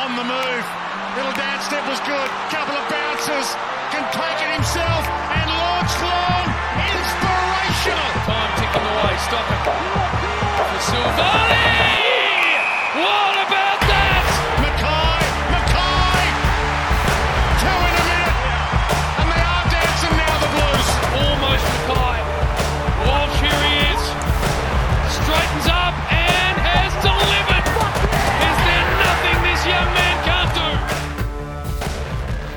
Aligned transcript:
on 0.00 0.16
the 0.16 0.24
move. 0.24 0.64
Little 1.16 1.36
dance 1.36 1.64
step 1.68 1.84
was 1.84 2.00
good. 2.08 2.28
Couple 2.48 2.72
of 2.72 2.84
bounces. 2.88 3.52
Can 3.92 4.04
take 4.16 4.38
it 4.40 4.50
himself 4.56 5.04
and 5.36 5.46
launch 5.60 5.92
long. 6.00 6.44
Inspirational. 6.88 8.10
Time 8.24 8.52
ticking 8.56 8.86
away. 8.96 9.14
Stop 9.28 9.44
it. 9.44 9.60
For 10.56 10.80
Silvagni. 10.88 11.68
What 13.04 13.29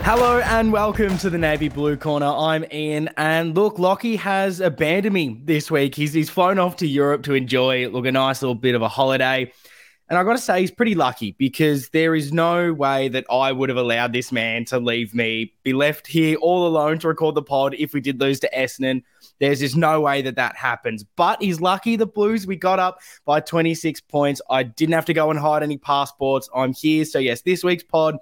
Hello 0.06 0.40
and 0.40 0.74
welcome 0.74 1.18
to 1.20 1.30
the 1.30 1.38
Navy 1.38 1.70
Blue 1.70 1.96
Corner. 1.96 2.26
I'm 2.26 2.66
Ian, 2.74 3.10
and 3.16 3.56
look, 3.56 3.80
Lockie 3.80 4.18
has 4.18 4.60
abandoned 4.60 5.14
me 5.14 5.40
this 5.46 5.72
week. 5.72 5.96
He's 5.96 6.12
he's 6.12 6.30
flown 6.30 6.60
off 6.60 6.76
to 6.78 6.88
Europe 6.88 7.24
to 7.24 7.34
enjoy 7.34 7.88
look 7.88 8.06
a 8.06 8.12
nice 8.12 8.42
little 8.42 8.54
bit 8.54 8.76
of 8.76 8.82
a 8.82 8.90
holiday. 8.90 9.50
And 10.10 10.20
I 10.20 10.26
got 10.26 10.34
to 10.34 10.40
say, 10.40 10.60
he's 10.60 10.72
pretty 10.72 10.94
lucky 10.94 11.36
because 11.40 11.88
there 11.90 12.14
is 12.16 12.34
no 12.34 12.74
way 12.74 13.08
that 13.08 13.26
I 13.32 13.54
would 13.54 13.70
have 13.70 13.78
allowed 13.78 14.12
this 14.12 14.30
man 14.30 14.66
to 14.66 14.78
leave 14.78 15.16
me, 15.16 15.54
be 15.64 15.72
left 15.72 16.06
here 16.06 16.36
all 16.36 16.68
alone 16.68 17.00
to 17.00 17.08
record 17.08 17.36
the 17.36 17.42
pod 17.42 17.74
if 17.76 17.94
we 17.94 18.02
did 18.02 18.20
lose 18.20 18.42
to 18.42 18.50
Essendon. 18.54 19.04
There's 19.40 19.62
just 19.62 19.78
no 19.78 20.02
way 20.02 20.22
that 20.24 20.36
that 20.36 20.58
happens. 20.58 21.06
But 21.16 21.42
he's 21.42 21.62
lucky. 21.62 21.96
The 21.96 22.06
Blues, 22.06 22.46
we 22.46 22.58
got 22.58 22.78
up 22.78 23.00
by 23.24 23.40
26 23.40 24.02
points. 24.02 24.42
I 24.50 24.64
didn't 24.64 24.96
have 24.96 25.06
to 25.06 25.14
go 25.14 25.32
and 25.32 25.40
hide 25.40 25.64
any 25.64 25.78
passports. 25.78 26.50
I'm 26.54 26.74
here. 26.74 27.06
So, 27.06 27.20
yes, 27.20 27.42
this 27.42 27.64
week's 27.64 27.86
pod 27.86 28.18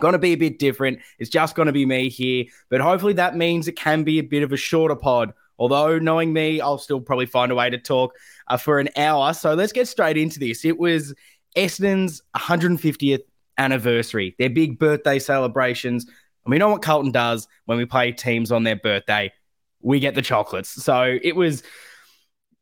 going 0.00 0.12
to 0.12 0.18
be 0.18 0.32
a 0.32 0.36
bit 0.36 0.58
different. 0.58 1.00
It's 1.18 1.30
just 1.30 1.54
going 1.54 1.66
to 1.66 1.72
be 1.72 1.86
me 1.86 2.08
here, 2.08 2.44
but 2.68 2.80
hopefully 2.80 3.14
that 3.14 3.36
means 3.36 3.68
it 3.68 3.76
can 3.76 4.04
be 4.04 4.18
a 4.18 4.22
bit 4.22 4.42
of 4.42 4.52
a 4.52 4.56
shorter 4.56 4.96
pod. 4.96 5.32
Although, 5.58 5.98
knowing 5.98 6.32
me, 6.32 6.60
I'll 6.60 6.78
still 6.78 7.00
probably 7.00 7.26
find 7.26 7.50
a 7.50 7.54
way 7.54 7.68
to 7.68 7.78
talk 7.78 8.14
uh, 8.46 8.56
for 8.56 8.78
an 8.78 8.88
hour. 8.96 9.34
So 9.34 9.54
let's 9.54 9.72
get 9.72 9.88
straight 9.88 10.16
into 10.16 10.38
this. 10.38 10.64
It 10.64 10.78
was 10.78 11.14
Essendon's 11.56 12.22
150th 12.36 13.22
anniversary, 13.58 14.36
their 14.38 14.50
big 14.50 14.78
birthday 14.78 15.18
celebrations. 15.18 16.04
And 16.04 16.52
we 16.52 16.58
know 16.58 16.70
what 16.70 16.82
Carlton 16.82 17.10
does 17.10 17.48
when 17.64 17.76
we 17.76 17.84
play 17.84 18.12
teams 18.12 18.52
on 18.52 18.62
their 18.62 18.76
birthday. 18.76 19.32
We 19.80 19.98
get 20.00 20.14
the 20.14 20.22
chocolates. 20.22 20.70
So 20.70 21.18
it 21.20 21.34
was 21.34 21.64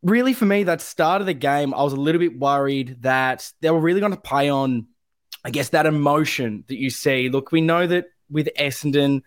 really 0.03 0.33
for 0.33 0.47
me 0.47 0.65
that 0.65 0.81
start 0.81 1.21
of 1.21 1.27
the 1.27 1.35
game. 1.35 1.75
I 1.75 1.83
was 1.83 1.93
a 1.93 2.01
little 2.01 2.19
bit 2.19 2.39
worried 2.39 3.03
that 3.03 3.53
they 3.61 3.71
were 3.71 3.81
really 3.81 4.01
going 4.01 4.13
to 4.13 4.21
play 4.21 4.49
on 4.49 4.87
I 5.47 5.51
guess 5.51 5.69
that 5.69 5.87
emotion 5.87 6.65
that 6.67 6.77
you 6.77 6.91
see. 6.91 7.29
Look, 7.29 7.53
we 7.53 7.61
know 7.61 7.87
that 7.87 8.07
with 8.29 8.49
Essendon, 8.59 9.23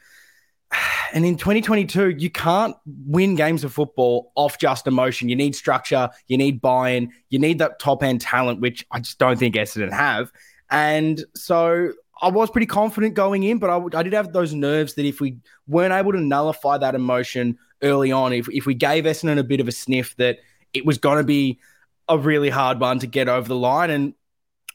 and 1.14 1.25
in 1.25 1.38
2022, 1.38 2.09
you 2.09 2.30
can't 2.30 2.75
win 2.86 3.36
games 3.36 3.64
of 3.64 3.72
football 3.72 4.34
off 4.36 4.58
just 4.58 4.86
emotion. 4.86 5.30
You 5.30 5.38
need 5.38 5.56
structure, 5.56 6.09
you 6.28 6.38
need 6.38 6.59
buy 6.59 6.90
in, 6.90 7.14
you 7.30 7.40
need 7.40 7.59
that 7.59 7.80
top 7.80 8.03
end 8.03 8.20
talent, 8.20 8.59
which 8.59 8.86
I 8.92 9.00
just 9.00 9.17
don't 9.17 9.40
think 9.40 9.56
Essendon 9.56 9.94
have. 9.94 10.30
And 10.70 11.23
so 11.36 11.94
I 12.22 12.28
was 12.28 12.52
pretty 12.52 12.67
confident 12.67 13.14
going 13.14 13.44
in, 13.44 13.58
but 13.58 13.70
I, 13.70 14.00
I 14.00 14.03
did 14.03 14.12
have 14.12 14.34
those 14.34 14.53
nerves 14.53 14.95
that 14.95 15.06
if 15.06 15.22
we 15.22 15.38
weren't 15.67 15.94
able 15.94 16.12
to 16.12 16.20
nullify 16.20 16.78
that 16.80 16.95
emotion 16.95 17.58
early 17.81 18.12
on, 18.12 18.34
if, 18.34 18.50
if 18.50 18.66
we 18.66 18.73
gave 18.73 19.06
Essendon 19.06 19.40
a 19.40 19.44
bit 19.44 19.62
of 19.62 19.70
a 19.70 19.72
sniff, 19.72 20.17
that 20.17 20.40
it 20.73 20.86
was 20.86 20.97
going 20.97 21.17
to 21.17 21.23
be 21.23 21.62
a 22.09 22.17
really 22.17 22.50
hard 22.50 22.81
one 22.81 23.00
to 23.00 23.08
get 23.08 23.30
over 23.30 23.47
the 23.47 23.56
line. 23.56 23.90
And 23.90 24.16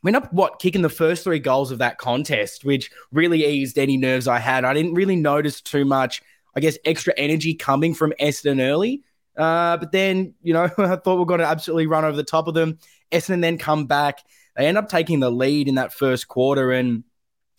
we 0.05 0.10
ended 0.10 0.24
up 0.24 0.33
what 0.34 0.58
kicking 0.58 0.83
the 0.83 0.91
first 0.91 1.24
three 1.24 1.38
goals 1.38 1.70
of 1.70 1.78
that 1.78 1.97
contest, 1.97 2.62
which 2.62 2.91
really 3.10 3.47
eased 3.47 3.78
any 3.78 3.97
nerves 3.97 4.28
I 4.28 4.38
had. 4.38 4.64
I 4.66 4.74
didn't 4.74 4.92
really 4.92 5.16
notice 5.16 5.62
too 5.62 5.86
much, 5.86 6.20
I 6.55 6.60
guess, 6.60 6.77
extra 6.84 7.14
energy 7.16 7.55
coming 7.55 7.94
from 7.94 8.12
Essendon 8.20 8.60
early. 8.60 9.03
Uh, 9.34 9.78
but 9.78 9.93
then, 9.93 10.34
you 10.43 10.53
know, 10.53 10.64
I 10.78 10.97
thought 10.97 11.16
we 11.16 11.22
are 11.22 11.26
going 11.26 11.41
to 11.41 11.47
absolutely 11.47 11.87
run 11.87 12.04
over 12.04 12.16
the 12.16 12.22
top 12.22 12.48
of 12.48 12.54
them. 12.54 12.78
Essendon 13.10 13.41
then 13.41 13.56
come 13.56 13.87
back. 13.87 14.19
They 14.56 14.66
end 14.66 14.76
up 14.76 14.91
taking 14.91 15.20
the 15.20 15.31
lead 15.31 15.69
in 15.69 15.76
that 15.76 15.94
first 15.94 16.28
quarter, 16.28 16.70
and 16.70 17.03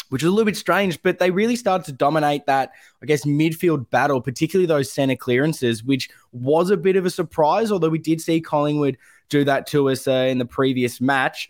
which 0.09 0.22
is 0.22 0.28
a 0.28 0.31
little 0.31 0.45
bit 0.45 0.55
strange, 0.55 1.01
but 1.01 1.17
they 1.17 1.31
really 1.31 1.55
started 1.55 1.85
to 1.85 1.94
dominate 1.94 2.45
that, 2.45 2.73
I 3.01 3.07
guess, 3.07 3.25
midfield 3.25 3.89
battle, 3.89 4.22
particularly 4.22 4.67
those 4.67 4.94
center 4.94 5.16
clearances, 5.16 5.84
which 5.84 6.09
was 6.31 6.69
a 6.69 6.78
bit 6.78 6.95
of 6.95 7.07
a 7.07 7.09
surprise. 7.09 7.72
Although 7.72 7.89
we 7.89 7.97
did 7.97 8.22
see 8.22 8.39
Collingwood 8.39 9.00
do 9.29 9.44
that 9.45 9.66
to 9.67 9.89
us 9.89 10.07
uh, 10.07 10.28
in 10.29 10.38
the 10.38 10.45
previous 10.45 11.01
match. 11.01 11.50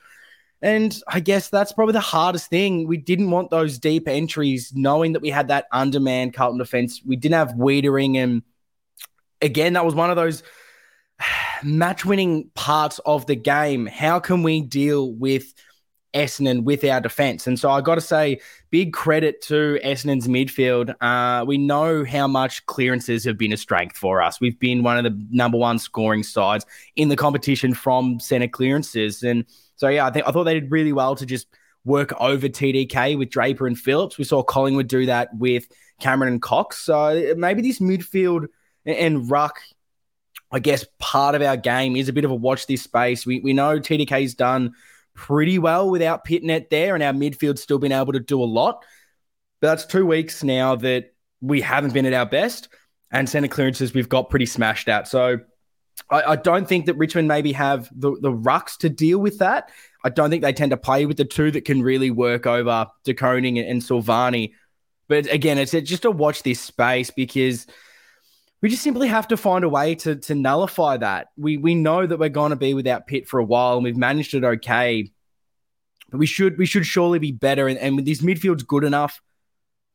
And 0.62 0.98
I 1.08 1.20
guess 1.20 1.50
that's 1.50 1.74
probably 1.74 1.94
the 1.94 2.00
hardest 2.00 2.50
thing. 2.50 2.88
We 2.88 2.98
didn't 2.98 3.30
want 3.30 3.50
those 3.50 3.78
deep 3.78 4.08
entries, 4.08 4.72
knowing 4.74 5.14
that 5.14 5.22
we 5.22 5.30
had 5.30 5.50
that 5.50 5.68
undermanned 5.72 6.34
Carlton 6.34 6.58
defense. 6.58 7.02
We 7.06 7.16
didn't 7.18 7.36
have 7.36 7.54
Weitering. 7.58 8.18
And 8.18 8.42
again, 9.42 9.74
that 9.74 9.86
was 9.86 9.96
one 9.96 10.10
of 10.10 10.16
those 10.16 10.44
match 11.64 12.06
winning 12.06 12.50
parts 12.56 13.00
of 13.06 13.26
the 13.26 13.36
game. 13.36 13.86
How 13.86 14.20
can 14.20 14.44
we 14.44 14.62
deal 14.62 15.12
with 15.12 15.54
Essendon 16.14 16.64
with 16.64 16.84
our 16.86 17.02
defense? 17.02 17.46
And 17.48 17.60
so 17.60 17.70
I 17.70 17.82
got 17.82 17.96
to 17.96 18.02
say, 18.02 18.40
big 18.72 18.94
credit 18.94 19.42
to 19.44 19.80
Essendon's 19.84 20.28
midfield. 20.28 20.96
Uh, 21.02 21.46
we 21.46 21.58
know 21.58 22.06
how 22.06 22.28
much 22.28 22.66
clearances 22.66 23.26
have 23.26 23.38
been 23.38 23.54
a 23.54 23.58
strength 23.58 23.98
for 23.98 24.22
us. 24.22 24.40
We've 24.40 24.60
been 24.60 24.84
one 24.84 24.98
of 24.98 25.04
the 25.04 25.28
number 25.30 25.58
one 25.58 25.80
scoring 25.80 26.24
sides 26.24 26.66
in 26.96 27.10
the 27.10 27.18
competition 27.18 27.74
from 27.74 28.20
center 28.20 28.48
clearances. 28.48 29.22
And 29.22 29.46
so 29.76 29.88
yeah, 29.88 30.06
I 30.06 30.12
think 30.12 30.28
I 30.28 30.32
thought 30.32 30.44
they 30.46 30.60
did 30.60 30.72
really 30.72 30.94
well 30.94 31.16
to 31.16 31.26
just 31.26 31.48
work 31.84 32.14
over 32.20 32.48
TDK 32.48 33.18
with 33.18 33.30
Draper 33.30 33.68
and 33.68 33.78
Phillips. 33.78 34.18
We 34.18 34.24
saw 34.24 34.44
Collingwood 34.44 34.88
do 34.88 35.06
that 35.06 35.30
with 35.36 35.68
Cameron 36.00 36.34
and 36.34 36.42
Cox. 36.42 36.78
So 36.78 37.34
maybe 37.38 37.62
this 37.62 37.80
midfield 37.80 38.48
and 38.86 39.30
ruck, 39.30 39.60
I 40.52 40.60
guess 40.60 40.86
part 41.00 41.36
of 41.36 41.42
our 41.42 41.58
game 41.58 41.96
is 41.96 42.10
a 42.10 42.14
bit 42.14 42.26
of 42.26 42.32
a 42.32 42.36
watch 42.36 42.68
this 42.68 42.82
space. 42.82 43.26
We 43.26 43.40
we 43.40 43.54
know 43.54 43.80
TDK's 43.80 44.34
done 44.36 44.74
pretty 45.14 45.60
well 45.60 45.90
without 45.90 46.26
Pittonet 46.26 46.70
there, 46.70 46.96
and 46.96 47.04
our 47.04 47.14
midfield's 47.14 47.62
still 47.62 47.80
been 47.80 47.92
able 47.92 48.14
to 48.14 48.20
do 48.20 48.42
a 48.42 48.46
lot. 48.46 48.84
But 49.62 49.68
that's 49.68 49.86
two 49.86 50.06
weeks 50.06 50.44
now 50.44 50.76
that 50.78 51.14
we 51.42 51.62
haven't 51.62 51.94
been 51.94 52.06
at 52.06 52.14
our 52.14 52.26
best, 52.26 52.70
and 53.12 53.30
center 53.30 53.48
clearances 53.48 53.94
we've 53.94 54.10
got 54.10 54.30
pretty 54.30 54.46
smashed 54.46 54.90
at. 54.90 55.08
So 55.08 55.40
I, 56.10 56.24
I, 56.24 56.36
don't 56.36 56.68
think 56.68 56.86
that 56.86 56.96
Richmond 56.96 57.28
maybe 57.28 57.52
have 57.54 57.90
the, 57.94 58.16
the 58.20 58.32
rucks 58.32 58.78
to 58.80 58.90
deal 58.90 59.20
with 59.20 59.40
that. 59.40 59.70
I 60.04 60.10
don't 60.10 60.30
think 60.30 60.44
they 60.44 60.54
tend 60.54 60.72
to 60.72 60.78
play 60.78 61.06
with 61.06 61.18
the 61.18 61.26
two 61.26 61.52
that 61.52 61.66
can 61.66 61.82
really 61.82 62.12
work 62.12 62.46
over 62.46 62.88
De 63.04 63.14
Koning 63.14 63.58
and, 63.58 63.68
and 63.68 63.82
Silvagni. 63.82 64.54
But 65.08 65.32
again, 65.32 65.58
it's 65.58 65.72
just 65.72 66.04
to 66.04 66.12
watch 66.12 66.44
this 66.44 66.60
space 66.60 67.12
because 67.12 67.68
we 68.62 68.70
just 68.70 68.84
simply 68.84 69.08
have 69.08 69.28
to 69.30 69.38
find 69.38 69.64
a 69.64 69.70
way 69.70 69.96
to, 69.96 70.16
to 70.16 70.36
nullify 70.36 70.98
that. 70.98 71.28
We 71.38 71.58
we 71.58 71.76
know 71.76 72.06
that 72.06 72.18
we're 72.18 72.30
going 72.30 72.50
to 72.50 72.56
be 72.56 72.74
without 72.74 73.06
Pitt 73.06 73.28
for 73.28 73.40
a 73.40 73.44
while, 73.44 73.76
and 73.76 73.84
we've 73.84 73.98
managed 73.98 74.34
it 74.34 74.44
okay. 74.44 75.12
But 76.10 76.18
we 76.18 76.26
should 76.26 76.58
we 76.58 76.66
should 76.66 76.86
surely 76.86 77.20
be 77.20 77.32
better. 77.32 77.68
And, 77.68 77.78
and 77.78 78.06
this 78.06 78.22
midfield's 78.22 78.64
good 78.64 78.84
enough 78.84 79.22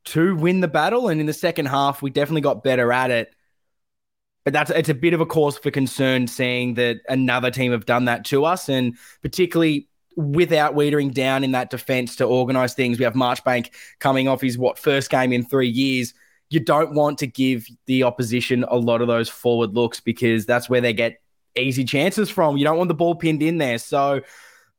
to 0.05 0.35
win 0.35 0.61
the 0.61 0.67
battle. 0.67 1.09
And 1.09 1.19
in 1.19 1.27
the 1.27 1.33
second 1.33 1.67
half, 1.67 2.01
we 2.01 2.09
definitely 2.09 2.41
got 2.41 2.63
better 2.63 2.91
at 2.93 3.11
it. 3.11 3.35
But 4.43 4.53
that's 4.53 4.71
it's 4.71 4.89
a 4.89 4.95
bit 4.95 5.13
of 5.13 5.21
a 5.21 5.25
cause 5.25 5.57
for 5.57 5.69
concern 5.69 6.27
seeing 6.27 6.73
that 6.75 7.01
another 7.07 7.51
team 7.51 7.71
have 7.71 7.85
done 7.85 8.05
that 8.05 8.25
to 8.25 8.45
us, 8.45 8.69
and 8.69 8.97
particularly 9.21 9.87
without 10.15 10.75
Weitering 10.75 11.13
down 11.13 11.43
in 11.43 11.51
that 11.51 11.69
defense 11.69 12.15
to 12.17 12.25
organise 12.25 12.73
things. 12.73 12.97
We 12.97 13.05
have 13.05 13.13
Marchbank 13.13 13.69
coming 13.99 14.27
off 14.27 14.41
his 14.41 14.57
what 14.57 14.77
first 14.77 15.09
game 15.09 15.31
in 15.31 15.43
three 15.43 15.69
years. 15.69 16.13
You 16.49 16.59
don't 16.59 16.93
want 16.93 17.19
to 17.19 17.27
give 17.27 17.65
the 17.85 18.03
opposition 18.03 18.65
a 18.67 18.75
lot 18.75 19.01
of 19.01 19.07
those 19.07 19.29
forward 19.29 19.73
looks 19.73 19.99
because 19.99 20.45
that's 20.45 20.69
where 20.69 20.81
they 20.81 20.93
get 20.93 21.21
easy 21.55 21.85
chances 21.85 22.29
from. 22.29 22.57
You 22.57 22.65
don't 22.65 22.77
want 22.77 22.89
the 22.89 22.93
ball 22.93 23.15
pinned 23.15 23.41
in 23.41 23.57
there. 23.57 23.77
So, 23.77 24.21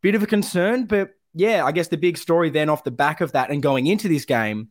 bit 0.03 0.15
of 0.15 0.23
a 0.23 0.27
concern, 0.27 0.84
but 0.84 1.11
yeah, 1.34 1.65
I 1.65 1.73
guess 1.73 1.89
the 1.89 1.97
big 1.97 2.19
story 2.19 2.50
then 2.50 2.69
off 2.69 2.84
the 2.84 2.91
back 2.91 3.20
of 3.20 3.32
that 3.32 3.50
and 3.50 3.62
going 3.62 3.87
into 3.87 4.09
this 4.09 4.25
game 4.25 4.69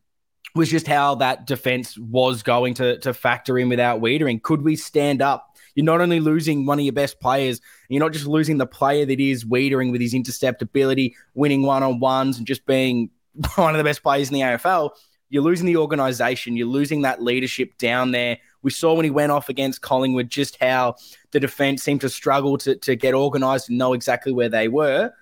was 0.55 0.69
just 0.69 0.87
how 0.87 1.15
that 1.15 1.47
defense 1.47 1.97
was 1.97 2.43
going 2.43 2.73
to, 2.75 2.97
to 2.99 3.13
factor 3.13 3.57
in 3.57 3.69
without 3.69 4.01
Weitering. 4.01 4.41
Could 4.41 4.63
we 4.63 4.75
stand 4.75 5.21
up? 5.21 5.55
You're 5.75 5.85
not 5.85 6.01
only 6.01 6.19
losing 6.19 6.65
one 6.65 6.79
of 6.79 6.83
your 6.83 6.93
best 6.93 7.19
players, 7.21 7.61
you're 7.87 8.01
not 8.01 8.11
just 8.11 8.27
losing 8.27 8.57
the 8.57 8.65
player 8.65 9.05
that 9.05 9.19
is 9.19 9.45
Weitering 9.45 9.91
with 9.91 10.01
his 10.01 10.13
intercept 10.13 10.61
ability, 10.61 11.15
winning 11.33 11.63
one 11.63 11.83
on 11.83 11.99
ones, 11.99 12.37
and 12.37 12.45
just 12.45 12.65
being 12.65 13.09
one 13.55 13.73
of 13.73 13.77
the 13.77 13.83
best 13.83 14.03
players 14.03 14.27
in 14.29 14.33
the 14.33 14.41
AFL. 14.41 14.91
You're 15.29 15.43
losing 15.43 15.65
the 15.65 15.77
organization. 15.77 16.57
You're 16.57 16.67
losing 16.67 17.03
that 17.03 17.23
leadership 17.23 17.77
down 17.77 18.11
there. 18.11 18.37
We 18.63 18.71
saw 18.71 18.93
when 18.93 19.05
he 19.05 19.11
went 19.11 19.31
off 19.31 19.47
against 19.47 19.81
Collingwood 19.81 20.29
just 20.29 20.57
how 20.61 20.95
the 21.31 21.39
defense 21.39 21.83
seemed 21.83 22.01
to 22.01 22.09
struggle 22.09 22.57
to, 22.59 22.75
to 22.75 22.97
get 22.97 23.13
organized 23.13 23.69
and 23.69 23.77
know 23.77 23.93
exactly 23.93 24.33
where 24.33 24.49
they 24.49 24.67
were 24.67 25.13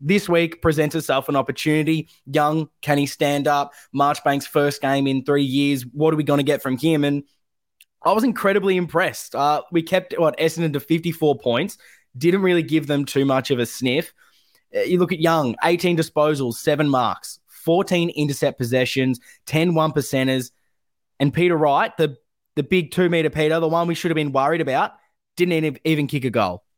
this 0.00 0.28
week 0.28 0.62
presents 0.62 0.94
itself 0.94 1.28
an 1.28 1.36
opportunity. 1.36 2.08
Young, 2.26 2.68
can 2.82 2.98
he 2.98 3.06
stand 3.06 3.48
up? 3.48 3.72
Marchbank's 3.94 4.46
first 4.46 4.80
game 4.80 5.06
in 5.06 5.24
three 5.24 5.42
years. 5.42 5.84
What 5.92 6.14
are 6.14 6.16
we 6.16 6.24
going 6.24 6.38
to 6.38 6.44
get 6.44 6.62
from 6.62 6.78
him? 6.78 7.04
And 7.04 7.24
I 8.02 8.12
was 8.12 8.24
incredibly 8.24 8.76
impressed. 8.76 9.34
Uh, 9.34 9.62
we 9.72 9.82
kept 9.82 10.14
what 10.18 10.38
Essendon 10.38 10.72
to 10.74 10.80
54 10.80 11.38
points, 11.38 11.78
didn't 12.16 12.42
really 12.42 12.62
give 12.62 12.86
them 12.86 13.04
too 13.04 13.24
much 13.24 13.50
of 13.50 13.58
a 13.58 13.66
sniff. 13.66 14.12
Uh, 14.74 14.80
you 14.80 14.98
look 14.98 15.12
at 15.12 15.20
Young, 15.20 15.56
18 15.64 15.96
disposals, 15.96 16.54
seven 16.54 16.88
marks, 16.88 17.40
14 17.48 18.10
intercept 18.10 18.58
possessions, 18.58 19.20
10 19.46 19.74
one 19.74 19.92
percenters. 19.92 20.52
And 21.20 21.34
Peter 21.34 21.56
Wright, 21.56 21.96
the, 21.96 22.16
the 22.54 22.62
big 22.62 22.92
two 22.92 23.08
meter 23.08 23.30
Peter, 23.30 23.58
the 23.58 23.68
one 23.68 23.88
we 23.88 23.94
should 23.94 24.10
have 24.10 24.16
been 24.16 24.32
worried 24.32 24.60
about, 24.60 24.92
didn't 25.36 25.78
even 25.84 26.06
kick 26.06 26.24
a 26.24 26.30
goal. 26.30 26.64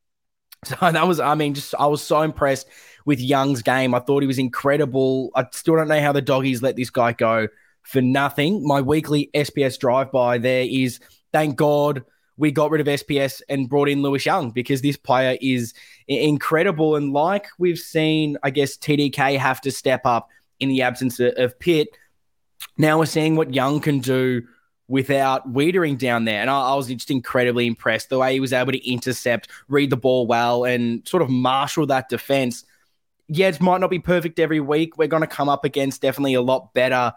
So 0.62 0.76
that 0.78 1.08
was, 1.08 1.20
I 1.20 1.34
mean, 1.36 1.54
just 1.54 1.74
I 1.78 1.86
was 1.86 2.02
so 2.02 2.20
impressed 2.20 2.68
with 3.04 3.20
Young's 3.20 3.62
game. 3.62 3.94
I 3.94 4.00
thought 4.00 4.22
he 4.22 4.26
was 4.26 4.38
incredible. 4.38 5.30
I 5.34 5.46
still 5.52 5.76
don't 5.76 5.88
know 5.88 6.00
how 6.00 6.12
the 6.12 6.22
doggies 6.22 6.62
let 6.62 6.76
this 6.76 6.90
guy 6.90 7.12
go 7.12 7.48
for 7.82 8.00
nothing. 8.00 8.66
My 8.66 8.80
weekly 8.80 9.30
SPS 9.34 9.78
drive 9.78 10.12
by 10.12 10.38
there 10.38 10.66
is 10.68 11.00
thank 11.32 11.56
God 11.56 12.04
we 12.36 12.50
got 12.50 12.70
rid 12.70 12.80
of 12.80 12.86
SPS 12.86 13.42
and 13.48 13.68
brought 13.68 13.88
in 13.88 14.00
Lewis 14.00 14.24
Young 14.24 14.50
because 14.50 14.80
this 14.80 14.96
player 14.96 15.36
is 15.42 15.74
incredible. 16.08 16.96
And 16.96 17.12
like 17.12 17.46
we've 17.58 17.78
seen, 17.78 18.38
I 18.42 18.50
guess 18.50 18.76
TDK 18.76 19.36
have 19.38 19.60
to 19.62 19.70
step 19.70 20.02
up 20.06 20.30
in 20.58 20.70
the 20.70 20.82
absence 20.82 21.20
of 21.20 21.58
Pitt. 21.58 21.88
Now 22.78 22.98
we're 22.98 23.06
seeing 23.06 23.36
what 23.36 23.54
Young 23.54 23.80
can 23.80 23.98
do 23.98 24.42
without 24.88 25.52
Weitering 25.52 25.98
down 25.98 26.24
there. 26.24 26.40
And 26.40 26.50
I, 26.50 26.72
I, 26.72 26.74
was 26.74 26.88
just 26.88 27.10
incredibly 27.10 27.66
impressed 27.66 28.08
the 28.08 28.18
way 28.18 28.32
he 28.32 28.40
was 28.40 28.52
able 28.52 28.72
to 28.72 28.90
intercept, 28.90 29.48
read 29.68 29.90
the 29.90 29.96
ball 29.96 30.26
well, 30.26 30.64
and 30.64 31.06
sort 31.06 31.22
of 31.22 31.30
marshal 31.30 31.86
that 31.86 32.08
defense. 32.08 32.64
Yeah, 33.32 33.48
it 33.48 33.60
might 33.60 33.80
not 33.80 33.90
be 33.90 34.00
perfect 34.00 34.40
every 34.40 34.58
week. 34.58 34.98
We're 34.98 35.06
going 35.06 35.22
to 35.22 35.28
come 35.28 35.48
up 35.48 35.64
against 35.64 36.02
definitely 36.02 36.34
a 36.34 36.42
lot 36.42 36.74
better 36.74 37.12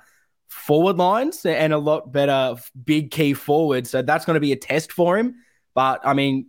forward 0.48 0.98
lines 0.98 1.44
and 1.44 1.74
a 1.74 1.77
lot 1.80 2.12
better 2.12 2.56
big 2.86 3.10
key 3.10 3.33
forwards. 3.33 3.89
So 3.89 4.04
that's 4.04 4.24
going 4.24 4.36
to 4.36 4.39
be 4.39 4.51
a 4.51 4.56
test 4.56 4.92
for 4.92 5.18
him. 5.18 5.36
But 5.74 6.06
I 6.06 6.13
mean, 6.13 6.48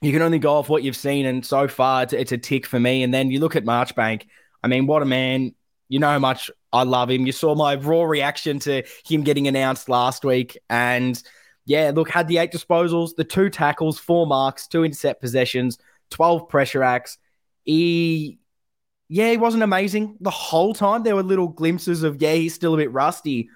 you 0.00 0.10
can 0.10 0.22
only 0.22 0.38
go 0.38 0.54
off 0.54 0.70
what 0.70 0.82
you've 0.82 0.96
seen. 0.96 1.26
And 1.26 1.44
so 1.44 1.68
far, 1.68 2.04
it's, 2.04 2.14
it's 2.14 2.32
a 2.32 2.38
tick 2.38 2.64
for 2.66 2.80
me. 2.80 3.02
And 3.02 3.12
then 3.12 3.30
you 3.30 3.40
look 3.40 3.56
at 3.56 3.64
Marchbank. 3.64 4.22
I 4.62 4.68
mean, 4.68 4.86
what 4.86 5.02
a 5.02 5.06
man. 5.06 5.54
You 5.88 5.98
know 5.98 6.08
how 6.08 6.18
much 6.18 6.50
I 6.72 6.84
love 6.84 7.10
him. 7.10 7.26
You 7.26 7.32
saw 7.32 7.54
my 7.54 7.74
raw 7.74 8.04
reaction 8.04 8.58
to 8.60 8.84
him 9.06 9.22
getting 9.22 9.46
announced 9.48 9.90
last 9.90 10.24
week. 10.24 10.56
And 10.70 11.22
yeah, 11.66 11.92
look, 11.94 12.08
had 12.08 12.26
the 12.26 12.38
eight 12.38 12.52
disposals, 12.52 13.14
the 13.16 13.24
two 13.24 13.50
tackles, 13.50 13.98
four 13.98 14.26
marks, 14.26 14.66
two 14.66 14.82
intercept 14.82 15.20
possessions, 15.20 15.76
12 16.10 16.48
pressure 16.48 16.82
acts. 16.82 17.18
He, 17.64 18.38
yeah, 19.08 19.30
he 19.30 19.36
wasn't 19.36 19.62
amazing 19.62 20.16
the 20.20 20.30
whole 20.30 20.74
time. 20.74 21.02
There 21.02 21.16
were 21.16 21.22
little 21.22 21.48
glimpses 21.48 22.02
of, 22.02 22.20
yeah, 22.20 22.32
he's 22.32 22.54
still 22.54 22.74
a 22.74 22.78
bit 22.78 22.92
rusty, 22.92 23.48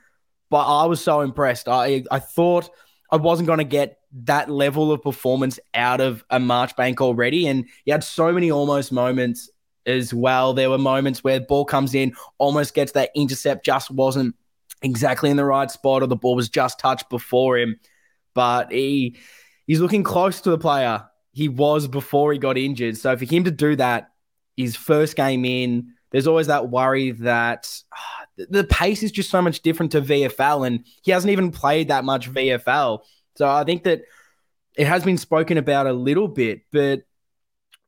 but 0.51 0.67
I 0.67 0.87
was 0.87 1.03
so 1.03 1.21
impressed. 1.21 1.69
I, 1.69 2.05
I 2.11 2.19
thought 2.19 2.71
I 3.11 3.17
wasn't 3.17 3.47
going 3.47 3.59
to 3.59 3.65
get 3.65 3.99
that 4.25 4.51
level 4.51 4.93
of 4.93 5.03
performance 5.03 5.59
out 5.75 6.01
of 6.01 6.25
a 6.31 6.39
Marchbank 6.39 7.01
already. 7.01 7.47
And 7.47 7.67
he 7.85 7.91
had 7.91 8.05
so 8.05 8.33
many 8.33 8.51
almost 8.51 8.93
moments 8.93 9.51
as 9.87 10.13
well. 10.13 10.53
There 10.53 10.71
were 10.71 10.79
moments 10.79 11.25
where 11.25 11.39
the 11.39 11.47
ball 11.47 11.65
comes 11.65 11.95
in, 11.95 12.15
almost 12.39 12.75
gets 12.75 12.93
that 12.93 13.11
intercept, 13.15 13.65
just 13.65 13.91
wasn't 13.91 14.35
exactly 14.83 15.31
in 15.31 15.37
the 15.37 15.45
right 15.45 15.71
spot, 15.71 16.03
or 16.03 16.07
the 16.07 16.17
ball 16.17 16.37
was 16.37 16.49
just 16.49 16.79
touched 16.79 17.09
before 17.11 17.59
him. 17.59 17.81
But 18.35 18.71
he 18.71 19.17
he's 19.67 19.81
looking 19.81 20.05
close 20.05 20.41
to 20.43 20.51
the 20.51 20.59
player 20.59 21.05
he 21.33 21.49
was 21.49 21.89
before 21.89 22.33
he 22.33 22.39
got 22.39 22.59
injured. 22.59 22.97
So 22.97 23.17
for 23.17 23.25
him 23.25 23.45
to 23.45 23.51
do 23.51 23.77
that, 23.77 24.11
his 24.59 24.77
first 24.77 25.17
game 25.17 25.45
in, 25.45 25.95
there's 26.11 26.27
always 26.27 26.49
that 26.49 26.69
worry 26.69 27.13
that 27.13 27.73
uh, 27.93 28.45
the 28.51 28.65
pace 28.65 29.03
is 29.03 29.13
just 29.13 29.31
so 29.31 29.41
much 29.41 29.61
different 29.63 29.93
to 29.93 30.03
VFL, 30.03 30.67
and 30.67 30.85
he 31.03 31.13
hasn't 31.13 31.31
even 31.33 31.51
played 31.51 31.89
that 31.89 32.05
much 32.05 32.31
VFL. 32.31 33.01
So 33.37 33.49
I 33.49 33.65
think 33.65 33.85
that 33.85 34.03
it 34.77 34.87
has 34.87 35.05
been 35.05 35.19
spoken 35.19 35.59
about 35.59 35.87
a 35.87 35.93
little 35.93 36.29
bit, 36.29 36.63
but 36.71 37.03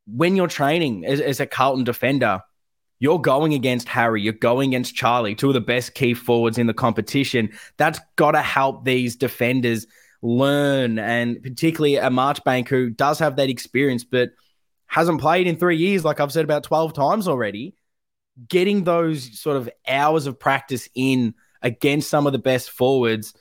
when 0.06 0.34
you're 0.34 0.49
training 0.49 1.05
as, 1.05 1.20
as 1.20 1.38
a 1.38 1.46
Carlton 1.46 1.84
defender, 1.84 2.40
you're 2.99 3.20
going 3.20 3.55
against 3.55 3.88
Harry, 3.88 4.23
you're 4.23 4.32
going 4.32 4.70
against 4.70 4.94
Charlie, 4.94 5.34
two 5.34 5.49
of 5.49 5.55
the 5.55 5.61
best 5.61 5.94
key 5.94 6.14
forwards 6.14 6.58
in 6.58 6.66
the 6.66 6.75
competition. 6.75 7.50
That's 7.76 8.00
got 8.16 8.32
to 8.32 8.43
help 8.43 8.84
these 8.84 9.16
defenders 9.16 9.87
learn, 10.23 10.99
and 10.99 11.43
particularly 11.43 11.96
a 11.96 12.11
Marchbank 12.11 12.69
who 12.69 12.90
does 12.90 13.19
have 13.20 13.37
that 13.37 13.49
experience, 13.49 14.05
but 14.05 14.31
hasn't 14.90 15.20
played 15.20 15.46
in 15.46 15.56
three 15.56 15.76
years, 15.76 16.04
like 16.04 16.19
I've 16.19 16.32
said 16.32 16.44
about 16.44 16.64
12 16.64 16.92
times 16.92 17.28
already. 17.28 17.76
Getting 18.48 18.82
those 18.82 19.38
sort 19.38 19.56
of 19.56 19.70
hours 19.87 20.26
of 20.26 20.38
practice 20.38 20.88
in 20.96 21.34
against 21.62 22.10
some 22.10 22.26
of 22.26 22.32
the 22.32 22.40
best 22.40 22.70
forwards 22.70 23.32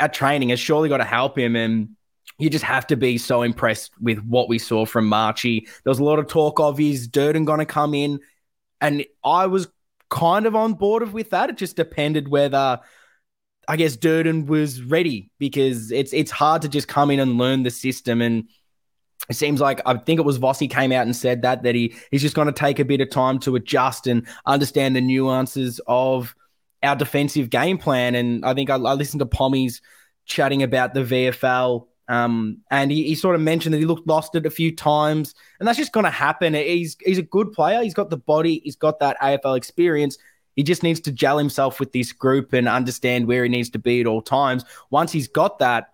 at 0.00 0.14
training 0.14 0.48
has 0.48 0.58
surely 0.58 0.88
got 0.88 0.96
to 0.96 1.04
help 1.04 1.36
him. 1.36 1.56
And 1.56 1.90
you 2.38 2.48
just 2.48 2.64
have 2.64 2.86
to 2.86 2.96
be 2.96 3.18
so 3.18 3.42
impressed 3.42 3.92
with 4.00 4.18
what 4.20 4.48
we 4.48 4.58
saw 4.58 4.86
from 4.86 5.10
Marchie. 5.10 5.66
There 5.66 5.90
was 5.90 5.98
a 5.98 6.04
lot 6.04 6.18
of 6.18 6.26
talk 6.26 6.58
of 6.58 6.78
his 6.78 7.06
Durden 7.06 7.44
going 7.44 7.58
to 7.58 7.66
come 7.66 7.92
in, 7.92 8.20
and 8.80 9.04
I 9.22 9.46
was 9.46 9.68
kind 10.08 10.46
of 10.46 10.56
on 10.56 10.72
board 10.72 11.12
with 11.12 11.30
that. 11.30 11.50
It 11.50 11.58
just 11.58 11.76
depended 11.76 12.28
whether 12.28 12.80
I 13.68 13.76
guess 13.76 13.96
Durden 13.96 14.46
was 14.46 14.80
ready 14.82 15.30
because 15.38 15.92
it's 15.92 16.14
it's 16.14 16.30
hard 16.30 16.62
to 16.62 16.68
just 16.70 16.88
come 16.88 17.10
in 17.10 17.20
and 17.20 17.36
learn 17.36 17.62
the 17.62 17.70
system 17.70 18.22
and 18.22 18.48
it 19.28 19.34
seems 19.34 19.60
like 19.60 19.80
I 19.84 19.94
think 19.94 20.20
it 20.20 20.24
was 20.24 20.38
Vossi 20.38 20.70
came 20.70 20.92
out 20.92 21.02
and 21.02 21.14
said 21.14 21.42
that 21.42 21.62
that 21.62 21.74
he 21.74 21.94
he's 22.10 22.22
just 22.22 22.34
going 22.34 22.46
to 22.46 22.52
take 22.52 22.78
a 22.78 22.84
bit 22.84 23.00
of 23.00 23.10
time 23.10 23.38
to 23.40 23.56
adjust 23.56 24.06
and 24.06 24.26
understand 24.46 24.96
the 24.96 25.00
nuances 25.00 25.80
of 25.86 26.34
our 26.82 26.96
defensive 26.96 27.50
game 27.50 27.78
plan. 27.78 28.14
And 28.14 28.44
I 28.44 28.54
think 28.54 28.70
I, 28.70 28.74
I 28.74 28.94
listened 28.94 29.20
to 29.20 29.26
Pommy's 29.26 29.82
chatting 30.24 30.62
about 30.62 30.94
the 30.94 31.00
VFL 31.00 31.86
um, 32.08 32.62
and 32.70 32.90
he, 32.90 33.04
he, 33.04 33.14
sort 33.14 33.34
of 33.34 33.42
mentioned 33.42 33.74
that 33.74 33.78
he 33.78 33.84
looked 33.84 34.08
lost 34.08 34.34
it 34.34 34.46
a 34.46 34.50
few 34.50 34.74
times, 34.74 35.34
and 35.58 35.68
that's 35.68 35.76
just 35.76 35.92
going 35.92 36.04
to 36.04 36.10
happen. 36.10 36.54
He's 36.54 36.96
he's 37.04 37.18
a 37.18 37.22
good 37.22 37.52
player. 37.52 37.82
He's 37.82 37.92
got 37.92 38.08
the 38.08 38.16
body. 38.16 38.62
He's 38.64 38.76
got 38.76 38.98
that 39.00 39.18
AFL 39.20 39.58
experience. 39.58 40.16
He 40.56 40.62
just 40.62 40.82
needs 40.82 41.00
to 41.00 41.12
gel 41.12 41.36
himself 41.36 41.78
with 41.78 41.92
this 41.92 42.12
group 42.12 42.54
and 42.54 42.66
understand 42.66 43.28
where 43.28 43.44
he 43.44 43.50
needs 43.50 43.68
to 43.70 43.78
be 43.78 44.00
at 44.00 44.06
all 44.06 44.22
times. 44.22 44.64
Once 44.90 45.12
he's 45.12 45.28
got 45.28 45.58
that, 45.58 45.92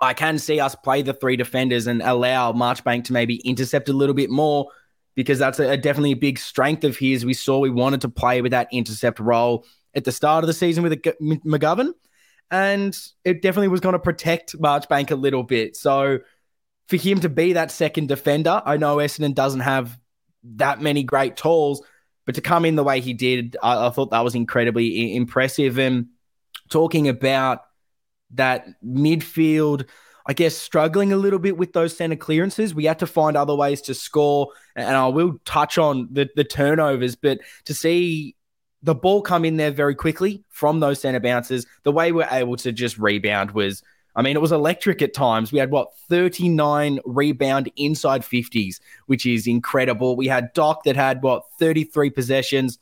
I 0.00 0.14
can 0.14 0.38
see 0.38 0.60
us 0.60 0.74
play 0.74 1.02
the 1.02 1.12
three 1.12 1.36
defenders 1.36 1.86
and 1.86 2.02
allow 2.02 2.52
Marchbank 2.52 3.04
to 3.04 3.12
maybe 3.12 3.36
intercept 3.36 3.88
a 3.88 3.92
little 3.92 4.14
bit 4.14 4.30
more 4.30 4.68
because 5.14 5.38
that's 5.38 5.58
a, 5.58 5.70
a 5.70 5.76
definitely 5.76 6.12
a 6.12 6.16
big 6.16 6.38
strength 6.38 6.84
of 6.84 6.96
his. 6.96 7.24
We 7.24 7.34
saw 7.34 7.58
we 7.58 7.70
wanted 7.70 8.02
to 8.02 8.08
play 8.08 8.40
with 8.40 8.52
that 8.52 8.68
intercept 8.70 9.18
role 9.18 9.66
at 9.94 10.04
the 10.04 10.12
start 10.12 10.44
of 10.44 10.48
the 10.48 10.54
season 10.54 10.82
with 10.84 10.92
McGovern 11.02 11.92
and 12.50 12.96
it 13.24 13.42
definitely 13.42 13.68
was 13.68 13.80
going 13.80 13.94
to 13.94 13.98
protect 13.98 14.58
Marchbank 14.58 15.10
a 15.10 15.16
little 15.16 15.42
bit. 15.42 15.76
So 15.76 16.20
for 16.88 16.96
him 16.96 17.20
to 17.20 17.28
be 17.28 17.52
that 17.54 17.70
second 17.70 18.08
defender, 18.08 18.62
I 18.64 18.76
know 18.76 18.96
Essendon 18.96 19.34
doesn't 19.34 19.60
have 19.60 19.98
that 20.56 20.80
many 20.80 21.02
great 21.02 21.36
tools, 21.36 21.82
but 22.24 22.34
to 22.36 22.40
come 22.40 22.64
in 22.64 22.76
the 22.76 22.84
way 22.84 23.00
he 23.00 23.12
did, 23.12 23.56
I, 23.62 23.88
I 23.88 23.90
thought 23.90 24.10
that 24.10 24.24
was 24.24 24.34
incredibly 24.34 25.14
impressive. 25.14 25.78
And 25.78 26.08
talking 26.70 27.08
about 27.08 27.62
that 28.32 28.66
midfield, 28.84 29.88
I 30.26 30.32
guess 30.32 30.54
struggling 30.54 31.12
a 31.12 31.16
little 31.16 31.38
bit 31.38 31.56
with 31.56 31.72
those 31.72 31.96
center 31.96 32.16
clearances. 32.16 32.74
We 32.74 32.84
had 32.84 32.98
to 32.98 33.06
find 33.06 33.36
other 33.36 33.54
ways 33.54 33.80
to 33.82 33.94
score, 33.94 34.48
and 34.76 34.96
I 34.96 35.08
will 35.08 35.38
touch 35.44 35.78
on 35.78 36.08
the 36.12 36.28
the 36.36 36.44
turnovers, 36.44 37.16
but 37.16 37.38
to 37.64 37.74
see 37.74 38.36
the 38.82 38.94
ball 38.94 39.22
come 39.22 39.44
in 39.44 39.56
there 39.56 39.70
very 39.70 39.94
quickly 39.94 40.44
from 40.50 40.80
those 40.80 41.00
center 41.00 41.20
bounces. 41.20 41.66
The 41.82 41.92
way 41.92 42.12
we're 42.12 42.28
able 42.30 42.56
to 42.58 42.72
just 42.72 42.98
rebound 42.98 43.50
was, 43.52 43.82
I 44.14 44.22
mean, 44.22 44.36
it 44.36 44.42
was 44.42 44.52
electric 44.52 45.02
at 45.02 45.14
times. 45.14 45.50
We 45.50 45.58
had 45.58 45.70
what 45.70 45.96
39 46.08 47.00
rebound 47.04 47.70
inside 47.76 48.22
50s, 48.22 48.80
which 49.06 49.26
is 49.26 49.46
incredible. 49.46 50.16
We 50.16 50.28
had 50.28 50.52
Doc 50.52 50.84
that 50.84 50.96
had 50.96 51.22
what 51.22 51.42
33 51.58 52.10
possessions. 52.10 52.78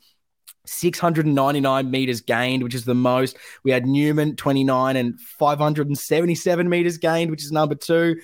699 0.67 1.89
meters 1.89 2.21
gained, 2.21 2.63
which 2.63 2.75
is 2.75 2.85
the 2.85 2.95
most. 2.95 3.37
We 3.63 3.71
had 3.71 3.85
Newman 3.85 4.35
29 4.35 4.95
and 4.95 5.19
577 5.19 6.69
meters 6.69 6.97
gained, 6.97 7.31
which 7.31 7.43
is 7.43 7.51
number 7.51 7.75
two. 7.75 8.19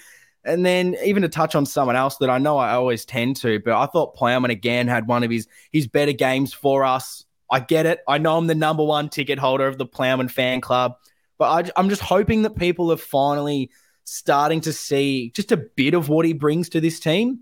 And 0.45 0.65
then 0.65 0.97
even 1.03 1.21
to 1.23 1.29
touch 1.29 1.55
on 1.55 1.65
someone 1.65 1.95
else 1.95 2.17
that 2.17 2.29
I 2.29 2.37
know 2.37 2.57
I 2.57 2.73
always 2.73 3.05
tend 3.05 3.37
to, 3.37 3.59
but 3.59 3.73
I 3.73 3.85
thought 3.85 4.15
Plowman 4.15 4.51
again 4.51 4.87
had 4.87 5.07
one 5.07 5.23
of 5.23 5.31
his 5.31 5.47
his 5.71 5.87
better 5.87 6.11
games 6.11 6.53
for 6.53 6.83
us. 6.83 7.25
I 7.49 7.59
get 7.59 7.85
it. 7.85 7.99
I 8.07 8.17
know 8.17 8.37
I'm 8.37 8.47
the 8.47 8.55
number 8.55 8.83
one 8.83 9.09
ticket 9.09 9.39
holder 9.39 9.67
of 9.67 9.77
the 9.77 9.85
Plowman 9.85 10.29
fan 10.29 10.59
club, 10.59 10.95
but 11.37 11.71
I, 11.77 11.79
am 11.79 11.87
just 11.87 12.01
hoping 12.01 12.41
that 12.41 12.57
people 12.57 12.91
are 12.91 12.97
finally 12.97 13.71
starting 14.03 14.59
to 14.61 14.73
see 14.73 15.31
just 15.33 15.51
a 15.51 15.57
bit 15.57 15.93
of 15.93 16.09
what 16.09 16.25
he 16.25 16.33
brings 16.33 16.69
to 16.69 16.81
this 16.81 16.99
team. 16.99 17.41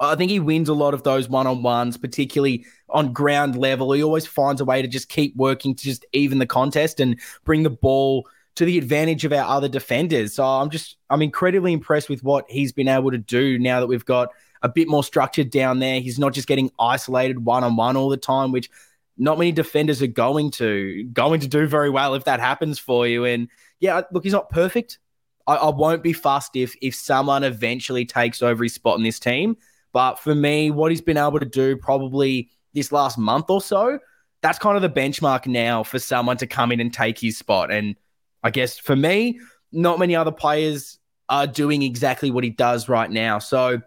I 0.00 0.14
think 0.14 0.30
he 0.30 0.40
wins 0.40 0.68
a 0.68 0.74
lot 0.74 0.94
of 0.94 1.02
those 1.02 1.28
one 1.28 1.46
on 1.46 1.62
ones, 1.62 1.96
particularly 1.96 2.64
on 2.88 3.12
ground 3.12 3.56
level. 3.56 3.92
He 3.92 4.02
always 4.02 4.26
finds 4.26 4.60
a 4.60 4.64
way 4.64 4.80
to 4.80 4.88
just 4.88 5.08
keep 5.08 5.34
working 5.36 5.74
to 5.74 5.82
just 5.82 6.04
even 6.12 6.38
the 6.38 6.46
contest 6.46 7.00
and 7.00 7.18
bring 7.44 7.64
the 7.64 7.70
ball 7.70 8.28
to 8.54 8.64
the 8.64 8.78
advantage 8.78 9.24
of 9.24 9.32
our 9.32 9.44
other 9.44 9.68
defenders. 9.68 10.34
So 10.34 10.44
I'm 10.44 10.70
just, 10.70 10.96
I'm 11.10 11.22
incredibly 11.22 11.72
impressed 11.72 12.08
with 12.08 12.22
what 12.22 12.44
he's 12.48 12.72
been 12.72 12.88
able 12.88 13.10
to 13.10 13.18
do 13.18 13.58
now 13.58 13.80
that 13.80 13.86
we've 13.86 14.04
got 14.04 14.30
a 14.62 14.68
bit 14.68 14.88
more 14.88 15.04
structured 15.04 15.50
down 15.50 15.78
there. 15.78 16.00
He's 16.00 16.18
not 16.18 16.32
just 16.32 16.48
getting 16.48 16.70
isolated 16.78 17.44
one 17.44 17.64
on 17.64 17.76
one 17.76 17.96
all 17.96 18.08
the 18.08 18.16
time, 18.16 18.52
which 18.52 18.70
not 19.16 19.38
many 19.38 19.52
defenders 19.52 20.00
are 20.00 20.06
going 20.06 20.50
to 20.52 21.04
going 21.12 21.40
to 21.40 21.48
do 21.48 21.66
very 21.66 21.90
well 21.90 22.14
if 22.14 22.24
that 22.24 22.40
happens 22.40 22.78
for 22.78 23.06
you. 23.06 23.24
And 23.24 23.48
yeah, 23.80 24.02
look, 24.12 24.24
he's 24.24 24.32
not 24.32 24.50
perfect. 24.50 24.98
I, 25.46 25.56
I 25.56 25.70
won't 25.70 26.02
be 26.02 26.12
fussed 26.12 26.54
if 26.56 26.76
if 26.80 26.94
someone 26.94 27.42
eventually 27.42 28.04
takes 28.04 28.42
over 28.42 28.62
his 28.62 28.74
spot 28.74 28.96
in 28.96 29.04
this 29.04 29.18
team. 29.18 29.56
But 29.92 30.18
for 30.18 30.34
me, 30.34 30.70
what 30.70 30.90
he's 30.90 31.00
been 31.00 31.16
able 31.16 31.40
to 31.40 31.46
do 31.46 31.76
probably 31.76 32.50
this 32.74 32.92
last 32.92 33.18
month 33.18 33.50
or 33.50 33.60
so 33.60 33.98
that's 34.40 34.58
kind 34.58 34.76
of 34.76 34.82
the 34.82 35.00
benchmark 35.00 35.46
now 35.46 35.82
for 35.82 35.98
someone 35.98 36.36
to 36.36 36.46
come 36.46 36.72
in 36.72 36.80
and 36.80 36.92
take 36.92 37.18
his 37.18 37.36
spot. 37.38 37.70
And 37.70 37.96
I 38.42 38.50
guess 38.50 38.78
for 38.78 38.94
me, 38.94 39.40
not 39.72 39.98
many 39.98 40.14
other 40.14 40.32
players 40.32 40.98
are 41.28 41.46
doing 41.46 41.82
exactly 41.82 42.30
what 42.30 42.44
he 42.44 42.50
does 42.50 42.88
right 42.88 43.10
now. 43.10 43.38
So 43.38 43.80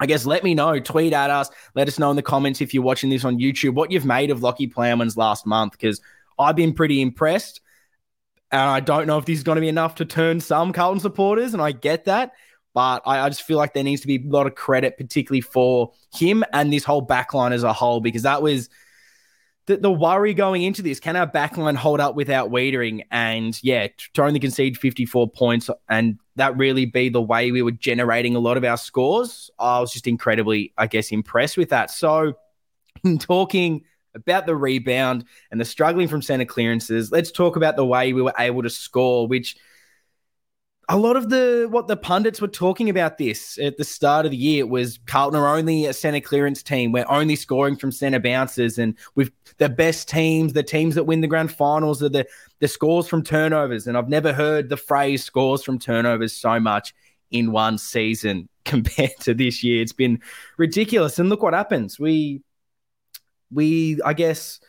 I 0.00 0.06
guess 0.06 0.26
let 0.26 0.44
me 0.44 0.54
know, 0.54 0.78
tweet 0.78 1.12
at 1.12 1.30
us, 1.30 1.50
let 1.74 1.88
us 1.88 1.98
know 1.98 2.10
in 2.10 2.16
the 2.16 2.22
comments 2.22 2.60
if 2.60 2.74
you're 2.74 2.82
watching 2.82 3.10
this 3.10 3.24
on 3.24 3.38
YouTube 3.38 3.74
what 3.74 3.90
you've 3.90 4.04
made 4.04 4.30
of 4.30 4.40
Lachie 4.40 4.72
Plowman's 4.72 5.16
last 5.16 5.46
month 5.46 5.72
because 5.72 6.00
I've 6.38 6.56
been 6.56 6.74
pretty 6.74 7.00
impressed. 7.00 7.60
And 8.52 8.60
I 8.60 8.80
don't 8.80 9.06
know 9.06 9.18
if 9.18 9.24
this 9.24 9.38
is 9.38 9.42
going 9.42 9.56
to 9.56 9.60
be 9.60 9.68
enough 9.68 9.96
to 9.96 10.04
turn 10.04 10.38
some 10.38 10.72
Carlton 10.72 11.00
supporters, 11.00 11.54
and 11.54 11.62
I 11.62 11.72
get 11.72 12.04
that. 12.04 12.32
But 12.74 13.02
I, 13.06 13.20
I, 13.20 13.28
just 13.28 13.42
feel 13.42 13.56
like 13.56 13.72
there 13.72 13.84
needs 13.84 14.00
to 14.00 14.08
be 14.08 14.16
a 14.16 14.28
lot 14.28 14.48
of 14.48 14.56
credit, 14.56 14.98
particularly 14.98 15.40
for 15.40 15.92
him 16.12 16.44
and 16.52 16.72
this 16.72 16.82
whole 16.82 17.06
backline 17.06 17.52
as 17.52 17.62
a 17.62 17.72
whole, 17.72 18.00
because 18.00 18.22
that 18.22 18.42
was 18.42 18.68
the, 19.66 19.76
the 19.76 19.92
worry 19.92 20.34
going 20.34 20.62
into 20.62 20.82
this. 20.82 20.98
Can 20.98 21.14
our 21.14 21.26
backline 21.26 21.76
hold 21.76 22.00
up 22.00 22.16
without 22.16 22.50
Weitering? 22.50 23.02
And 23.12 23.58
yeah, 23.62 23.86
to 24.14 24.24
only 24.24 24.40
concede 24.40 24.76
54 24.76 25.30
points 25.30 25.70
and 25.88 26.18
that 26.36 26.56
really 26.56 26.84
be 26.84 27.08
the 27.08 27.22
way 27.22 27.52
we 27.52 27.62
were 27.62 27.70
generating 27.70 28.34
a 28.34 28.40
lot 28.40 28.56
of 28.56 28.64
our 28.64 28.76
scores. 28.76 29.50
I 29.58 29.80
was 29.80 29.92
just 29.92 30.06
incredibly, 30.06 30.72
I 30.76 30.86
guess, 30.86 31.12
impressed 31.12 31.56
with 31.56 31.70
that. 31.70 31.90
So, 31.90 32.34
in 33.04 33.18
talking 33.18 33.84
about 34.14 34.46
the 34.46 34.56
rebound 34.56 35.24
and 35.50 35.60
the 35.60 35.64
struggling 35.64 36.08
from 36.08 36.22
center 36.22 36.44
clearances, 36.44 37.12
let's 37.12 37.30
talk 37.30 37.56
about 37.56 37.76
the 37.76 37.86
way 37.86 38.12
we 38.12 38.22
were 38.22 38.34
able 38.38 38.62
to 38.62 38.70
score, 38.70 39.26
which 39.26 39.56
a 40.88 40.96
lot 40.96 41.16
of 41.16 41.30
the 41.30 41.66
what 41.70 41.86
the 41.86 41.96
pundits 41.96 42.40
were 42.40 42.48
talking 42.48 42.90
about 42.90 43.18
this 43.18 43.58
at 43.58 43.76
the 43.76 43.84
start 43.84 44.26
of 44.26 44.32
the 44.32 44.36
year 44.36 44.66
was 44.66 44.98
Carlton 45.06 45.38
are 45.38 45.56
only 45.56 45.86
a 45.86 45.92
center 45.92 46.20
clearance 46.20 46.62
team. 46.62 46.92
We're 46.92 47.06
only 47.08 47.36
scoring 47.36 47.76
from 47.76 47.92
center 47.92 48.18
bounces, 48.18 48.78
and 48.78 48.94
with 49.14 49.30
the 49.58 49.68
best 49.68 50.08
teams, 50.08 50.52
the 50.52 50.62
teams 50.62 50.94
that 50.94 51.04
win 51.04 51.20
the 51.20 51.26
grand 51.26 51.52
finals, 51.52 52.02
are 52.02 52.08
the 52.08 52.26
the 52.60 52.68
scores 52.68 53.08
from 53.08 53.22
turnovers. 53.22 53.86
And 53.86 53.96
I've 53.96 54.08
never 54.08 54.32
heard 54.32 54.68
the 54.68 54.76
phrase 54.76 55.24
"scores 55.24 55.62
from 55.62 55.78
turnovers" 55.78 56.32
so 56.32 56.60
much 56.60 56.94
in 57.30 57.52
one 57.52 57.78
season 57.78 58.48
compared 58.64 59.18
to 59.20 59.34
this 59.34 59.64
year. 59.64 59.82
It's 59.82 59.92
been 59.92 60.20
ridiculous. 60.56 61.18
And 61.18 61.28
look 61.28 61.42
what 61.42 61.54
happens. 61.54 61.98
We 61.98 62.42
we 63.50 64.00
I 64.04 64.12
guess 64.12 64.60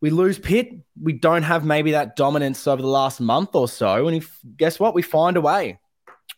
we 0.00 0.10
lose 0.10 0.38
Pitt. 0.38 0.72
We 1.00 1.12
don't 1.12 1.42
have 1.42 1.64
maybe 1.64 1.92
that 1.92 2.16
dominance 2.16 2.66
over 2.66 2.82
the 2.82 2.88
last 2.88 3.20
month 3.20 3.50
or 3.54 3.68
so. 3.68 4.06
And 4.06 4.16
if, 4.16 4.38
guess 4.56 4.78
what? 4.78 4.94
We 4.94 5.02
find 5.02 5.36
a 5.36 5.40
way. 5.40 5.78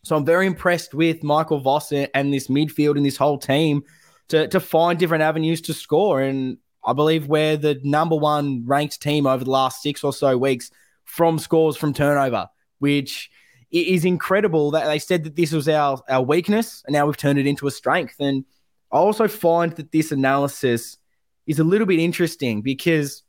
So 0.03 0.15
I'm 0.15 0.25
very 0.25 0.47
impressed 0.47 0.93
with 0.93 1.23
Michael 1.23 1.59
Voss 1.59 1.91
and 1.91 2.33
this 2.33 2.47
midfield 2.47 2.97
and 2.97 3.05
this 3.05 3.17
whole 3.17 3.37
team 3.37 3.83
to, 4.29 4.47
to 4.47 4.59
find 4.59 4.97
different 4.97 5.23
avenues 5.23 5.61
to 5.61 5.73
score. 5.73 6.21
And 6.21 6.57
I 6.83 6.93
believe 6.93 7.27
we're 7.27 7.57
the 7.57 7.79
number 7.83 8.15
one 8.15 8.63
ranked 8.65 9.01
team 9.01 9.27
over 9.27 9.43
the 9.43 9.51
last 9.51 9.83
six 9.83 10.03
or 10.03 10.11
so 10.11 10.37
weeks 10.37 10.71
from 11.03 11.37
scores 11.37 11.77
from 11.77 11.93
turnover, 11.93 12.47
which 12.79 13.29
is 13.71 14.05
incredible 14.05 14.71
that 14.71 14.85
they 14.85 14.99
said 14.99 15.23
that 15.23 15.35
this 15.35 15.51
was 15.51 15.69
our, 15.69 16.01
our 16.09 16.23
weakness 16.23 16.83
and 16.85 16.93
now 16.93 17.05
we've 17.05 17.17
turned 17.17 17.37
it 17.37 17.45
into 17.45 17.67
a 17.67 17.71
strength. 17.71 18.15
And 18.19 18.43
I 18.91 18.97
also 18.97 19.27
find 19.27 19.71
that 19.73 19.91
this 19.91 20.11
analysis 20.11 20.97
is 21.45 21.59
a 21.59 21.63
little 21.63 21.87
bit 21.87 21.99
interesting 21.99 22.61
because 22.61 23.23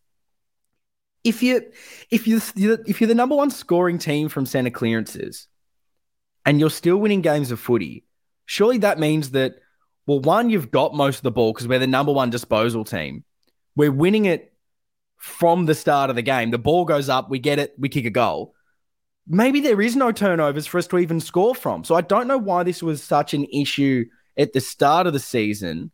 if 1.25 1.43
you 1.43 1.63
if 2.11 2.27
you 2.27 2.41
if 2.57 3.01
you're 3.01 3.09
the 3.09 3.15
number 3.15 3.37
one 3.37 3.51
scoring 3.51 3.99
team 3.99 4.29
from 4.29 4.47
center 4.47 4.71
clearances 4.71 5.47
and 6.45 6.59
you're 6.59 6.71
still 6.71 6.97
winning 6.97 7.21
games 7.21 7.51
of 7.51 7.61
footy, 7.61 8.05
surely 8.47 8.79
that 8.79 8.99
means 8.99 9.31
that 9.31 9.55
well, 10.07 10.21
one, 10.21 10.51
you've 10.51 10.73
got 10.73 10.95
most 10.95 11.19
of 11.19 11.23
the 11.23 11.31
ball 11.31 11.53
because 11.53 11.69
we're 11.69 11.79
the 11.79 11.87
number 11.87 12.13
one 12.13 12.31
disposal 12.31 12.85
team. 12.85 13.25
We're 13.77 13.93
winning 13.93 14.25
it 14.25 14.53
from 15.17 15.67
the 15.67 15.77
start 15.77 16.11
of 16.11 16.17
the 16.17 16.23
game. 16.23 16.51
The 16.51 16.59
ball 16.59 16.85
goes 16.85 17.09
up, 17.09 17.31
we 17.31 17.39
get 17.39 17.61
it, 17.61 17.75
we 17.79 17.89
kick 17.89 18.05
a 18.05 18.11
goal. 18.11 18.55
Maybe 19.29 19.61
there 19.61 19.81
is 19.81 19.95
no 19.95 20.11
turnovers 20.11 20.67
for 20.67 20.79
us 20.79 20.89
to 20.89 20.99
even 20.99 21.21
score 21.21 21.55
from. 21.55 21.85
So 21.85 21.95
I 21.95 22.01
don't 22.01 22.27
know 22.27 22.39
why 22.39 22.65
this 22.65 22.83
was 22.83 23.01
such 23.01 23.33
an 23.33 23.47
issue 23.53 24.07
at 24.37 24.53
the 24.53 24.61
start 24.61 25.07
of 25.07 25.13
the 25.13 25.21
season 25.21 25.93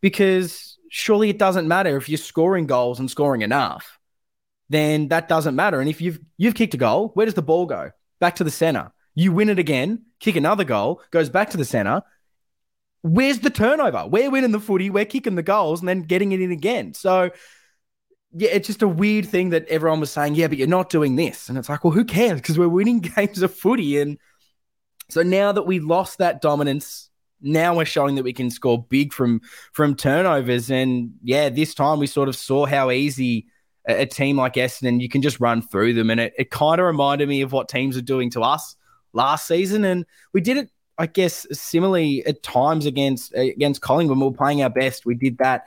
because 0.00 0.78
surely 0.88 1.28
it 1.28 1.38
doesn't 1.38 1.66
matter 1.66 1.96
if 1.96 2.08
you're 2.08 2.18
scoring 2.18 2.66
goals 2.66 3.00
and 3.00 3.10
scoring 3.10 3.42
enough 3.42 3.98
then 4.68 5.08
that 5.08 5.28
doesn't 5.28 5.56
matter. 5.56 5.80
And 5.80 5.88
if 5.88 6.00
you've 6.00 6.20
you've 6.36 6.54
kicked 6.54 6.74
a 6.74 6.78
goal, 6.78 7.10
where 7.14 7.26
does 7.26 7.34
the 7.34 7.42
ball 7.42 7.66
go? 7.66 7.90
Back 8.20 8.36
to 8.36 8.44
the 8.44 8.50
center. 8.50 8.92
You 9.14 9.32
win 9.32 9.48
it 9.48 9.58
again, 9.58 10.06
kick 10.20 10.36
another 10.36 10.64
goal, 10.64 11.02
goes 11.10 11.28
back 11.28 11.50
to 11.50 11.56
the 11.56 11.64
center. 11.64 12.02
Where's 13.02 13.40
the 13.40 13.50
turnover? 13.50 14.06
We're 14.06 14.30
winning 14.30 14.52
the 14.52 14.60
footy, 14.60 14.88
we're 14.88 15.04
kicking 15.04 15.34
the 15.34 15.42
goals, 15.42 15.80
and 15.80 15.88
then 15.88 16.02
getting 16.02 16.32
it 16.32 16.40
in 16.40 16.52
again. 16.52 16.94
So 16.94 17.30
yeah, 18.34 18.50
it's 18.50 18.66
just 18.66 18.82
a 18.82 18.88
weird 18.88 19.26
thing 19.26 19.50
that 19.50 19.68
everyone 19.68 20.00
was 20.00 20.10
saying, 20.10 20.34
yeah, 20.34 20.46
but 20.46 20.56
you're 20.56 20.66
not 20.66 20.88
doing 20.88 21.16
this. 21.16 21.48
And 21.48 21.58
it's 21.58 21.68
like, 21.68 21.84
well, 21.84 21.92
who 21.92 22.04
cares? 22.04 22.40
Because 22.40 22.58
we're 22.58 22.68
winning 22.68 23.00
games 23.16 23.42
of 23.42 23.54
footy. 23.54 24.00
And 24.00 24.18
so 25.10 25.22
now 25.22 25.52
that 25.52 25.64
we 25.64 25.80
lost 25.80 26.18
that 26.18 26.40
dominance, 26.40 27.10
now 27.42 27.76
we're 27.76 27.84
showing 27.84 28.14
that 28.14 28.22
we 28.22 28.32
can 28.32 28.50
score 28.50 28.82
big 28.82 29.12
from 29.12 29.40
from 29.72 29.96
turnovers. 29.96 30.70
And 30.70 31.14
yeah, 31.22 31.48
this 31.50 31.74
time 31.74 31.98
we 31.98 32.06
sort 32.06 32.28
of 32.28 32.36
saw 32.36 32.66
how 32.66 32.90
easy 32.90 33.48
a, 33.86 34.06
team 34.06 34.36
like 34.36 34.54
Essendon, 34.54 35.00
you 35.00 35.08
can 35.08 35.22
just 35.22 35.40
run 35.40 35.62
through 35.62 35.94
them. 35.94 36.10
And 36.10 36.20
it, 36.20 36.34
it 36.38 36.50
kind 36.50 36.80
of 36.80 36.86
reminded 36.86 37.28
me 37.28 37.42
of 37.42 37.52
what 37.52 37.68
teams 37.68 37.96
are 37.96 38.02
doing 38.02 38.30
to 38.30 38.42
us 38.42 38.76
last 39.12 39.46
season. 39.46 39.84
And 39.84 40.06
we 40.32 40.40
did 40.40 40.56
it, 40.56 40.70
I 40.98 41.06
guess, 41.06 41.46
similarly 41.52 42.24
at 42.26 42.42
times 42.42 42.86
against 42.86 43.34
against 43.34 43.80
Collingwood 43.80 44.18
we 44.18 44.24
were 44.24 44.32
playing 44.32 44.62
our 44.62 44.70
best. 44.70 45.06
We 45.06 45.14
did 45.14 45.38
that 45.38 45.64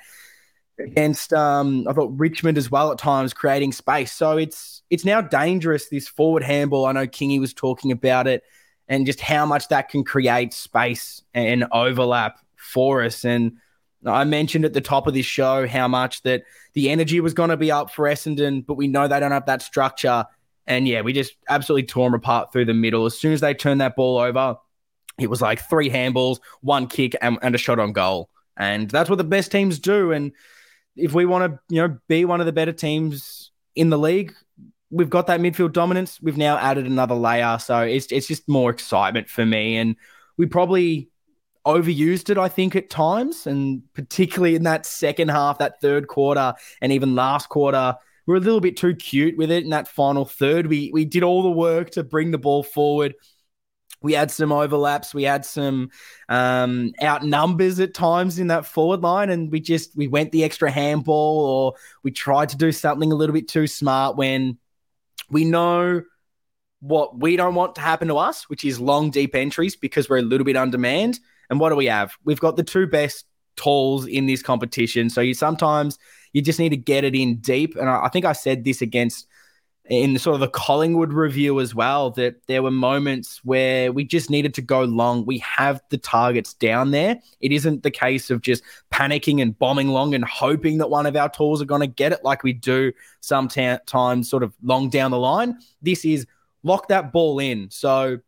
against 0.80 1.34
um, 1.34 1.88
I 1.88 1.94
thought 1.94 2.12
Richmond 2.18 2.58
as 2.58 2.70
well 2.70 2.92
at 2.92 2.98
times, 2.98 3.34
creating 3.34 3.72
space. 3.72 4.12
So 4.12 4.38
it's 4.38 4.84
it's 4.90 5.06
now 5.06 5.22
dangerous, 5.22 5.90
this 5.90 6.08
forward 6.08 6.44
handball. 6.44 6.86
I 6.86 6.92
know 6.92 7.08
Kingy 7.08 7.40
was 7.40 7.54
talking 7.54 7.92
about 7.92 8.28
it 8.28 8.44
and 8.88 9.06
just 9.06 9.20
how 9.20 9.46
much 9.46 9.68
that 9.70 9.90
can 9.90 10.04
create 10.04 10.54
space 10.54 11.24
and 11.34 11.66
overlap 11.72 12.40
for 12.56 13.04
us. 13.04 13.26
And 13.26 13.58
I 14.06 14.24
mentioned 14.24 14.66
at 14.66 14.74
the 14.74 14.82
top 14.82 15.08
of 15.08 15.14
this 15.14 15.26
show 15.26 15.68
how 15.68 15.88
much 15.88 16.22
that 16.24 16.44
the 16.74 16.90
energy 16.90 17.20
was 17.20 17.34
going 17.34 17.50
to 17.50 17.58
be 17.58 17.72
up 17.72 17.92
for 17.92 18.06
Essendon, 18.06 18.66
but 18.66 18.76
we 18.76 18.88
know 18.88 19.08
they 19.08 19.20
don't 19.20 19.32
have 19.32 19.48
that 19.48 19.62
structure. 19.62 20.26
And 20.68 20.88
yeah, 20.88 21.02
we 21.02 21.14
just 21.14 21.34
absolutely 21.50 21.88
tore 21.88 22.08
them 22.08 22.16
apart 22.16 22.52
through 22.52 22.66
the 22.66 22.74
middle. 22.74 23.06
As 23.06 23.18
soon 23.18 23.34
as 23.34 23.42
they 23.42 23.54
turned 23.54 23.82
that 23.82 23.96
ball 23.96 24.18
over, 24.18 24.58
it 25.18 25.30
was 25.30 25.42
like 25.42 25.68
three 25.70 25.90
handballs, 25.90 26.40
one 26.62 26.88
kick, 26.88 27.16
and, 27.22 27.38
and 27.42 27.56
a 27.56 27.58
shot 27.58 27.80
on 27.80 27.94
goal. 27.94 28.30
And 28.58 28.90
that's 28.90 29.10
what 29.10 29.18
the 29.18 29.24
best 29.24 29.52
teams 29.52 29.80
do. 29.80 30.12
And 30.12 30.32
if 30.96 31.14
we 31.14 31.26
want 31.26 31.52
to, 31.52 31.60
you 31.74 31.82
know, 31.82 31.98
be 32.08 32.26
one 32.26 32.40
of 32.40 32.46
the 32.46 32.52
better 32.52 32.72
teams 32.72 33.52
in 33.76 33.90
the 33.90 33.98
league, 33.98 34.34
we've 34.90 35.10
got 35.10 35.28
that 35.28 35.40
midfield 35.40 35.74
dominance. 35.74 36.22
We've 36.22 36.38
now 36.38 36.58
added 36.58 36.86
another 36.86 37.16
layer, 37.16 37.58
so 37.60 37.82
it's 37.82 38.12
it's 38.12 38.28
just 38.28 38.48
more 38.48 38.70
excitement 38.70 39.30
for 39.30 39.46
me. 39.46 39.78
And 39.78 39.96
we 40.38 40.46
probably 40.46 41.10
overused 41.66 42.30
it, 42.30 42.38
I 42.38 42.48
think, 42.48 42.76
at 42.76 42.90
times, 42.90 43.48
and 43.48 43.82
particularly 43.94 44.56
in 44.56 44.64
that 44.64 44.86
second 44.86 45.30
half, 45.30 45.58
that 45.58 45.82
third 45.82 46.08
quarter, 46.08 46.54
and 46.82 46.92
even 46.92 47.16
last 47.16 47.50
quarter, 47.50 47.96
we 48.26 48.34
are 48.34 48.38
a 48.38 48.42
little 48.42 48.62
bit 48.62 48.78
too 48.78 48.96
cute 48.96 49.38
with 49.38 49.52
it. 49.52 49.64
In 49.64 49.70
that 49.72 49.88
final 49.88 50.26
third, 50.26 50.68
we 50.68 50.92
we 50.94 51.06
did 51.06 51.24
all 51.24 51.44
the 51.44 51.52
work 51.52 51.92
to 51.92 52.04
bring 52.04 52.32
the 52.32 52.38
ball 52.38 52.64
forward. 52.64 53.16
We 54.02 54.14
had 54.14 54.30
some 54.30 54.52
overlaps, 54.52 55.14
we 55.14 55.24
had 55.24 55.46
some 55.46 55.90
um, 56.30 56.92
outnumbers 57.02 57.80
at 57.80 57.96
times 57.96 58.38
in 58.38 58.48
that 58.48 58.66
forward 58.66 59.02
line, 59.02 59.30
and 59.30 59.52
we 59.52 59.60
just 59.60 59.96
we 59.96 60.08
went 60.08 60.32
the 60.32 60.44
extra 60.44 60.70
handball, 60.70 61.46
or 61.46 61.74
we 62.04 62.12
tried 62.12 62.50
to 62.50 62.58
do 62.58 62.72
something 62.72 63.12
a 63.12 63.16
little 63.16 63.34
bit 63.34 63.48
too 63.48 63.68
smart 63.68 64.16
when 64.16 64.58
we 65.30 65.46
know 65.46 66.04
what 66.82 67.20
we 67.20 67.36
don't 67.36 67.56
want 67.56 67.76
to 67.76 67.82
happen 67.82 68.08
to 68.10 68.18
us, 68.18 68.48
which 68.50 68.64
is 68.64 68.80
long, 68.80 69.10
deep 69.10 69.34
entries 69.34 69.76
because 69.76 70.08
we're 70.08 70.18
a 70.18 70.22
little 70.22 70.46
bit 70.46 70.56
on 70.56 70.70
demand. 70.70 71.20
And 71.50 71.60
what 71.60 71.70
do 71.70 71.76
we 71.76 71.86
have? 71.86 72.14
We've 72.24 72.40
got 72.40 72.56
the 72.56 72.64
two 72.64 72.88
best 72.88 73.26
tools 73.56 74.06
in 74.08 74.26
this 74.26 74.42
competition. 74.42 75.10
So 75.10 75.22
you 75.22 75.34
sometimes 75.34 75.98
you 76.34 76.42
just 76.42 76.60
need 76.60 76.70
to 76.70 76.78
get 76.78 77.04
it 77.04 77.16
in 77.16 77.38
deep. 77.38 77.76
And 77.76 77.90
I, 77.90 78.06
I 78.06 78.10
think 78.10 78.26
I 78.26 78.34
said 78.34 78.64
this 78.64 78.82
against 78.82 79.28
in 79.88 80.18
sort 80.18 80.34
of 80.34 80.40
the 80.40 80.48
Collingwood 80.48 81.14
review 81.14 81.60
as 81.60 81.76
well 81.76 82.10
that 82.12 82.36
there 82.48 82.64
were 82.64 82.72
moments 82.72 83.42
where 83.44 83.92
we 83.92 84.04
just 84.04 84.32
needed 84.32 84.54
to 84.56 84.62
go 84.62 84.84
long. 84.84 85.26
We 85.26 85.38
have 85.40 85.80
the 85.90 85.98
targets 85.98 86.56
down 86.56 86.92
there. 86.92 87.20
It 87.40 87.52
isn't 87.52 87.84
the 87.84 87.92
case 87.92 88.32
of 88.32 88.42
just 88.42 88.64
panicking 88.92 89.42
and 89.42 89.58
bombing 89.58 89.90
long 89.90 90.16
and 90.16 90.26
hoping 90.26 90.80
that 90.80 90.90
one 90.90 91.06
of 91.06 91.16
our 91.16 91.30
tools 91.30 91.62
are 91.62 91.66
going 91.66 91.82
to 91.82 91.88
get 91.88 92.12
it 92.12 92.24
like 92.24 92.42
we 92.44 92.54
do 92.54 92.94
sometimes 93.22 94.30
sort 94.30 94.42
of 94.42 94.54
long 94.64 94.90
down 94.90 95.12
the 95.12 95.20
line. 95.20 95.60
This 95.82 96.04
is 96.04 96.26
lock 96.64 96.88
that 96.88 97.12
ball 97.12 97.38
in. 97.38 97.70
So 97.70 98.20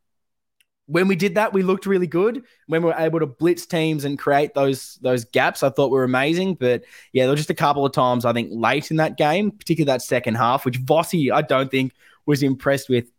when 0.88 1.08
we 1.10 1.16
did 1.16 1.36
that, 1.36 1.54
we 1.54 1.64
looked 1.64 1.86
really 1.86 2.08
good. 2.08 2.44
When 2.68 2.82
we 2.82 2.90
were 2.90 2.96
able 2.98 3.20
to 3.20 3.26
blitz 3.26 3.66
teams 3.66 4.06
and 4.06 4.18
create 4.18 4.54
those 4.54 4.98
those 5.02 5.26
gaps, 5.26 5.62
I 5.62 5.70
thought 5.70 5.92
were 5.92 6.06
amazing. 6.06 6.56
But 6.56 6.84
yeah, 7.12 7.24
there 7.24 7.32
were 7.32 7.38
just 7.38 7.50
a 7.50 7.56
couple 7.56 7.86
of 7.86 7.92
times 7.92 8.26
I 8.26 8.34
think 8.34 8.50
late 8.52 8.90
in 8.90 8.98
that 8.98 9.18
game, 9.18 9.52
particularly 9.52 9.94
that 9.94 10.02
second 10.02 10.36
half, 10.36 10.66
which 10.66 10.80
Vossi 10.82 11.32
I 11.32 11.42
don't 11.42 11.70
think 11.70 11.92
was 12.26 12.42
impressed 12.42 12.90
with 12.90 13.12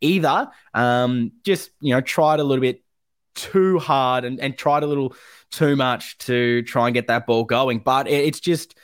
either. 0.00 0.50
Um, 0.74 1.32
just 1.44 1.70
you 1.80 1.94
know 1.94 2.00
tried 2.00 2.40
a 2.40 2.44
little 2.44 2.60
bit 2.62 2.82
too 3.34 3.78
hard 3.78 4.24
and, 4.24 4.40
and 4.40 4.58
tried 4.58 4.82
a 4.82 4.86
little 4.86 5.14
too 5.50 5.76
much 5.76 6.18
to 6.18 6.62
try 6.62 6.88
and 6.88 6.94
get 6.94 7.06
that 7.06 7.26
ball 7.26 7.44
going. 7.44 7.78
But 7.78 8.08
it, 8.08 8.24
it's 8.24 8.40
just 8.40 8.76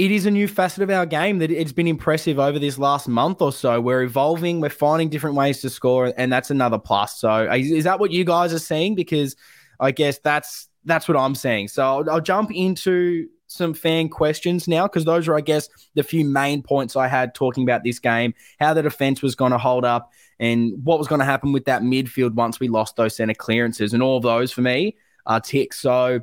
it 0.00 0.10
is 0.10 0.24
a 0.24 0.30
new 0.30 0.48
facet 0.48 0.82
of 0.82 0.88
our 0.88 1.04
game 1.04 1.40
that 1.40 1.50
it's 1.50 1.72
been 1.72 1.86
impressive 1.86 2.38
over 2.38 2.58
this 2.58 2.78
last 2.78 3.06
month 3.06 3.42
or 3.42 3.52
so. 3.52 3.82
We're 3.82 4.02
evolving, 4.02 4.62
we're 4.62 4.70
finding 4.70 5.10
different 5.10 5.36
ways 5.36 5.60
to 5.60 5.68
score, 5.68 6.14
and 6.16 6.32
that's 6.32 6.50
another 6.50 6.78
plus. 6.78 7.20
So, 7.20 7.50
is 7.52 7.84
that 7.84 8.00
what 8.00 8.10
you 8.10 8.24
guys 8.24 8.54
are 8.54 8.58
seeing? 8.58 8.94
Because 8.94 9.36
I 9.78 9.90
guess 9.90 10.18
that's 10.18 10.68
that's 10.86 11.06
what 11.06 11.18
I'm 11.18 11.34
saying. 11.34 11.68
So, 11.68 11.82
I'll, 11.82 12.10
I'll 12.10 12.20
jump 12.22 12.50
into 12.50 13.28
some 13.46 13.74
fan 13.74 14.08
questions 14.08 14.66
now 14.66 14.86
because 14.86 15.04
those 15.04 15.28
are, 15.28 15.36
I 15.36 15.42
guess, 15.42 15.68
the 15.94 16.02
few 16.02 16.24
main 16.24 16.62
points 16.62 16.96
I 16.96 17.06
had 17.06 17.34
talking 17.34 17.62
about 17.64 17.84
this 17.84 17.98
game, 17.98 18.32
how 18.58 18.72
the 18.72 18.82
defense 18.82 19.20
was 19.20 19.34
going 19.34 19.52
to 19.52 19.58
hold 19.58 19.84
up, 19.84 20.10
and 20.38 20.72
what 20.82 20.98
was 20.98 21.08
going 21.08 21.18
to 21.18 21.26
happen 21.26 21.52
with 21.52 21.66
that 21.66 21.82
midfield 21.82 22.32
once 22.32 22.58
we 22.58 22.68
lost 22.68 22.96
those 22.96 23.16
center 23.16 23.34
clearances, 23.34 23.92
and 23.92 24.02
all 24.02 24.16
of 24.16 24.22
those 24.22 24.50
for 24.50 24.62
me 24.62 24.96
are 25.26 25.42
ticks. 25.42 25.78
So 25.78 26.22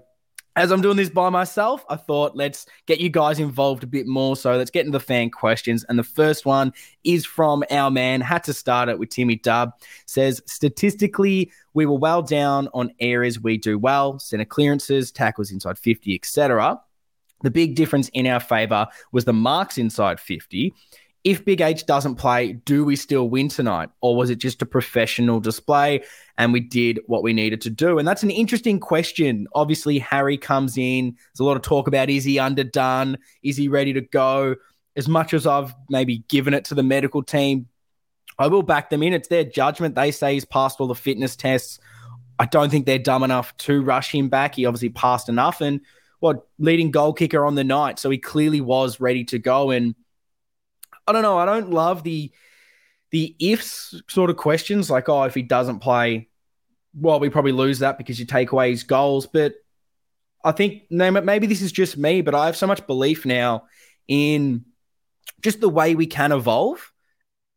as 0.58 0.72
I'm 0.72 0.82
doing 0.82 0.98
this 0.98 1.12
by 1.12 1.30
myself, 1.30 1.86
I 1.88 1.96
thought 1.98 2.36
let's 2.36 2.66
get 2.88 3.00
you 3.00 3.10
guys 3.10 3.40
involved 3.40 3.84
a 3.84 3.88
bit 3.88 4.08
more. 4.08 4.36
So 4.36 4.58
let's 4.58 4.72
get 4.72 4.88
into 4.88 4.98
the 4.98 5.04
fan 5.04 5.30
questions. 5.30 5.86
And 5.88 6.00
the 6.00 6.04
first 6.04 6.48
one 6.48 6.74
is 7.04 7.28
from 7.28 7.64
our 7.70 7.92
man, 7.92 8.22
had 8.22 8.44
to 8.46 8.54
start 8.54 8.90
it 8.90 8.98
with 8.98 9.10
Timmy 9.10 9.36
Dub. 9.36 9.74
Says 10.08 10.42
statistically, 10.48 11.52
we 11.76 11.86
were 11.86 12.00
well 12.00 12.24
down 12.24 12.70
on 12.74 12.92
areas 13.00 13.40
we 13.40 13.60
do 13.60 13.78
well, 13.78 14.18
center 14.18 14.46
clearances, 14.46 15.12
tackles 15.12 15.52
inside 15.52 15.78
50, 15.78 16.16
etc. 16.16 16.82
The 17.44 17.52
big 17.52 17.76
difference 17.76 18.10
in 18.10 18.26
our 18.26 18.40
favor 18.40 18.88
was 19.12 19.26
the 19.26 19.34
marks 19.34 19.78
inside 19.78 20.20
50 20.20 20.74
if 21.27 21.43
Big 21.43 21.60
H 21.60 21.86
doesn't 21.86 22.15
play, 22.15 22.53
do 22.53 22.86
we 22.86 22.96
still 22.96 23.27
win 23.27 23.50
tonight? 23.50 23.89
Or 24.00 24.15
was 24.15 24.29
it 24.29 24.38
just 24.38 24.62
a 24.62 24.65
professional 24.65 25.41
display 25.41 26.05
and 26.38 26.53
we 26.53 26.62
did 26.62 27.01
what 27.05 27.22
we 27.22 27.34
needed 27.34 27.60
to 27.63 27.69
do? 27.69 28.00
And 28.00 28.07
that's 28.07 28.24
an 28.24 28.31
interesting 28.31 28.79
question. 28.79 29.46
Obviously, 29.53 30.00
Harry 30.00 30.38
comes 30.38 30.77
in. 30.77 31.17
There's 31.17 31.41
a 31.41 31.43
lot 31.43 31.57
of 31.57 31.63
talk 31.63 31.89
about 31.89 32.10
is 32.10 32.24
he 32.24 32.39
underdone? 32.39 33.17
Is 33.43 33.57
he 33.57 33.67
ready 33.67 33.91
to 33.91 34.00
go? 34.00 34.55
As 34.96 35.10
much 35.10 35.34
as 35.34 35.46
I've 35.46 35.75
maybe 35.89 36.19
given 36.29 36.53
it 36.53 36.63
to 36.65 36.75
the 36.75 36.81
medical 36.81 37.22
team, 37.22 37.67
I 38.39 38.48
will 38.48 38.63
back 38.63 38.89
them 38.89 39.03
in. 39.03 39.12
It's 39.12 39.27
their 39.27 39.43
judgment. 39.43 39.96
They 39.96 40.12
say 40.12 40.34
he's 40.34 40.46
passed 40.46 40.79
all 40.79 40.88
the 40.88 40.96
fitness 40.96 41.36
tests. 41.36 41.77
I 42.39 42.46
don't 42.46 42.69
think 42.69 42.86
they're 42.86 43.00
dumb 43.00 43.24
enough 43.24 43.55
to 43.57 43.81
rush 43.81 44.15
him 44.15 44.29
back. 44.29 44.55
He 44.55 44.65
obviously 44.65 44.91
passed 44.91 45.27
enough 45.27 45.60
and 45.60 45.81
what 46.22 46.48
leading 46.57 46.89
goal 46.89 47.12
kicker 47.12 47.46
on 47.46 47.55
the 47.55 47.65
night. 47.65 48.00
So 48.00 48.10
he 48.10 48.17
clearly 48.17 48.62
was 48.62 49.01
ready 49.01 49.25
to 49.25 49.39
go. 49.39 49.72
And 49.72 49.93
I 51.08 51.14
don't 51.14 51.22
know. 51.22 51.38
I 51.38 51.46
don't 51.46 51.72
love 51.72 52.04
the 52.04 52.32
the 53.12 53.36
ifs 53.40 54.02
sort 54.10 54.30
of 54.30 54.36
questions 54.36 54.90
like, 54.90 55.08
oh, 55.08 55.24
if 55.24 55.34
he 55.34 55.42
doesn't 55.42 55.80
play, 55.80 56.28
well, 56.94 57.20
we 57.20 57.30
probably 57.30 57.54
lose 57.54 57.80
that 57.80 57.98
because 57.98 58.20
you 58.20 58.26
take 58.26 58.52
away 58.52 58.72
his 58.72 58.84
goals. 58.84 59.28
But 59.28 59.56
I 60.44 60.52
think 60.52 60.84
maybe 60.90 61.48
this 61.48 61.62
is 61.62 61.72
just 61.72 61.98
me, 61.98 62.22
but 62.22 62.36
I 62.36 62.48
have 62.48 62.58
so 62.58 62.68
much 62.68 62.86
belief 62.86 63.26
now 63.26 63.66
in 64.08 64.66
just 65.42 65.62
the 65.62 65.70
way 65.70 65.96
we 65.96 66.06
can 66.06 66.32
evolve. 66.32 66.92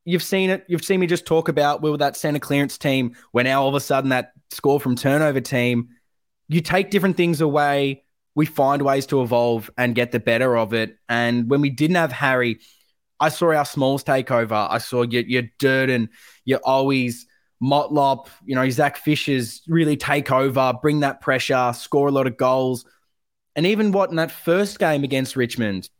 You've 0.04 0.22
seen 0.22 0.50
it. 0.50 0.64
You've 0.68 0.84
seen 0.84 1.00
me 1.00 1.06
just 1.06 1.26
talk 1.26 1.48
about 1.48 1.82
we 1.82 1.90
were 1.90 1.98
that 1.98 2.16
center 2.16 2.38
clearance 2.38 2.78
team. 2.78 3.16
When 3.32 3.44
now 3.44 3.62
all 3.62 3.68
of 3.68 3.74
a 3.74 3.80
sudden 3.80 4.10
that 4.10 4.32
score 4.50 4.80
from 4.80 4.96
turnover 4.96 5.40
team, 5.40 5.90
you 6.48 6.60
take 6.60 6.90
different 6.90 7.16
things 7.16 7.40
away. 7.40 8.04
We 8.34 8.46
find 8.46 8.82
ways 8.82 9.06
to 9.06 9.22
evolve 9.22 9.70
and 9.76 9.94
get 9.94 10.12
the 10.12 10.20
better 10.20 10.56
of 10.56 10.72
it. 10.72 10.96
And 11.08 11.50
when 11.50 11.60
we 11.60 11.70
didn't 11.70 11.96
have 11.96 12.12
Harry, 12.12 12.60
I 13.20 13.28
saw 13.28 13.52
our 13.52 13.64
smalls 13.64 14.02
take 14.02 14.30
over. 14.30 14.54
I 14.54 14.78
saw 14.78 15.02
your, 15.02 15.22
your 15.22 15.42
Durdin, 15.58 16.08
your 16.44 16.60
always 16.64 17.26
Motlop, 17.62 18.28
you 18.44 18.54
know, 18.54 18.68
Zac 18.70 18.96
Fishers 18.96 19.62
really 19.68 19.96
take 19.96 20.32
over, 20.32 20.72
bring 20.80 21.00
that 21.00 21.20
pressure, 21.20 21.72
score 21.74 22.08
a 22.08 22.10
lot 22.10 22.26
of 22.26 22.38
goals. 22.38 22.86
And 23.54 23.66
even 23.66 23.92
what 23.92 24.10
in 24.10 24.16
that 24.16 24.30
first 24.30 24.78
game 24.78 25.04
against 25.04 25.36
Richmond, 25.36 25.90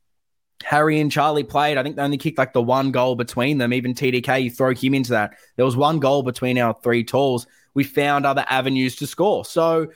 Harry 0.64 1.00
and 1.00 1.10
Charlie 1.10 1.44
played. 1.44 1.78
I 1.78 1.82
think 1.82 1.96
they 1.96 2.02
only 2.02 2.18
kicked 2.18 2.38
like 2.38 2.52
the 2.52 2.62
one 2.62 2.90
goal 2.90 3.14
between 3.14 3.58
them. 3.58 3.72
Even 3.72 3.94
TDK, 3.94 4.44
you 4.44 4.50
throw 4.50 4.74
him 4.74 4.94
into 4.94 5.12
that. 5.12 5.34
There 5.56 5.64
was 5.64 5.76
one 5.76 6.00
goal 6.00 6.22
between 6.22 6.58
our 6.58 6.76
three 6.82 7.04
talls. 7.04 7.46
We 7.74 7.84
found 7.84 8.26
other 8.26 8.44
avenues 8.48 8.96
to 8.96 9.06
score. 9.06 9.44
So 9.44 9.88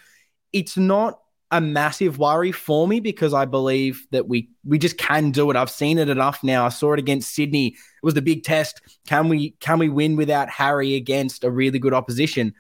it's 0.53 0.77
not 0.77 1.21
a 1.55 1.61
massive 1.61 2.19
worry 2.19 2.51
for 2.51 2.89
me 2.89 2.99
because 2.99 3.33
I 3.33 3.45
believe 3.45 4.09
that 4.11 4.27
we 4.27 4.51
we 4.65 4.77
just 4.77 4.99
can 4.99 5.31
do 5.31 5.51
it. 5.51 5.57
I've 5.57 5.71
seen 5.71 5.99
it 5.99 6.09
enough 6.09 6.43
now. 6.43 6.67
I 6.67 6.69
saw 6.69 6.95
it 6.95 6.99
against 6.99 7.33
Sydney. 7.33 7.69
It 7.69 7.77
was 8.03 8.15
the 8.15 8.23
big 8.23 8.43
test. 8.43 8.83
Can 9.07 9.29
we 9.29 9.53
can 9.61 9.79
we 9.79 9.89
win 9.89 10.17
without 10.17 10.51
Harry 10.51 10.97
against 10.97 11.45
a 11.45 11.51
really 11.51 11.79
good 11.79 11.95
opposition? 11.95 12.55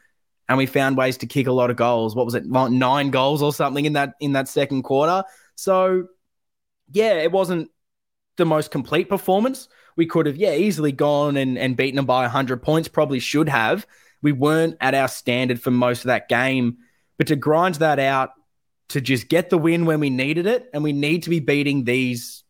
And 0.48 0.58
we 0.58 0.66
found 0.66 0.96
ways 0.96 1.16
to 1.18 1.26
kick 1.26 1.48
a 1.48 1.52
lot 1.52 1.70
of 1.70 1.76
goals. 1.76 2.14
What 2.14 2.24
was 2.24 2.36
it? 2.36 2.46
Nine 2.46 3.10
goals 3.10 3.42
or 3.42 3.52
something 3.52 3.84
in 3.84 3.94
that 3.94 4.14
in 4.20 4.34
that 4.34 4.46
second 4.46 4.84
quarter. 4.84 5.24
So 5.56 6.06
yeah, 6.92 7.14
it 7.14 7.32
wasn't 7.32 7.70
the 8.36 8.46
most 8.46 8.70
complete 8.70 9.08
performance. 9.08 9.68
We 9.96 10.06
could 10.06 10.26
have, 10.26 10.36
yeah, 10.36 10.54
easily 10.54 10.92
gone 10.92 11.36
and, 11.36 11.58
and 11.58 11.76
beaten 11.76 11.96
them 11.96 12.06
by 12.06 12.22
100 12.22 12.62
points, 12.62 12.86
probably 12.86 13.18
should 13.18 13.48
have. 13.48 13.86
We 14.22 14.32
weren't 14.32 14.76
at 14.80 14.94
our 14.94 15.08
standard 15.08 15.60
for 15.60 15.72
most 15.72 16.00
of 16.00 16.06
that 16.08 16.28
game. 16.28 16.78
But 17.16 17.28
to 17.28 17.36
grind 17.36 17.76
that 17.76 17.98
out 17.98 18.30
to 18.88 19.00
just 19.00 19.28
get 19.28 19.50
the 19.50 19.58
win 19.58 19.86
when 19.86 20.00
we 20.00 20.10
needed 20.10 20.46
it, 20.46 20.68
and 20.72 20.82
we 20.82 20.92
need 20.92 21.22
to 21.24 21.30
be 21.30 21.40
beating 21.40 21.84
these 21.84 22.44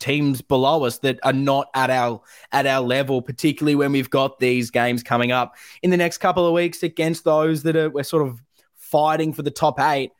teams 0.00 0.42
below 0.42 0.84
us 0.84 0.98
that 0.98 1.18
are 1.22 1.32
not 1.32 1.68
at 1.74 1.90
our 1.90 2.20
at 2.52 2.66
our 2.66 2.82
level, 2.82 3.22
particularly 3.22 3.74
when 3.74 3.92
we've 3.92 4.10
got 4.10 4.38
these 4.38 4.70
games 4.70 5.02
coming 5.02 5.32
up 5.32 5.56
in 5.82 5.90
the 5.90 5.96
next 5.96 6.18
couple 6.18 6.46
of 6.46 6.52
weeks 6.52 6.82
against 6.82 7.24
those 7.24 7.62
that 7.62 7.76
are 7.76 7.90
we're 7.90 8.02
sort 8.02 8.26
of 8.26 8.40
fighting 8.76 9.32
for 9.32 9.42
the 9.42 9.50
top 9.50 9.80
eight. 9.80 10.12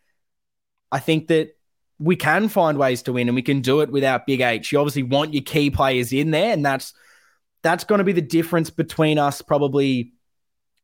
I 0.90 1.00
think 1.00 1.28
that 1.28 1.56
we 1.98 2.16
can 2.16 2.48
find 2.48 2.78
ways 2.78 3.02
to 3.02 3.12
win 3.12 3.28
and 3.28 3.34
we 3.34 3.42
can 3.42 3.60
do 3.60 3.80
it 3.80 3.90
without 3.90 4.26
Big 4.26 4.40
H. 4.40 4.72
You 4.72 4.78
obviously 4.78 5.02
want 5.02 5.34
your 5.34 5.42
key 5.42 5.70
players 5.70 6.12
in 6.12 6.30
there, 6.30 6.52
and 6.52 6.64
that's 6.64 6.94
that's 7.62 7.84
going 7.84 7.98
to 7.98 8.04
be 8.04 8.12
the 8.12 8.22
difference 8.22 8.70
between 8.70 9.18
us 9.18 9.42
probably 9.42 10.12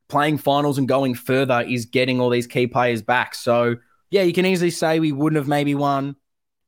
playing 0.09 0.39
finals 0.39 0.77
and 0.79 0.89
going 0.89 1.15
further 1.15 1.63
is 1.63 1.87
getting 1.87 2.21
all 2.21 2.31
these 2.31 2.47
key 2.47 2.67
players 2.67 3.03
back. 3.03 3.35
So 3.35 3.77
yeah, 4.11 4.23
you 4.23 4.33
can 4.33 4.47
easily 4.47 4.71
say 4.71 5.01
we 5.01 5.13
wouldn't 5.13 5.39
have 5.39 5.49
maybe 5.49 5.75
won 5.75 6.17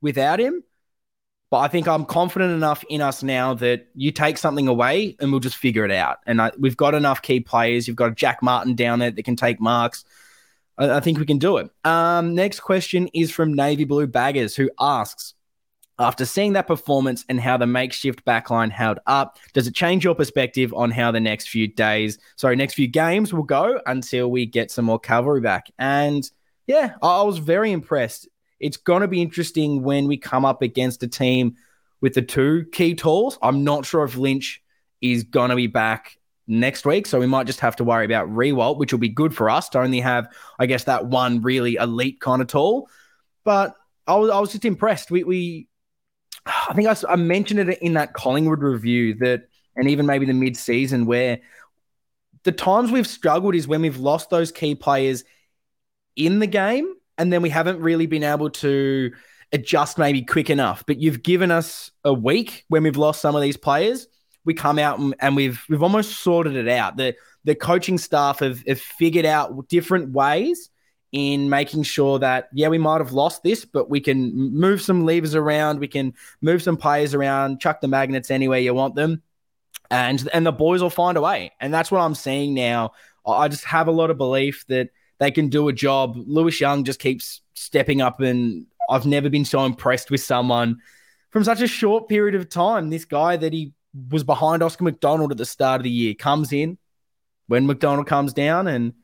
without 0.00 0.40
him. 0.40 0.62
But 1.50 1.58
I 1.58 1.68
think 1.68 1.86
I'm 1.86 2.06
confident 2.06 2.52
enough 2.52 2.82
in 2.88 3.02
us 3.02 3.22
now 3.22 3.52
that 3.54 3.88
you 3.94 4.10
take 4.10 4.38
something 4.38 4.68
away 4.68 5.16
and 5.20 5.30
we'll 5.30 5.40
just 5.40 5.56
figure 5.56 5.84
it 5.84 5.90
out. 5.90 6.18
And 6.26 6.40
I, 6.40 6.50
we've 6.58 6.78
got 6.78 6.94
enough 6.94 7.20
key 7.20 7.40
players. 7.40 7.86
You've 7.86 7.96
got 7.96 8.16
Jack 8.16 8.42
Martin 8.42 8.74
down 8.74 9.00
there 9.00 9.10
that 9.10 9.22
can 9.22 9.36
take 9.36 9.60
marks. 9.60 10.06
I, 10.78 10.92
I 10.92 11.00
think 11.00 11.18
we 11.18 11.26
can 11.26 11.36
do 11.36 11.58
it. 11.58 11.70
Um, 11.84 12.34
next 12.34 12.60
question 12.60 13.08
is 13.08 13.30
from 13.30 13.52
Navy 13.52 13.84
Blue 13.84 14.06
Baggers, 14.06 14.56
who 14.56 14.70
asks 14.80 15.34
After 15.98 16.24
seeing 16.24 16.54
that 16.54 16.66
performance 16.66 17.22
and 17.28 17.38
how 17.38 17.58
the 17.58 17.66
makeshift 17.66 18.24
backline 18.24 18.70
held 18.70 19.00
up, 19.06 19.36
does 19.52 19.66
it 19.66 19.74
change 19.74 20.04
your 20.04 20.14
perspective 20.14 20.72
on 20.72 20.90
how 20.90 21.10
the 21.10 21.20
next 21.20 21.50
few 21.50 21.68
days, 21.68 22.18
sorry, 22.36 22.56
next 22.56 22.74
few 22.74 22.88
games 22.88 23.34
will 23.34 23.42
go 23.42 23.78
until 23.84 24.30
we 24.30 24.46
get 24.46 24.70
some 24.70 24.86
more 24.86 24.98
cavalry 24.98 25.42
back? 25.42 25.70
And 25.78 26.30
yeah, 26.66 26.94
I 27.02 27.22
was 27.22 27.38
very 27.38 27.72
impressed. 27.72 28.28
It's 28.60 28.76
going 28.76 29.02
to 29.02 29.08
be 29.08 29.22
interesting 29.22 29.82
when 29.82 30.06
we 30.06 30.16
come 30.16 30.44
up 30.44 30.62
against 30.62 31.02
a 31.02 31.08
team 31.08 31.56
with 32.00 32.14
the 32.14 32.22
two 32.22 32.66
key 32.72 32.94
tools. 32.94 33.38
I'm 33.42 33.64
not 33.64 33.84
sure 33.86 34.04
if 34.04 34.16
Lynch 34.16 34.62
is 35.00 35.24
going 35.24 35.50
to 35.50 35.56
be 35.56 35.66
back 35.66 36.16
next 36.46 36.84
week. 36.84 37.06
So 37.06 37.18
we 37.18 37.26
might 37.26 37.46
just 37.46 37.60
have 37.60 37.76
to 37.76 37.84
worry 37.84 38.04
about 38.04 38.28
Riewoldt, 38.28 38.78
which 38.78 38.92
will 38.92 39.00
be 39.00 39.08
good 39.08 39.34
for 39.34 39.50
us 39.50 39.68
to 39.70 39.80
only 39.80 40.00
have, 40.00 40.28
I 40.58 40.66
guess, 40.66 40.84
that 40.84 41.06
one 41.06 41.42
really 41.42 41.76
elite 41.76 42.20
kind 42.20 42.42
of 42.42 42.48
tool. 42.48 42.88
But 43.44 43.74
I 44.06 44.16
was, 44.16 44.30
I 44.30 44.38
was 44.38 44.52
just 44.52 44.64
impressed. 44.64 45.10
We, 45.10 45.24
we 45.24 45.68
I 46.46 46.74
think 46.74 46.88
I, 46.88 46.96
I 47.08 47.16
mentioned 47.16 47.60
it 47.60 47.78
in 47.80 47.94
that 47.94 48.14
Collingwood 48.14 48.62
review 48.62 49.14
that, 49.14 49.48
and 49.74 49.88
even 49.88 50.06
maybe 50.06 50.26
the 50.26 50.34
mid 50.34 50.56
season, 50.56 51.06
where 51.06 51.40
the 52.44 52.52
times 52.52 52.90
we've 52.90 53.06
struggled 53.06 53.54
is 53.54 53.66
when 53.66 53.82
we've 53.82 53.98
lost 53.98 54.28
those 54.28 54.52
key 54.52 54.74
players 54.74 55.24
in 56.16 56.38
the 56.38 56.46
game, 56.46 56.92
and 57.18 57.32
then 57.32 57.42
we 57.42 57.50
haven't 57.50 57.80
really 57.80 58.06
been 58.06 58.24
able 58.24 58.50
to 58.50 59.12
adjust 59.52 59.98
maybe 59.98 60.22
quick 60.22 60.50
enough. 60.50 60.84
But 60.86 60.98
you've 60.98 61.22
given 61.22 61.50
us 61.50 61.90
a 62.04 62.12
week 62.12 62.64
when 62.68 62.82
we've 62.82 62.96
lost 62.96 63.20
some 63.20 63.34
of 63.36 63.42
these 63.42 63.56
players. 63.56 64.06
We 64.44 64.54
come 64.54 64.78
out 64.78 64.98
and, 64.98 65.14
and 65.20 65.36
we've 65.36 65.62
we've 65.68 65.82
almost 65.82 66.20
sorted 66.20 66.56
it 66.56 66.68
out. 66.68 66.96
The 66.96 67.14
the 67.44 67.54
coaching 67.54 67.98
staff 67.98 68.40
have, 68.40 68.62
have 68.66 68.80
figured 68.80 69.26
out 69.26 69.68
different 69.68 70.12
ways 70.12 70.70
in 71.12 71.50
making 71.50 71.82
sure 71.82 72.18
that 72.18 72.48
yeah 72.54 72.68
we 72.68 72.78
might 72.78 72.98
have 72.98 73.12
lost 73.12 73.42
this 73.42 73.66
but 73.66 73.90
we 73.90 74.00
can 74.00 74.34
move 74.34 74.80
some 74.80 75.04
levers 75.04 75.34
around 75.34 75.78
we 75.78 75.86
can 75.86 76.14
move 76.40 76.62
some 76.62 76.76
players 76.76 77.12
around 77.12 77.60
chuck 77.60 77.82
the 77.82 77.88
magnets 77.88 78.30
anywhere 78.30 78.58
you 78.58 78.72
want 78.72 78.94
them 78.94 79.22
and 79.90 80.26
and 80.32 80.46
the 80.46 80.52
boys 80.52 80.80
will 80.80 80.88
find 80.88 81.18
a 81.18 81.20
way 81.20 81.52
and 81.60 81.72
that's 81.72 81.90
what 81.90 82.00
i'm 82.00 82.14
seeing 82.14 82.54
now 82.54 82.92
i 83.26 83.46
just 83.46 83.64
have 83.64 83.88
a 83.88 83.92
lot 83.92 84.08
of 84.08 84.16
belief 84.16 84.64
that 84.68 84.88
they 85.22 85.30
can 85.30 85.48
do 85.48 85.68
a 85.68 85.72
job. 85.72 86.16
Lewis 86.16 86.60
Young 86.60 86.82
just 86.84 86.98
keeps 86.98 87.40
stepping 87.54 88.02
up, 88.02 88.20
and 88.20 88.66
I've 88.90 89.06
never 89.06 89.30
been 89.30 89.44
so 89.44 89.64
impressed 89.64 90.10
with 90.10 90.20
someone 90.20 90.80
from 91.30 91.44
such 91.44 91.60
a 91.60 91.66
short 91.66 92.08
period 92.08 92.34
of 92.34 92.48
time. 92.48 92.90
This 92.90 93.04
guy 93.04 93.36
that 93.36 93.52
he 93.52 93.72
was 94.10 94.24
behind 94.24 94.62
Oscar 94.62 94.84
McDonald 94.84 95.30
at 95.30 95.38
the 95.38 95.46
start 95.46 95.80
of 95.80 95.84
the 95.84 95.90
year 95.90 96.14
comes 96.14 96.52
in 96.52 96.76
when 97.46 97.66
McDonald 97.66 98.06
comes 98.06 98.32
down 98.32 98.66
and 98.66 98.94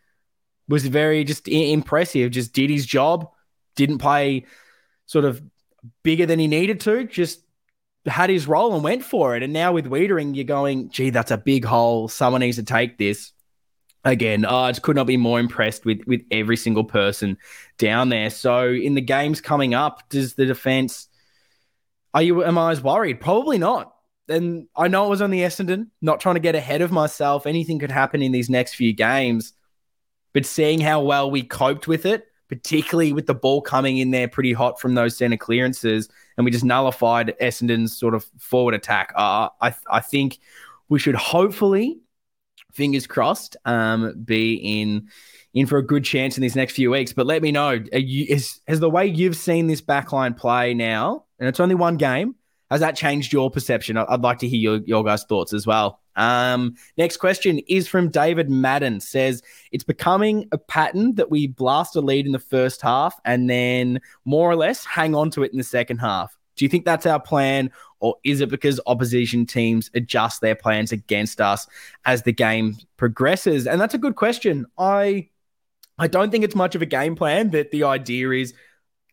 was 0.69 0.87
very 0.87 1.23
just 1.25 1.47
impressive. 1.47 2.33
Just 2.33 2.53
did 2.53 2.69
his 2.69 2.85
job, 2.85 3.31
didn't 3.77 3.99
play 3.99 4.45
sort 5.07 5.25
of 5.25 5.41
bigger 6.03 6.27
than 6.27 6.39
he 6.39 6.49
needed 6.49 6.81
to. 6.81 7.05
Just 7.05 7.43
had 8.07 8.31
his 8.31 8.49
role 8.49 8.75
and 8.75 8.83
went 8.83 9.05
for 9.05 9.37
it. 9.37 9.43
And 9.43 9.53
now 9.53 9.73
with 9.73 9.87
Weitering, 9.87 10.35
you're 10.35 10.45
going, 10.45 10.91
gee, 10.91 11.11
that's 11.11 11.31
a 11.31 11.39
big 11.39 11.65
hole. 11.65 12.09
Someone 12.09 12.41
needs 12.41 12.57
to 12.57 12.63
take 12.63 12.99
this. 12.99 13.33
Again, 14.05 14.45
I 14.45 14.71
just 14.71 14.83
could 14.83 14.97
not 14.97 15.07
be 15.07 15.17
more 15.17 15.41
impressed 15.41 15.85
with 15.85 16.01
with 16.07 16.23
every 16.31 16.57
single 16.57 16.85
person 16.85 17.37
down 17.79 18.09
there. 18.09 18.31
So 18.31 18.69
in 18.69 18.95
the 18.95 19.01
games 19.01 19.41
coming 19.41 19.75
up, 19.75 20.09
does 20.09 20.35
the 20.35 20.47
defense 20.47 21.09
are 22.15 22.23
you 22.23 22.45
am 22.45 22.59
I 22.59 22.73
as 22.73 22.83
worried? 22.83 23.21
Probably 23.21 23.59
not. 23.59 23.95
And 24.29 24.67
I 24.77 24.89
know 24.89 25.07
it 25.07 25.11
was 25.11 25.23
on 25.23 25.31
the 25.31 25.41
Essendon, 25.41 25.89
not 26.03 26.21
trying 26.21 26.35
to 26.35 26.41
get 26.41 26.55
ahead 26.55 26.83
of 26.83 26.93
myself. 26.93 27.47
Anything 27.47 27.79
could 27.79 27.91
happen 27.91 28.23
in 28.23 28.33
these 28.33 28.51
next 28.51 28.75
few 28.75 28.93
games. 28.93 29.53
But 30.35 30.45
seeing 30.45 30.81
how 30.81 31.01
well 31.01 31.31
we 31.31 31.43
coped 31.43 31.89
with 31.89 32.05
it, 32.05 32.27
particularly 32.49 33.13
with 33.13 33.27
the 33.27 33.35
ball 33.35 33.63
coming 33.63 33.99
in 33.99 34.11
there 34.11 34.29
pretty 34.29 34.53
hot 34.53 34.81
from 34.81 34.95
those 34.95 35.17
center 35.17 35.37
clearances, 35.37 36.09
and 36.37 36.45
we 36.45 36.51
just 36.51 36.65
nullified 36.65 37.35
Essendon's 37.41 37.97
sort 37.97 38.15
of 38.15 38.27
forward 38.39 38.75
attack. 38.75 39.13
Uh, 39.17 39.49
I 39.61 39.75
I 39.91 40.01
think 40.01 40.39
we 40.89 40.99
should 40.99 41.15
hopefully, 41.15 41.99
fingers 42.73 43.07
crossed, 43.07 43.57
um, 43.65 44.23
be 44.25 44.55
in 44.55 45.09
in 45.55 45.67
for 45.67 45.79
a 45.79 45.87
good 45.87 46.05
chance 46.05 46.37
in 46.37 46.43
these 46.43 46.57
next 46.57 46.75
few 46.75 46.91
weeks. 46.91 47.13
But 47.13 47.27
let 47.27 47.43
me 47.43 47.51
know, 47.53 47.81
you, 47.93 48.27
is 48.29 48.61
has 48.69 48.81
the 48.81 48.91
way 48.91 49.07
you've 49.07 49.37
seen 49.37 49.67
this 49.67 49.81
backline 49.81 50.37
play 50.37 50.75
now, 50.75 51.25
and 51.39 51.49
it's 51.49 51.61
only 51.61 51.75
one 51.75 51.97
game, 51.97 52.35
has 52.71 52.81
that 52.81 52.97
changed 52.97 53.33
your 53.33 53.51
perception? 53.51 53.97
I'd 53.97 54.21
like 54.21 54.39
to 54.39 54.49
hear 54.49 54.59
your, 54.59 54.77
your 54.87 55.05
guys' 55.05 55.25
thoughts 55.25 55.53
as 55.53 55.67
well. 55.67 56.01
Um, 56.17 56.75
next 56.97 57.19
question 57.19 57.61
is 57.69 57.89
from 57.89 58.11
David 58.11 58.51
Madden. 58.51 59.01
Says 59.01 59.43
it's 59.73 59.85
becoming 59.85 60.49
a 60.53 60.59
pattern 60.59 61.15
that 61.15 61.31
we 61.31 61.47
blast 61.47 61.97
a 61.97 62.01
lead 62.01 62.27
in 62.27 62.33
the 62.33 62.39
first 62.39 62.83
half 62.83 63.19
and 63.25 63.49
then 63.49 64.01
more 64.25 64.51
or 64.51 64.57
less 64.57 64.85
hang 64.85 65.15
on 65.15 65.31
to 65.31 65.45
it 65.45 65.53
in 65.53 65.59
the 65.59 65.65
second 65.65 65.99
half. 65.99 66.37
Do 66.57 66.65
you 66.65 66.69
think 66.69 66.85
that's 66.85 67.07
our 67.07 67.21
plan, 67.21 67.71
or 68.01 68.17
is 68.25 68.41
it 68.41 68.49
because 68.49 68.81
opposition 68.87 69.47
teams 69.47 69.91
adjust 69.95 70.41
their 70.41 70.55
plans 70.55 70.93
against 70.93 71.41
us 71.41 71.67
as 72.05 72.23
the 72.23 72.33
game 72.33 72.77
progresses? 72.97 73.67
And 73.67 73.81
that's 73.81 73.95
a 73.95 73.99
good 73.99 74.17
question. 74.17 74.67
I 74.79 75.29
I 75.99 76.07
don't 76.07 76.31
think 76.31 76.45
it's 76.45 76.55
much 76.55 76.75
of 76.75 76.83
a 76.83 76.87
game 76.87 77.17
plan. 77.17 77.51
That 77.51 77.71
the 77.71 77.85
idea 77.85 78.31
is 78.31 78.55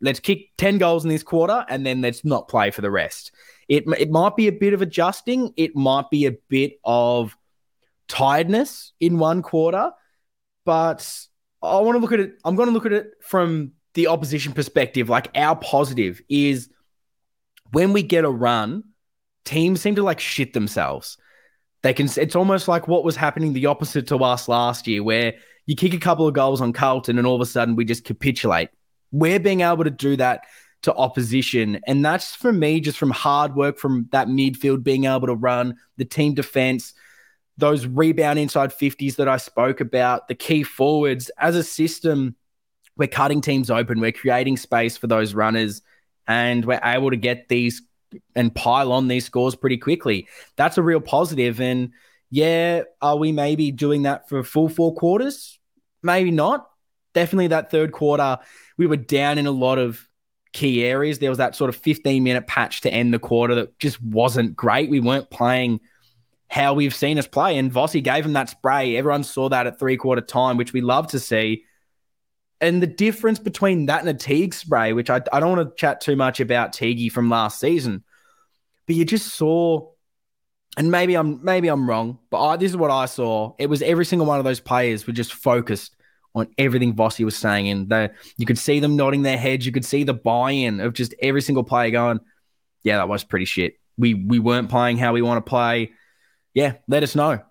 let's 0.02 0.20
kick 0.20 0.50
10 0.58 0.78
goals 0.78 1.04
in 1.04 1.10
this 1.10 1.24
quarter 1.24 1.66
and 1.70 1.86
then 1.86 2.02
let's 2.02 2.24
not 2.24 2.48
play 2.48 2.72
for 2.72 2.82
the 2.82 2.92
rest. 2.92 3.32
It, 3.68 3.86
it 3.98 4.12
might 4.12 4.36
be 4.36 4.48
a 4.48 4.52
bit 4.52 4.74
of 4.74 4.82
adjusting. 4.82 5.54
It 5.58 5.76
might 5.76 6.10
be 6.10 6.26
a 6.26 6.34
bit 6.50 6.74
of 6.84 7.36
tiredness 8.08 8.94
in 9.00 9.18
one 9.18 9.42
quarter, 9.42 9.92
but 10.66 11.28
I 11.64 11.80
want 11.80 11.96
to 11.96 12.00
look 12.00 12.12
at 12.12 12.20
it. 12.20 12.34
I'm 12.44 12.56
going 12.56 12.68
to 12.68 12.74
look 12.74 12.86
at 12.86 12.94
it 12.94 13.12
from 13.22 13.72
the 13.96 14.08
opposition 14.08 14.54
perspective. 14.54 15.10
Like 15.10 15.30
our 15.36 15.56
positive 15.56 16.22
is 16.30 16.70
when 17.76 17.92
we 17.92 18.04
get 18.04 18.24
a 18.24 18.30
run, 18.30 18.86
teams 19.44 19.82
seem 19.82 19.96
to 19.96 20.04
like 20.04 20.22
shit 20.22 20.54
themselves. 20.54 21.18
They 21.84 21.94
can. 21.94 22.08
It's 22.16 22.36
almost 22.36 22.70
like 22.70 22.88
what 22.88 23.04
was 23.04 23.18
happening 23.18 23.52
the 23.52 23.66
opposite 23.66 24.08
to 24.08 24.18
us 24.24 24.48
last 24.48 24.88
year, 24.88 25.04
where 25.04 25.34
you 25.66 25.76
kick 25.76 25.94
a 25.94 26.00
couple 26.00 26.26
of 26.26 26.34
goals 26.34 26.62
on 26.62 26.72
Carlton 26.72 27.18
and 27.18 27.28
all 27.28 27.36
of 27.36 27.42
a 27.42 27.46
sudden 27.46 27.76
we 27.76 27.84
just 27.84 28.06
capitulate. 28.06 28.70
We're 29.12 29.42
being 29.42 29.60
able 29.60 29.84
to 29.84 29.90
do 29.90 30.16
that 30.16 30.46
to 30.84 30.96
opposition. 30.96 31.82
And 31.86 32.06
that's 32.06 32.34
for 32.34 32.54
me, 32.54 32.80
just 32.80 32.98
from 32.98 33.12
hard 33.12 33.56
work 33.56 33.78
from 33.78 34.08
that 34.14 34.30
midfield, 34.30 34.82
being 34.82 35.04
able 35.04 35.28
to 35.28 35.36
run 35.36 35.76
the 35.98 36.06
team 36.06 36.34
defense, 36.34 36.94
those 37.58 37.86
rebound 37.86 38.40
inside 38.40 38.72
50s 38.72 39.18
that 39.18 39.28
I 39.28 39.36
spoke 39.36 39.82
about, 39.82 40.30
the 40.30 40.36
key 40.36 40.64
forwards 40.64 41.30
as 41.38 41.58
a 41.58 41.64
system. 41.64 42.38
We're 42.96 43.08
cutting 43.08 43.42
teams 43.42 43.70
open. 43.70 44.00
We're 44.00 44.14
creating 44.14 44.56
space 44.56 44.96
for 44.96 45.08
those 45.08 45.34
runners, 45.34 45.82
and 46.28 46.66
we're 46.66 46.80
able 46.84 47.10
to 47.10 47.18
get 47.18 47.48
these 47.48 47.82
and 48.36 48.54
pile 48.54 48.92
on 48.92 49.08
these 49.08 49.26
scores 49.26 49.56
pretty 49.56 49.78
quickly. 49.78 50.28
That's 50.56 50.78
a 50.78 50.84
real 50.84 51.02
positive. 51.02 51.60
And 51.60 51.92
yeah, 52.30 52.84
are 53.02 53.18
we 53.18 53.32
maybe 53.32 53.72
doing 53.72 54.04
that 54.04 54.30
for 54.30 54.44
full 54.44 54.70
four 54.70 54.94
quarters? 54.94 55.60
Maybe 56.04 56.32
not. 56.32 56.68
Definitely 57.14 57.48
that 57.48 57.72
third 57.72 57.92
quarter, 57.92 58.40
we 58.78 58.88
were 58.88 58.98
down 58.98 59.38
in 59.38 59.48
a 59.48 59.52
lot 59.52 59.78
of 59.78 60.08
key 60.54 60.84
areas. 60.84 61.20
There 61.20 61.30
was 61.30 61.38
that 61.38 61.56
sort 61.56 61.70
of 61.70 61.76
15 61.76 62.24
minute 62.24 62.48
patch 62.48 62.82
to 62.82 62.94
end 62.94 63.14
the 63.14 63.20
quarter 63.20 63.56
that 63.56 63.78
just 63.80 64.02
wasn't 64.02 64.56
great. 64.56 64.90
We 64.90 65.00
weren't 65.00 65.30
playing 65.30 65.80
how 66.50 66.74
we've 66.74 66.96
seen 66.96 67.18
us 67.18 67.28
play. 67.28 67.58
And 67.58 67.72
Vossi 67.72 68.04
gave 68.04 68.26
him 68.26 68.34
that 68.34 68.50
spray. 68.50 68.96
Everyone 68.98 69.24
saw 69.24 69.50
that 69.50 69.68
at 69.68 69.80
three 69.80 69.98
quarter 69.98 70.22
time, 70.22 70.58
which 70.58 70.74
we 70.74 70.82
love 70.82 71.08
to 71.08 71.20
see. 71.20 71.66
And 72.62 72.82
the 72.82 72.88
difference 72.88 73.40
between 73.40 73.88
that 73.88 74.00
and 74.00 74.10
a 74.10 74.14
Teague 74.14 74.54
spray, 74.54 74.94
which 74.94 75.10
I, 75.10 75.22
I 75.32 75.40
don't 75.40 75.58
want 75.58 75.70
to 75.70 75.76
chat 75.76 76.02
too 76.02 76.16
much 76.16 76.40
about 76.40 76.74
Teague 76.74 77.12
from 77.12 77.30
last 77.30 77.60
season, 77.60 78.04
but 78.88 78.96
you 78.96 79.04
just 79.04 79.36
saw, 79.36 79.92
and 80.78 80.90
maybe 80.90 81.16
I'm 81.16 81.44
maybe 81.44 81.68
I'm 81.68 81.90
wrong, 81.90 82.20
but 82.30 82.44
I, 82.44 82.58
this 82.58 82.72
is 82.72 82.78
what 82.78 82.92
I 82.92 83.06
saw. 83.06 83.54
It 83.60 83.68
was 83.68 83.82
every 83.82 84.06
single 84.06 84.28
one 84.28 84.40
of 84.40 84.46
those 84.46 84.60
players 84.60 85.06
were 85.06 85.14
just 85.14 85.34
focused 85.34 85.96
on 86.34 86.48
everything 86.58 86.94
Vossi 86.94 87.24
was 87.24 87.36
saying. 87.36 87.70
And 87.70 87.90
the, 87.90 88.12
you 88.38 88.46
could 88.46 88.58
see 88.58 88.80
them 88.80 88.96
nodding 88.96 89.22
their 89.22 89.38
heads. 89.38 89.66
You 89.66 89.72
could 89.72 89.86
see 89.86 90.04
the 90.04 90.14
buy-in 90.14 90.82
of 90.82 90.94
just 90.94 91.16
every 91.22 91.42
single 91.42 91.64
player 91.64 91.92
going, 91.92 92.20
yeah, 92.84 92.98
that 92.98 93.08
was 93.08 93.24
pretty 93.24 93.46
shit. 93.46 93.76
We 93.98 94.14
we 94.14 94.40
weren't 94.40 94.70
playing 94.70 94.98
how 94.98 95.14
we 95.14 95.22
want 95.22 95.44
to 95.44 95.50
play. 95.50 95.92
Yeah, 96.54 96.74
let 96.88 97.04
us 97.04 97.16
know. 97.16 97.42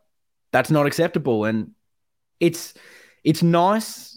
That's 0.52 0.70
not 0.70 0.86
acceptable. 0.86 1.44
And 1.44 1.72
it's 2.40 2.74
it's 3.24 3.42
nice 3.42 4.13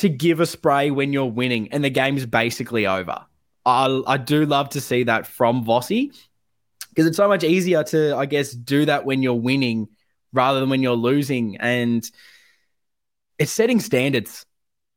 to 0.00 0.08
give 0.08 0.40
a 0.40 0.46
spray 0.46 0.90
when 0.90 1.12
you're 1.12 1.26
winning 1.26 1.72
and 1.72 1.84
the 1.84 1.90
game's 1.90 2.26
basically 2.26 2.86
over. 2.86 3.24
I 3.66 4.02
I 4.06 4.16
do 4.16 4.46
love 4.46 4.70
to 4.70 4.80
see 4.80 5.04
that 5.04 5.26
from 5.26 5.64
Vossi 5.64 6.10
because 6.88 7.06
it's 7.06 7.16
so 7.16 7.28
much 7.28 7.44
easier 7.44 7.84
to, 7.84 8.16
I 8.16 8.26
guess, 8.26 8.52
do 8.52 8.86
that 8.86 9.04
when 9.04 9.22
you're 9.22 9.34
winning 9.34 9.88
rather 10.32 10.60
than 10.60 10.70
when 10.70 10.82
you're 10.82 10.96
losing. 10.96 11.56
And 11.58 12.08
it's 13.38 13.52
setting 13.52 13.78
standards. 13.80 14.46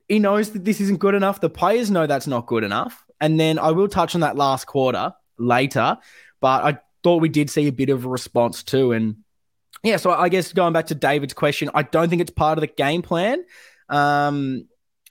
He 0.08 0.20
knows 0.20 0.52
that 0.52 0.66
this 0.66 0.82
isn't 0.82 1.00
good 1.00 1.16
enough. 1.16 1.42
The 1.42 1.50
players 1.50 1.92
know 1.92 2.08
that's 2.08 2.28
not 2.28 2.46
good 2.46 2.64
enough. 2.64 3.06
And 3.22 3.40
then 3.40 3.60
I 3.60 3.72
will 3.72 3.88
touch 3.88 4.16
on 4.16 4.22
that 4.22 4.36
last 4.36 4.66
quarter 4.66 5.14
later, 5.38 5.98
but 6.42 6.64
I 6.64 6.80
thought 7.04 7.22
we 7.22 7.30
did 7.30 7.50
see 7.50 7.68
a 7.68 7.72
bit 7.72 7.90
of 7.90 8.06
a 8.06 8.10
response 8.10 8.64
too. 8.64 8.92
And 8.92 9.18
yeah, 9.84 9.98
so 9.98 10.12
I 10.12 10.30
guess 10.30 10.52
going 10.54 10.74
back 10.74 10.88
to 10.88 10.96
David's 10.96 11.34
question, 11.34 11.70
I 11.74 11.84
don't 11.84 12.10
think 12.10 12.22
it's 12.22 12.32
part 12.32 12.58
of 12.58 12.62
the 12.62 12.68
game 12.68 13.02
plan. 13.02 13.44
Um, 13.90 14.68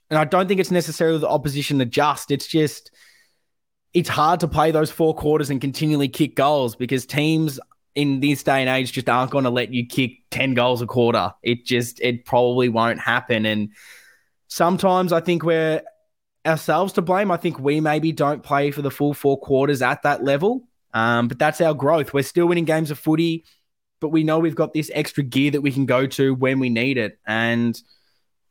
and 0.09 0.19
I 0.19 0.25
don't 0.25 0.47
think 0.47 0.59
it's 0.59 0.71
necessarily 0.71 1.19
the 1.19 1.27
opposition 1.27 1.81
adjust. 1.81 2.31
It's 2.31 2.47
just, 2.47 2.91
it's 3.93 4.09
hard 4.09 4.39
to 4.41 4.47
play 4.47 4.71
those 4.71 4.91
four 4.91 5.15
quarters 5.15 5.49
and 5.49 5.61
continually 5.61 6.07
kick 6.07 6.35
goals 6.35 6.75
because 6.75 7.05
teams 7.05 7.59
in 7.95 8.19
this 8.19 8.43
day 8.43 8.61
and 8.61 8.69
age 8.69 8.91
just 8.91 9.07
aren't 9.07 9.31
going 9.31 9.43
to 9.43 9.49
let 9.49 9.73
you 9.73 9.85
kick 9.85 10.17
10 10.31 10.55
goals 10.55 10.81
a 10.81 10.87
quarter. 10.87 11.31
It 11.43 11.65
just, 11.65 12.01
it 12.01 12.25
probably 12.25 12.69
won't 12.69 12.99
happen. 12.99 13.45
And 13.45 13.69
sometimes 14.47 15.13
I 15.13 15.21
think 15.21 15.43
we're 15.43 15.81
ourselves 16.45 16.93
to 16.93 17.01
blame. 17.01 17.31
I 17.31 17.37
think 17.37 17.59
we 17.59 17.79
maybe 17.79 18.11
don't 18.11 18.43
play 18.43 18.71
for 18.71 18.81
the 18.81 18.91
full 18.91 19.13
four 19.13 19.39
quarters 19.39 19.81
at 19.81 20.01
that 20.03 20.23
level. 20.23 20.67
Um, 20.93 21.27
but 21.27 21.39
that's 21.39 21.61
our 21.61 21.73
growth. 21.73 22.13
We're 22.13 22.23
still 22.23 22.47
winning 22.47 22.65
games 22.65 22.91
of 22.91 22.99
footy, 22.99 23.45
but 23.99 24.09
we 24.09 24.23
know 24.23 24.39
we've 24.39 24.55
got 24.55 24.73
this 24.73 24.91
extra 24.93 25.23
gear 25.23 25.51
that 25.51 25.61
we 25.61 25.71
can 25.71 25.85
go 25.85 26.05
to 26.05 26.35
when 26.35 26.59
we 26.59 26.69
need 26.69 26.97
it. 26.97 27.17
And 27.25 27.79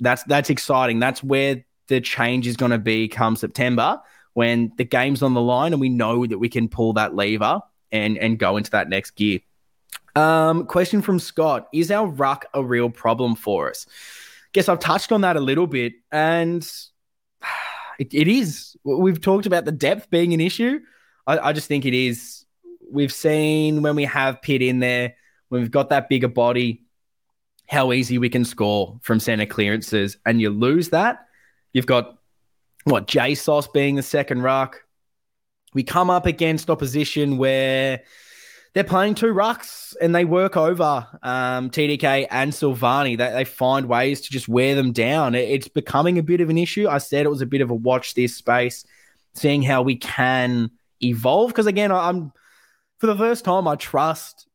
that's, 0.03 0.23
that's 0.25 0.51
exciting. 0.51 0.99
That's 0.99 1.23
where 1.23 1.65
the 1.88 2.01
change 2.01 2.47
is 2.47 2.57
going 2.57 2.73
to 2.73 2.79
be 2.79 3.09
come 3.09 3.37
September 3.37 4.01
when 4.35 4.73
the 4.77 4.85
game's 4.85 5.23
on 5.23 5.35
the 5.35 5.41
line 5.41 5.73
and 5.73 5.81
we 5.81 5.88
know 5.88 6.27
that 6.27 6.38
we 6.38 6.49
can 6.49 6.69
pull 6.69 6.95
that 6.95 7.15
lever 7.15 7.61
and 7.91 8.17
and 8.19 8.38
go 8.38 8.57
into 8.57 8.71
that 8.71 8.88
next 8.88 9.12
gear. 9.12 9.41
Um, 10.17 10.67
question 10.67 11.03
from 11.03 11.19
Scott: 11.19 11.69
Is 11.73 11.91
our 11.91 12.07
ruck 12.07 12.47
a 12.55 12.65
real 12.65 12.91
problem 12.91 13.35
for 13.35 13.71
us? 13.71 13.87
Guess 14.53 14.69
I've 14.69 14.81
touched 14.81 15.12
on 15.12 15.23
that 15.23 15.37
a 15.37 15.41
little 15.41 15.67
bit, 15.67 15.95
and 16.11 16.62
it, 17.99 18.12
it 18.12 18.29
is. 18.29 18.77
We've 18.85 19.21
talked 19.21 19.47
about 19.47 19.65
the 19.65 19.73
depth 19.73 20.11
being 20.11 20.33
an 20.33 20.41
issue. 20.41 20.81
I, 21.27 21.38
I 21.38 21.53
just 21.53 21.69
think 21.69 21.85
it 21.85 21.95
is. 21.95 22.45
We've 22.91 23.12
seen 23.12 23.83
when 23.83 23.97
we 23.97 24.05
have 24.05 24.43
Pitt 24.43 24.61
in 24.61 24.81
there, 24.81 25.15
when 25.49 25.62
we've 25.62 25.71
got 25.71 25.91
that 25.91 26.09
bigger 26.09 26.29
body, 26.29 26.83
how 27.72 27.92
easy 27.92 28.18
we 28.18 28.28
can 28.28 28.44
score 28.44 28.98
from 29.02 29.18
center 29.18 29.46
clearances, 29.46 30.16
and 30.26 30.40
you 30.40 30.50
lose 30.50 30.90
that. 30.90 31.26
You've 31.72 31.87
got 31.87 32.18
what 32.85 33.06
J 33.08 33.35
Sauce 33.35 33.66
being 33.66 33.96
the 33.96 34.02
second 34.02 34.42
ruck, 34.42 34.82
we 35.74 35.82
come 35.82 36.11
up 36.11 36.26
against 36.26 36.70
opposition 36.70 37.38
where 37.38 38.02
they're 38.74 38.85
playing 38.85 39.14
two 39.14 39.32
rucks 39.32 39.94
and 40.00 40.14
they 40.14 40.24
work 40.24 40.56
over 40.56 41.06
um, 41.22 41.70
TDK 41.70 42.26
and 42.30 42.52
Silvagni. 42.52 43.16
They, 43.16 43.30
they 43.30 43.44
find 43.44 43.87
ways 43.87 44.20
to 44.22 44.30
just 44.30 44.48
wear 44.48 44.74
them 44.74 44.92
down. 44.92 45.35
It, 45.35 45.48
it's 45.48 45.68
becoming 45.68 46.18
a 46.18 46.22
bit 46.22 46.40
of 46.40 46.50
an 46.50 46.58
issue. 46.58 46.88
I 46.88 46.98
said 46.98 47.26
it 47.26 47.30
was 47.30 47.42
a 47.42 47.46
bit 47.46 47.61
of 47.61 47.70
a 47.70 47.74
watch 47.74 48.14
this 48.14 48.37
space, 48.37 48.85
seeing 49.35 49.62
how 49.62 49.82
we 49.82 49.96
can 49.96 50.70
evolve. 51.02 51.50
Because 51.50 51.66
again, 51.66 51.92
I'm 51.92 52.32
for 52.98 53.06
the 53.06 53.16
first 53.16 53.44
time, 53.44 53.66
I 53.66 53.76
trust 53.76 54.46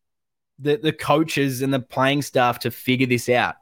the, 0.60 0.78
the 0.78 0.94
coaches 0.94 1.62
and 1.62 1.74
the 1.74 1.80
playing 1.80 2.22
staff 2.22 2.60
to 2.60 2.72
figure 2.72 3.08
this 3.08 3.30
out. 3.30 3.56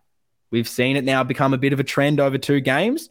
We've 0.52 0.68
seen 0.68 0.96
it 0.96 1.04
now 1.04 1.24
become 1.24 1.54
a 1.54 1.58
bit 1.58 1.74
of 1.74 1.80
a 1.80 1.84
trend 1.84 2.20
over 2.20 2.38
two 2.38 2.62
games. 2.62 3.10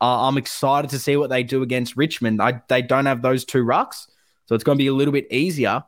Uh, 0.00 0.28
I'm 0.28 0.36
excited 0.38 0.90
to 0.90 0.98
see 0.98 1.16
what 1.16 1.30
they 1.30 1.42
do 1.42 1.62
against 1.62 1.96
Richmond. 1.96 2.40
I, 2.40 2.60
they 2.68 2.82
don't 2.82 3.06
have 3.06 3.22
those 3.22 3.44
two 3.44 3.64
rucks, 3.64 4.06
so 4.46 4.54
it's 4.54 4.64
going 4.64 4.78
to 4.78 4.82
be 4.82 4.88
a 4.88 4.94
little 4.94 5.12
bit 5.12 5.26
easier. 5.32 5.82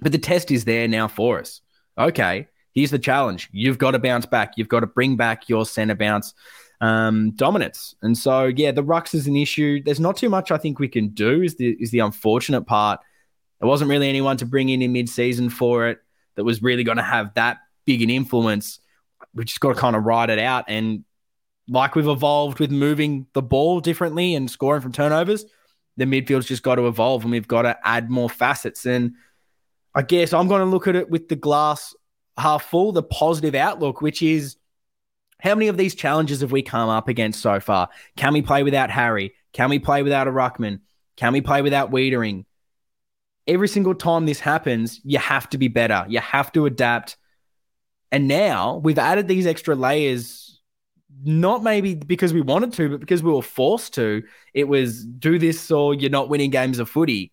But 0.00 0.12
the 0.12 0.18
test 0.18 0.50
is 0.50 0.64
there 0.64 0.86
now 0.86 1.08
for 1.08 1.40
us. 1.40 1.60
Okay, 1.98 2.48
here's 2.74 2.90
the 2.90 2.98
challenge. 2.98 3.48
You've 3.52 3.78
got 3.78 3.92
to 3.92 3.98
bounce 3.98 4.26
back. 4.26 4.52
You've 4.56 4.68
got 4.68 4.80
to 4.80 4.86
bring 4.86 5.16
back 5.16 5.48
your 5.48 5.66
centre 5.66 5.94
bounce 5.94 6.34
um, 6.80 7.32
dominance. 7.32 7.94
And 8.02 8.16
so, 8.16 8.44
yeah, 8.44 8.72
the 8.72 8.84
rucks 8.84 9.14
is 9.14 9.26
an 9.26 9.36
issue. 9.36 9.82
There's 9.82 10.00
not 10.00 10.16
too 10.16 10.28
much 10.28 10.50
I 10.50 10.58
think 10.58 10.78
we 10.78 10.88
can 10.88 11.08
do. 11.08 11.42
Is 11.42 11.56
the 11.56 11.76
is 11.80 11.90
the 11.90 11.98
unfortunate 12.00 12.62
part. 12.62 13.00
There 13.58 13.68
wasn't 13.68 13.90
really 13.90 14.08
anyone 14.08 14.36
to 14.38 14.46
bring 14.46 14.68
in 14.68 14.80
in 14.80 14.92
mid 14.92 15.08
season 15.08 15.50
for 15.50 15.88
it 15.88 15.98
that 16.40 16.44
was 16.44 16.62
really 16.62 16.84
going 16.84 16.96
to 16.96 17.02
have 17.02 17.34
that 17.34 17.58
big 17.84 18.00
an 18.00 18.08
influence. 18.08 18.80
We've 19.34 19.44
just 19.44 19.60
got 19.60 19.74
to 19.74 19.78
kind 19.78 19.94
of 19.94 20.04
ride 20.04 20.30
it 20.30 20.38
out. 20.38 20.64
And 20.68 21.04
like 21.68 21.94
we've 21.94 22.08
evolved 22.08 22.60
with 22.60 22.70
moving 22.70 23.26
the 23.34 23.42
ball 23.42 23.80
differently 23.80 24.34
and 24.34 24.50
scoring 24.50 24.80
from 24.80 24.92
turnovers, 24.92 25.44
the 25.98 26.06
midfield's 26.06 26.46
just 26.46 26.62
got 26.62 26.76
to 26.76 26.86
evolve 26.86 27.24
and 27.24 27.30
we've 27.30 27.46
got 27.46 27.62
to 27.62 27.76
add 27.84 28.10
more 28.10 28.30
facets. 28.30 28.86
And 28.86 29.16
I 29.94 30.00
guess 30.00 30.32
I'm 30.32 30.48
going 30.48 30.60
to 30.60 30.64
look 30.64 30.88
at 30.88 30.96
it 30.96 31.10
with 31.10 31.28
the 31.28 31.36
glass 31.36 31.94
half 32.38 32.64
full, 32.64 32.92
the 32.92 33.02
positive 33.02 33.54
outlook, 33.54 34.00
which 34.00 34.22
is 34.22 34.56
how 35.42 35.54
many 35.54 35.68
of 35.68 35.76
these 35.76 35.94
challenges 35.94 36.40
have 36.40 36.52
we 36.52 36.62
come 36.62 36.88
up 36.88 37.06
against 37.06 37.42
so 37.42 37.60
far? 37.60 37.90
Can 38.16 38.32
we 38.32 38.40
play 38.40 38.62
without 38.62 38.90
Harry? 38.90 39.34
Can 39.52 39.68
we 39.68 39.78
play 39.78 40.02
without 40.02 40.26
a 40.26 40.30
Ruckman? 40.30 40.80
Can 41.16 41.34
we 41.34 41.42
play 41.42 41.60
without 41.60 41.90
Weitering? 41.90 42.46
Every 43.50 43.66
single 43.66 43.96
time 43.96 44.26
this 44.26 44.38
happens, 44.38 45.00
you 45.02 45.18
have 45.18 45.50
to 45.50 45.58
be 45.58 45.66
better. 45.66 46.06
You 46.08 46.20
have 46.20 46.52
to 46.52 46.66
adapt. 46.66 47.16
And 48.12 48.28
now 48.28 48.76
we've 48.76 48.96
added 48.96 49.26
these 49.26 49.44
extra 49.44 49.74
layers, 49.74 50.60
not 51.24 51.64
maybe 51.64 51.96
because 51.96 52.32
we 52.32 52.42
wanted 52.42 52.72
to, 52.74 52.90
but 52.90 53.00
because 53.00 53.24
we 53.24 53.32
were 53.32 53.42
forced 53.42 53.94
to. 53.94 54.22
It 54.54 54.68
was 54.68 55.04
do 55.04 55.36
this 55.36 55.68
or 55.72 55.94
you're 55.94 56.10
not 56.10 56.28
winning 56.28 56.50
games 56.50 56.78
of 56.78 56.88
footy. 56.88 57.32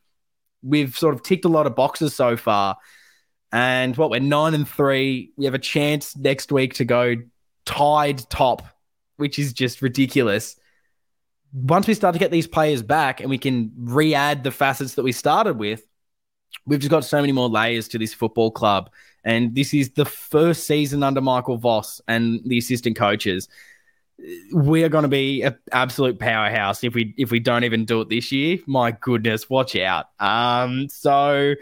We've 0.63 0.97
sort 0.97 1.13
of 1.13 1.21
ticked 1.21 1.45
a 1.45 1.49
lot 1.49 1.67
of 1.67 1.75
boxes 1.75 2.15
so 2.15 2.35
far. 2.35 2.77
And 3.51 3.95
what 3.95 4.09
we're 4.09 4.19
nine 4.19 4.55
and 4.55 4.67
three. 4.67 5.33
We 5.37 5.45
have 5.45 5.53
a 5.53 5.59
chance 5.59 6.17
next 6.17 6.51
week 6.51 6.73
to 6.75 6.85
go 6.85 7.17
tied 7.65 8.27
top, 8.31 8.63
which 9.17 9.37
is 9.37 9.53
just 9.53 9.83
ridiculous. 9.83 10.55
Once 11.53 11.85
we 11.85 11.93
start 11.93 12.13
to 12.13 12.19
get 12.19 12.31
these 12.31 12.47
players 12.47 12.81
back 12.81 13.21
and 13.21 13.29
we 13.29 13.37
can 13.37 13.71
re 13.77 14.15
add 14.15 14.43
the 14.43 14.51
facets 14.51 14.95
that 14.95 15.03
we 15.03 15.11
started 15.11 15.59
with, 15.59 15.83
we've 16.67 16.79
just 16.79 16.91
got 16.91 17.05
so 17.05 17.21
many 17.21 17.33
more 17.33 17.49
layers 17.49 17.87
to 17.89 17.97
this 17.97 18.13
football 18.13 18.51
club. 18.51 18.91
And 19.23 19.55
this 19.55 19.73
is 19.73 19.91
the 19.91 20.05
first 20.05 20.67
season 20.67 21.03
under 21.03 21.21
Michael 21.21 21.57
Voss 21.57 22.01
and 22.07 22.39
the 22.45 22.57
assistant 22.57 22.95
coaches. 22.95 23.47
We 24.53 24.83
are 24.83 24.89
going 24.89 25.03
to 25.03 25.09
be 25.09 25.43
an 25.43 25.57
absolute 25.71 26.19
powerhouse 26.19 26.83
if 26.83 26.95
we 26.95 27.13
if 27.17 27.29
we 27.29 27.39
don't 27.39 27.63
even 27.63 27.85
do 27.85 28.01
it 28.01 28.09
this 28.09 28.31
year. 28.31 28.57
My 28.65 28.91
goodness, 28.91 29.49
watch 29.49 29.75
out. 29.75 30.07
Um, 30.19 30.89
so, 30.89 31.51
I 31.51 31.55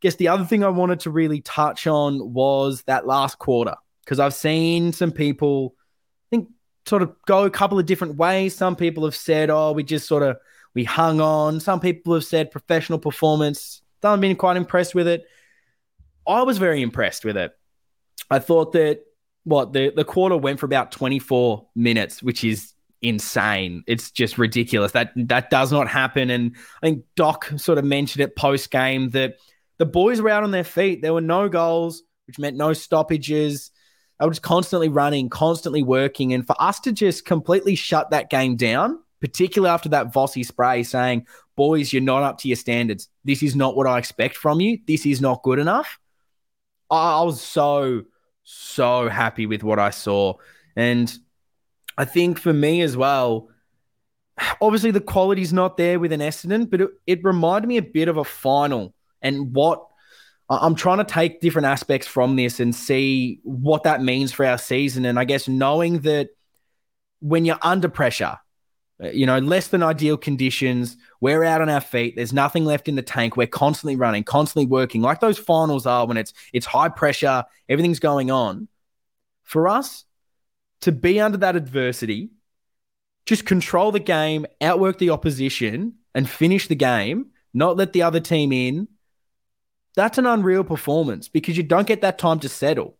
guess 0.00 0.14
the 0.14 0.28
other 0.28 0.44
thing 0.44 0.64
I 0.64 0.68
wanted 0.68 1.00
to 1.00 1.10
really 1.10 1.40
touch 1.42 1.86
on 1.86 2.32
was 2.32 2.82
that 2.84 3.06
last 3.06 3.38
quarter 3.38 3.74
because 4.04 4.20
I've 4.20 4.32
seen 4.32 4.92
some 4.92 5.12
people 5.12 5.74
I 5.76 6.36
think 6.36 6.48
sort 6.86 7.02
of 7.02 7.14
go 7.26 7.44
a 7.44 7.50
couple 7.50 7.78
of 7.78 7.84
different 7.84 8.16
ways. 8.16 8.54
Some 8.54 8.74
people 8.74 9.04
have 9.04 9.16
said, 9.16 9.50
"Oh, 9.50 9.72
we 9.72 9.82
just 9.82 10.08
sort 10.08 10.22
of 10.22 10.38
we 10.72 10.84
hung 10.84 11.20
on." 11.20 11.60
Some 11.60 11.80
people 11.80 12.14
have 12.14 12.24
said 12.24 12.50
professional 12.50 12.98
performance. 12.98 13.82
I've 14.02 14.20
been 14.20 14.36
quite 14.36 14.56
impressed 14.56 14.94
with 14.94 15.08
it. 15.08 15.24
I 16.26 16.42
was 16.42 16.58
very 16.58 16.82
impressed 16.82 17.24
with 17.24 17.36
it. 17.36 17.52
I 18.30 18.38
thought 18.38 18.72
that 18.72 19.00
what 19.44 19.72
the 19.72 19.92
the 19.94 20.04
quarter 20.04 20.36
went 20.36 20.60
for 20.60 20.66
about 20.66 20.92
24 20.92 21.66
minutes, 21.74 22.22
which 22.22 22.44
is 22.44 22.74
insane. 23.00 23.82
It's 23.86 24.10
just 24.10 24.38
ridiculous. 24.38 24.92
That 24.92 25.12
that 25.16 25.50
does 25.50 25.72
not 25.72 25.88
happen. 25.88 26.30
And 26.30 26.54
I 26.82 26.86
think 26.86 27.04
Doc 27.16 27.50
sort 27.56 27.78
of 27.78 27.84
mentioned 27.84 28.22
it 28.22 28.36
post 28.36 28.70
game 28.70 29.10
that 29.10 29.36
the 29.78 29.86
boys 29.86 30.20
were 30.20 30.30
out 30.30 30.44
on 30.44 30.50
their 30.50 30.64
feet. 30.64 31.02
There 31.02 31.14
were 31.14 31.20
no 31.20 31.48
goals, 31.48 32.02
which 32.26 32.38
meant 32.38 32.56
no 32.56 32.72
stoppages. 32.72 33.70
I 34.20 34.26
was 34.26 34.36
just 34.36 34.42
constantly 34.42 34.88
running, 34.88 35.28
constantly 35.28 35.82
working. 35.82 36.32
And 36.32 36.46
for 36.46 36.56
us 36.60 36.80
to 36.80 36.92
just 36.92 37.24
completely 37.24 37.76
shut 37.76 38.10
that 38.10 38.30
game 38.30 38.56
down, 38.56 38.98
particularly 39.20 39.72
after 39.72 39.88
that 39.90 40.12
Vossi 40.12 40.44
spray 40.44 40.82
saying, 40.82 41.26
boys, 41.58 41.92
you're 41.92 42.00
not 42.00 42.22
up 42.22 42.38
to 42.38 42.48
your 42.48 42.56
standards. 42.56 43.08
This 43.24 43.42
is 43.42 43.56
not 43.56 43.76
what 43.76 43.88
I 43.88 43.98
expect 43.98 44.36
from 44.36 44.60
you. 44.60 44.78
This 44.86 45.04
is 45.04 45.20
not 45.20 45.42
good 45.42 45.58
enough. 45.58 45.98
I, 46.88 47.20
was 47.22 47.42
so, 47.42 48.04
so 48.44 49.08
happy 49.08 49.46
with 49.46 49.64
what 49.64 49.80
I 49.80 49.90
saw. 49.90 50.34
And 50.76 51.12
I 51.98 52.04
think 52.04 52.38
for 52.38 52.52
me 52.52 52.80
as 52.82 52.96
well, 52.96 53.50
obviously 54.60 54.92
the 54.92 55.00
quality's 55.00 55.52
not 55.52 55.76
there 55.76 55.98
with 55.98 56.12
an 56.12 56.20
Essendon, 56.20 56.70
but 56.70 56.80
it, 56.80 56.90
it 57.08 57.24
reminded 57.24 57.66
me 57.66 57.76
a 57.76 57.82
bit 57.82 58.06
of 58.06 58.16
a 58.18 58.24
final 58.24 58.94
and 59.20 59.52
what 59.52 59.84
I'm 60.48 60.76
trying 60.76 60.98
to 60.98 61.04
take 61.04 61.40
different 61.40 61.66
aspects 61.66 62.06
from 62.06 62.36
this 62.36 62.60
and 62.60 62.72
see 62.72 63.40
what 63.42 63.82
that 63.82 64.00
means 64.00 64.32
for 64.32 64.46
our 64.46 64.58
season. 64.58 65.04
And 65.04 65.18
I 65.18 65.24
guess 65.24 65.48
knowing 65.48 65.98
that 66.02 66.28
when 67.18 67.44
you're 67.44 67.58
under 67.60 67.88
pressure, 67.88 68.38
Uh, 69.02 69.08
you 69.08 69.26
know, 69.26 69.38
less 69.38 69.68
than 69.68 69.82
ideal 69.82 70.16
conditions, 70.16 70.96
we're 71.20 71.44
out 71.44 71.60
on 71.60 71.68
our 71.68 71.80
feet. 71.80 72.16
There's 72.16 72.32
nothing 72.32 72.64
left 72.64 72.88
in 72.88 72.96
the 72.96 73.02
tank. 73.02 73.36
We're 73.36 73.46
constantly 73.46 73.96
running, 73.96 74.24
constantly 74.24 74.66
working, 74.66 75.02
like 75.02 75.20
those 75.20 75.38
finals 75.38 75.86
are 75.86 76.06
when 76.06 76.16
it's 76.16 76.32
it's 76.52 76.66
high 76.66 76.88
pressure, 76.88 77.44
everything's 77.68 78.00
going 78.00 78.30
on. 78.30 78.68
For 79.44 79.68
us 79.68 80.04
to 80.82 80.92
be 80.92 81.20
under 81.20 81.38
that 81.38 81.56
adversity, 81.56 82.30
just 83.24 83.46
control 83.46 83.92
the 83.92 84.00
game, 84.00 84.46
outwork 84.60 84.98
the 84.98 85.10
opposition, 85.10 85.94
and 86.14 86.28
finish 86.28 86.68
the 86.68 86.74
game, 86.74 87.26
not 87.54 87.76
let 87.76 87.92
the 87.92 88.02
other 88.02 88.20
team 88.20 88.52
in 88.52 88.88
that's 89.98 90.16
an 90.16 90.26
unreal 90.26 90.62
performance 90.62 91.26
because 91.26 91.56
you 91.56 91.64
don't 91.64 91.88
get 91.88 92.02
that 92.02 92.18
time 92.18 92.38
to 92.38 92.48
settle. 92.48 92.96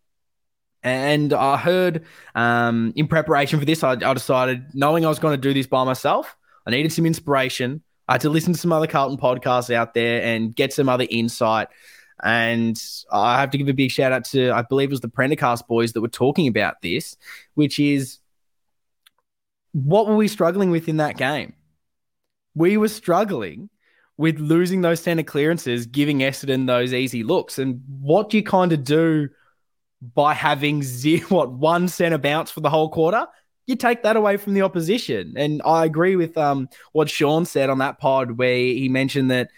And 0.82 1.32
I 1.32 1.56
heard 1.56 2.04
um, 2.34 2.92
in 2.94 3.08
preparation 3.08 3.58
for 3.58 3.64
this, 3.64 3.82
I, 3.82 3.92
I 3.92 4.14
decided, 4.14 4.74
knowing 4.74 5.04
I 5.04 5.08
was 5.08 5.18
going 5.18 5.34
to 5.34 5.40
do 5.40 5.52
this 5.52 5.66
by 5.66 5.84
myself, 5.84 6.36
I 6.66 6.70
needed 6.70 6.92
some 6.92 7.06
inspiration. 7.06 7.82
I 8.06 8.14
had 8.14 8.20
to 8.22 8.30
listen 8.30 8.52
to 8.52 8.58
some 8.58 8.72
other 8.72 8.86
Carlton 8.86 9.18
podcasts 9.18 9.72
out 9.74 9.94
there 9.94 10.22
and 10.22 10.54
get 10.54 10.72
some 10.72 10.88
other 10.88 11.06
insight. 11.10 11.68
And 12.22 12.80
I 13.12 13.40
have 13.40 13.50
to 13.50 13.58
give 13.58 13.68
a 13.68 13.72
big 13.72 13.90
shout 13.90 14.12
out 14.12 14.24
to, 14.26 14.50
I 14.50 14.62
believe 14.62 14.88
it 14.88 14.92
was 14.92 15.00
the 15.00 15.08
Prendercast 15.08 15.66
boys 15.66 15.92
that 15.92 16.00
were 16.00 16.08
talking 16.08 16.48
about 16.48 16.80
this, 16.82 17.16
which 17.54 17.78
is 17.78 18.18
what 19.72 20.06
were 20.06 20.16
we 20.16 20.28
struggling 20.28 20.70
with 20.70 20.88
in 20.88 20.96
that 20.96 21.16
game? 21.16 21.54
We 22.54 22.76
were 22.76 22.88
struggling 22.88 23.68
with 24.16 24.38
losing 24.38 24.80
those 24.80 25.00
center 25.00 25.22
clearances, 25.22 25.86
giving 25.86 26.18
Essendon 26.18 26.66
those 26.66 26.92
easy 26.92 27.22
looks. 27.22 27.58
And 27.58 27.82
what 28.00 28.30
do 28.30 28.36
you 28.36 28.42
kind 28.42 28.72
of 28.72 28.82
do 28.82 29.28
by 30.00 30.34
having 30.34 30.82
zero, 30.82 31.26
what 31.28 31.52
one 31.52 31.88
center 31.88 32.18
bounce 32.18 32.50
for 32.50 32.60
the 32.60 32.70
whole 32.70 32.88
quarter? 32.88 33.26
You 33.66 33.76
take 33.76 34.02
that 34.02 34.16
away 34.16 34.38
from 34.38 34.54
the 34.54 34.62
opposition. 34.62 35.34
And 35.36 35.60
I 35.64 35.84
agree 35.84 36.16
with 36.16 36.38
um, 36.38 36.68
what 36.92 37.10
Sean 37.10 37.44
said 37.44 37.68
on 37.68 37.78
that 37.78 37.98
pod 37.98 38.38
where 38.38 38.56
he 38.56 38.88
mentioned 38.88 39.30
that 39.30 39.50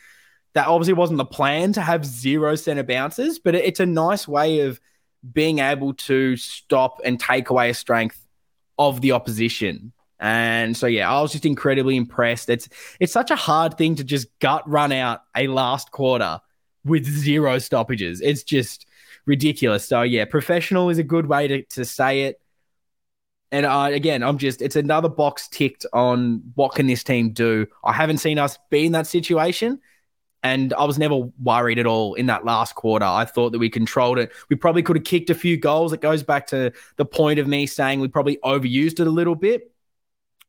that 0.55 0.67
obviously 0.67 0.95
wasn't 0.95 1.19
the 1.19 1.25
plan 1.25 1.73
to 1.75 1.81
have 1.81 2.05
zero 2.05 2.57
center 2.57 2.83
bounces, 2.83 3.39
but 3.39 3.55
it's 3.55 3.79
a 3.79 3.87
nice 3.87 4.27
way 4.27 4.61
of 4.61 4.81
being 5.33 5.61
able 5.61 5.95
to 5.95 6.37
stop 6.37 7.01
and 7.05 7.21
take 7.21 7.51
away 7.51 7.71
a 7.71 7.75
strength 7.75 8.27
of 8.79 9.01
the 9.01 9.13
opposition. 9.13 9.93
And 10.19 10.77
so 10.77 10.87
yeah, 10.87 11.11
I 11.11 11.21
was 11.23 11.33
just 11.33 11.47
incredibly 11.47 11.97
impressed. 11.97 12.51
It's 12.51 12.69
it's 12.99 13.13
such 13.13 13.31
a 13.31 13.37
hard 13.37 13.79
thing 13.79 13.95
to 13.97 14.05
just 14.05 14.27
gut 14.39 14.69
run 14.69 14.93
out 14.93 15.23
a 15.37 15.47
last 15.47 15.93
quarter 15.93 16.41
with 16.85 17.07
zero 17.07 17.59
stoppages. 17.59 18.21
It's 18.21 18.43
just 18.43 18.87
ridiculous. 19.31 19.87
So 19.87 20.03
yeah, 20.03 20.27
professional 20.27 20.91
is 20.91 20.99
a 20.99 21.05
good 21.05 21.27
way 21.27 21.49
to, 21.49 21.63
to 21.63 21.85
say 21.85 22.23
it. 22.23 22.41
And 23.53 23.65
uh, 23.65 23.89
again, 23.91 24.23
I'm 24.23 24.39
just 24.39 24.61
it's 24.61 24.77
another 24.77 25.09
box 25.09 25.49
ticked 25.49 25.87
on 25.93 26.43
what 26.55 26.75
can 26.75 26.87
this 26.87 27.03
team 27.03 27.31
do. 27.31 27.67
I 27.83 27.93
haven't 27.93 28.19
seen 28.19 28.39
us 28.39 28.59
be 28.69 28.85
in 28.85 28.93
that 28.93 29.07
situation. 29.07 29.81
And 30.43 30.73
I 30.73 30.85
was 30.85 30.99
never 30.99 31.17
worried 31.43 31.79
at 31.79 31.87
all 31.87 32.15
in 32.15 32.27
that 32.27 32.47
last 32.47 32.75
quarter. 32.75 33.05
I 33.05 33.27
thought 33.27 33.53
that 33.53 33.59
we 33.59 33.69
controlled 33.69 34.19
it. 34.19 34.33
We 34.49 34.57
probably 34.57 34.83
could 34.83 34.97
have 34.97 35.05
kicked 35.05 35.29
a 35.29 35.35
few 35.35 35.59
goals. 35.59 35.93
It 35.93 36.01
goes 36.01 36.23
back 36.23 36.47
to 36.49 36.73
the 36.97 37.05
point 37.05 37.39
of 37.39 37.47
me 37.47 37.67
saying 37.67 38.01
we 38.01 38.09
probably 38.09 38.39
overused 38.43 39.01
it 39.01 39.07
a 39.07 39.11
little 39.11 39.35
bit. 39.35 39.71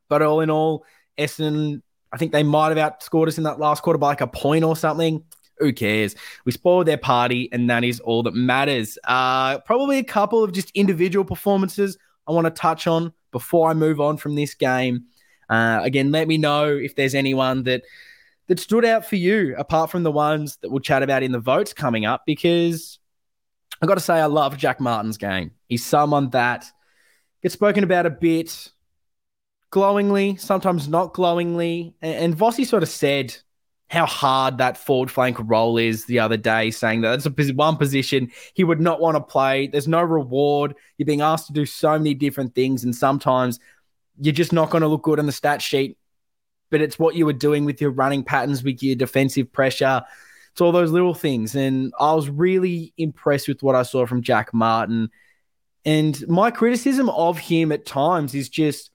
But 0.07 0.21
all 0.21 0.39
in 0.39 0.49
all, 0.49 0.85
Essendon, 1.17 1.81
I 2.11 2.17
think 2.17 2.31
they 2.31 2.43
might 2.43 2.75
have 2.75 2.93
outscored 2.93 3.27
us 3.27 3.37
in 3.37 3.43
that 3.43 3.59
last 3.59 3.83
quarter 3.83 3.99
by 3.99 4.07
like 4.07 4.21
a 4.21 4.27
point 4.27 4.63
or 4.63 4.77
something. 4.77 5.25
Who 5.61 5.73
cares? 5.73 6.15
We 6.45 6.51
spoiled 6.51 6.87
their 6.87 6.97
party, 6.97 7.49
and 7.51 7.69
that 7.69 7.83
is 7.83 7.99
all 7.99 8.23
that 8.23 8.33
matters. 8.33 8.97
Uh, 9.05 9.59
probably 9.59 9.97
a 9.99 10.03
couple 10.03 10.43
of 10.43 10.51
just 10.51 10.71
individual 10.71 11.23
performances 11.23 11.97
I 12.27 12.31
want 12.31 12.45
to 12.45 12.51
touch 12.51 12.87
on 12.87 13.13
before 13.31 13.69
I 13.69 13.73
move 13.73 14.01
on 14.01 14.17
from 14.17 14.35
this 14.35 14.53
game. 14.53 15.05
Uh, 15.49 15.79
again, 15.83 16.11
let 16.11 16.27
me 16.27 16.37
know 16.37 16.67
if 16.67 16.95
there's 16.95 17.15
anyone 17.15 17.63
that 17.63 17.83
that 18.47 18.59
stood 18.59 18.83
out 18.83 19.05
for 19.05 19.15
you, 19.15 19.55
apart 19.57 19.89
from 19.89 20.03
the 20.03 20.11
ones 20.11 20.57
that 20.61 20.69
we'll 20.69 20.81
chat 20.81 21.03
about 21.03 21.23
in 21.23 21.31
the 21.31 21.39
votes 21.39 21.73
coming 21.73 22.05
up, 22.05 22.23
because 22.25 22.99
I 23.81 23.85
got 23.85 23.95
to 23.95 24.01
say, 24.01 24.15
I 24.15 24.25
love 24.25 24.57
Jack 24.57 24.79
Martin's 24.79 25.17
game. 25.17 25.51
He's 25.67 25.85
someone 25.85 26.29
that 26.31 26.65
gets 27.41 27.53
spoken 27.53 27.83
about 27.83 28.05
a 28.05 28.09
bit 28.09 28.71
glowingly, 29.69 30.35
sometimes 30.35 30.87
not 30.87 31.13
glowingly. 31.13 31.95
And, 32.01 32.15
and 32.15 32.37
Vossi 32.37 32.65
sort 32.65 32.83
of 32.83 32.89
said 32.89 33.35
how 33.91 34.05
hard 34.05 34.57
that 34.57 34.77
forward 34.77 35.11
flank 35.11 35.35
role 35.41 35.77
is 35.77 36.05
the 36.05 36.17
other 36.17 36.37
day, 36.37 36.71
saying 36.71 37.01
that 37.01 37.21
that's 37.21 37.49
a 37.49 37.53
one 37.53 37.75
position 37.75 38.31
he 38.53 38.63
would 38.63 38.79
not 38.79 39.01
want 39.01 39.17
to 39.17 39.21
play. 39.21 39.67
There's 39.67 39.87
no 39.87 40.01
reward. 40.01 40.75
You're 40.97 41.05
being 41.05 41.19
asked 41.19 41.47
to 41.47 41.53
do 41.53 41.65
so 41.65 41.97
many 41.97 42.13
different 42.13 42.55
things, 42.55 42.85
and 42.85 42.95
sometimes 42.95 43.59
you're 44.17 44.33
just 44.33 44.53
not 44.53 44.69
going 44.69 44.81
to 44.81 44.87
look 44.87 45.03
good 45.03 45.19
on 45.19 45.25
the 45.25 45.33
stat 45.33 45.61
sheet. 45.61 45.97
But 46.69 46.79
it's 46.79 46.97
what 46.97 47.15
you 47.15 47.25
were 47.25 47.33
doing 47.33 47.65
with 47.65 47.81
your 47.81 47.91
running 47.91 48.23
patterns, 48.23 48.63
with 48.63 48.81
your 48.81 48.95
defensive 48.95 49.51
pressure. 49.51 50.03
It's 50.53 50.61
all 50.61 50.71
those 50.71 50.91
little 50.91 51.13
things. 51.13 51.53
And 51.53 51.91
I 51.99 52.13
was 52.13 52.29
really 52.29 52.93
impressed 52.97 53.49
with 53.49 53.61
what 53.61 53.75
I 53.75 53.83
saw 53.83 54.05
from 54.05 54.21
Jack 54.21 54.53
Martin. 54.53 55.09
And 55.83 56.25
my 56.29 56.49
criticism 56.49 57.09
of 57.09 57.37
him 57.37 57.73
at 57.73 57.85
times 57.85 58.33
is 58.35 58.47
just 58.47 58.90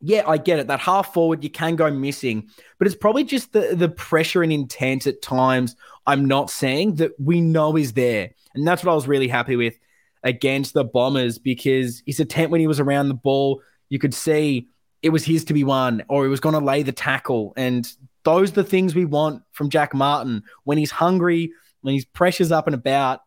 yeah, 0.00 0.22
I 0.26 0.36
get 0.36 0.58
it. 0.58 0.68
That 0.68 0.80
half 0.80 1.12
forward, 1.12 1.42
you 1.42 1.50
can 1.50 1.76
go 1.76 1.90
missing, 1.90 2.48
but 2.78 2.86
it's 2.86 2.96
probably 2.96 3.24
just 3.24 3.52
the 3.52 3.74
the 3.74 3.88
pressure 3.88 4.42
and 4.42 4.52
intent 4.52 5.06
at 5.06 5.22
times. 5.22 5.74
I'm 6.06 6.24
not 6.24 6.50
saying 6.50 6.96
that 6.96 7.12
we 7.18 7.40
know 7.40 7.76
is 7.76 7.94
there, 7.94 8.30
and 8.54 8.66
that's 8.66 8.84
what 8.84 8.92
I 8.92 8.94
was 8.94 9.08
really 9.08 9.28
happy 9.28 9.56
with 9.56 9.74
against 10.22 10.74
the 10.74 10.84
Bombers 10.84 11.38
because 11.38 12.02
his 12.06 12.20
attempt 12.20 12.50
when 12.50 12.60
he 12.60 12.66
was 12.66 12.80
around 12.80 13.08
the 13.08 13.14
ball, 13.14 13.62
you 13.88 13.98
could 13.98 14.14
see 14.14 14.68
it 15.02 15.10
was 15.10 15.24
his 15.24 15.44
to 15.46 15.54
be 15.54 15.64
won, 15.64 16.04
or 16.08 16.24
he 16.24 16.30
was 16.30 16.40
going 16.40 16.54
to 16.54 16.64
lay 16.64 16.82
the 16.82 16.92
tackle, 16.92 17.52
and 17.56 17.92
those 18.24 18.50
are 18.50 18.62
the 18.62 18.64
things 18.64 18.94
we 18.94 19.04
want 19.04 19.42
from 19.52 19.70
Jack 19.70 19.94
Martin 19.94 20.42
when 20.64 20.78
he's 20.78 20.90
hungry, 20.90 21.52
when 21.80 21.94
his 21.94 22.04
pressure's 22.04 22.52
up 22.52 22.66
and 22.66 22.74
about 22.74 23.20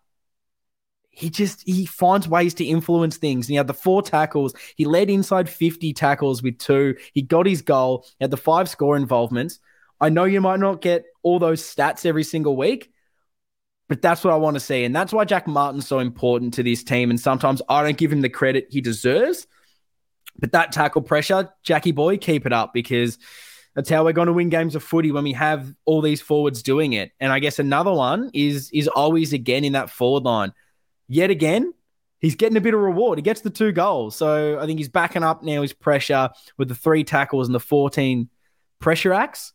he 1.11 1.29
just 1.29 1.61
he 1.65 1.85
finds 1.85 2.27
ways 2.27 2.53
to 2.55 2.65
influence 2.65 3.17
things. 3.17 3.45
And 3.45 3.51
he 3.51 3.57
had 3.57 3.67
the 3.67 3.73
four 3.73 4.01
tackles. 4.01 4.53
He 4.75 4.85
led 4.85 5.09
inside 5.09 5.49
50 5.49 5.93
tackles 5.93 6.41
with 6.41 6.57
two. 6.57 6.95
He 7.13 7.21
got 7.21 7.45
his 7.45 7.61
goal. 7.61 8.05
He 8.17 8.23
had 8.23 8.31
the 8.31 8.37
five 8.37 8.69
score 8.69 8.95
involvements. 8.95 9.59
I 9.99 10.09
know 10.09 10.23
you 10.23 10.41
might 10.41 10.59
not 10.59 10.81
get 10.81 11.05
all 11.21 11.37
those 11.37 11.61
stats 11.61 12.05
every 12.05 12.23
single 12.23 12.55
week, 12.55 12.91
but 13.87 14.01
that's 14.01 14.23
what 14.23 14.33
I 14.33 14.37
want 14.37 14.55
to 14.55 14.59
see. 14.61 14.83
And 14.83 14.95
that's 14.95 15.13
why 15.13 15.25
Jack 15.25 15.47
Martin's 15.47 15.85
so 15.85 15.99
important 15.99 16.55
to 16.55 16.63
this 16.63 16.83
team. 16.83 17.09
And 17.09 17.19
sometimes 17.19 17.61
I 17.69 17.83
don't 17.83 17.97
give 17.97 18.11
him 18.11 18.21
the 18.21 18.29
credit 18.29 18.67
he 18.71 18.81
deserves. 18.81 19.45
But 20.39 20.53
that 20.53 20.71
tackle 20.71 21.01
pressure, 21.01 21.49
Jackie 21.61 21.91
boy, 21.91 22.17
keep 22.17 22.45
it 22.45 22.53
up 22.53 22.73
because 22.73 23.19
that's 23.75 23.89
how 23.89 24.05
we're 24.05 24.13
going 24.13 24.27
to 24.27 24.33
win 24.33 24.49
games 24.49 24.75
of 24.75 24.83
footy 24.83 25.11
when 25.11 25.25
we 25.25 25.33
have 25.33 25.71
all 25.85 26.01
these 26.01 26.21
forwards 26.21 26.63
doing 26.63 26.93
it. 26.93 27.11
And 27.19 27.33
I 27.33 27.39
guess 27.39 27.59
another 27.59 27.91
one 27.91 28.31
is 28.33 28.71
is 28.71 28.89
Owies 28.95 29.33
again 29.33 29.65
in 29.65 29.73
that 29.73 29.89
forward 29.89 30.23
line 30.23 30.53
yet 31.11 31.29
again, 31.29 31.73
he's 32.19 32.35
getting 32.35 32.57
a 32.57 32.61
bit 32.61 32.73
of 32.73 32.79
reward. 32.79 33.17
He 33.17 33.21
gets 33.21 33.41
the 33.41 33.49
two 33.49 33.73
goals. 33.73 34.15
So 34.15 34.59
I 34.59 34.65
think 34.65 34.79
he's 34.79 34.89
backing 34.89 35.23
up 35.23 35.43
now 35.43 35.61
his 35.61 35.73
pressure 35.73 36.29
with 36.57 36.69
the 36.69 36.75
three 36.75 37.03
tackles 37.03 37.47
and 37.47 37.55
the 37.55 37.59
14 37.59 38.29
pressure 38.79 39.11
acts, 39.11 39.51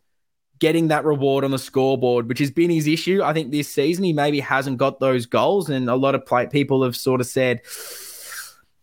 getting 0.59 0.89
that 0.89 1.05
reward 1.05 1.45
on 1.45 1.51
the 1.51 1.59
scoreboard, 1.59 2.29
which 2.29 2.41
has 2.41 2.51
been 2.51 2.71
his 2.71 2.87
issue. 2.87 3.23
I 3.23 3.33
think 3.33 3.51
this 3.51 3.73
season 3.73 4.05
he 4.05 4.13
maybe 4.13 4.39
hasn't 4.41 4.77
got 4.77 5.01
those 5.01 5.25
goals. 5.25 5.71
And 5.71 5.89
a 5.89 5.97
lot 5.97 6.15
of 6.15 6.27
play- 6.27 6.47
people 6.47 6.85
have 6.85 6.95
sort 6.95 7.23
of 7.23 7.27
said, 7.27 7.63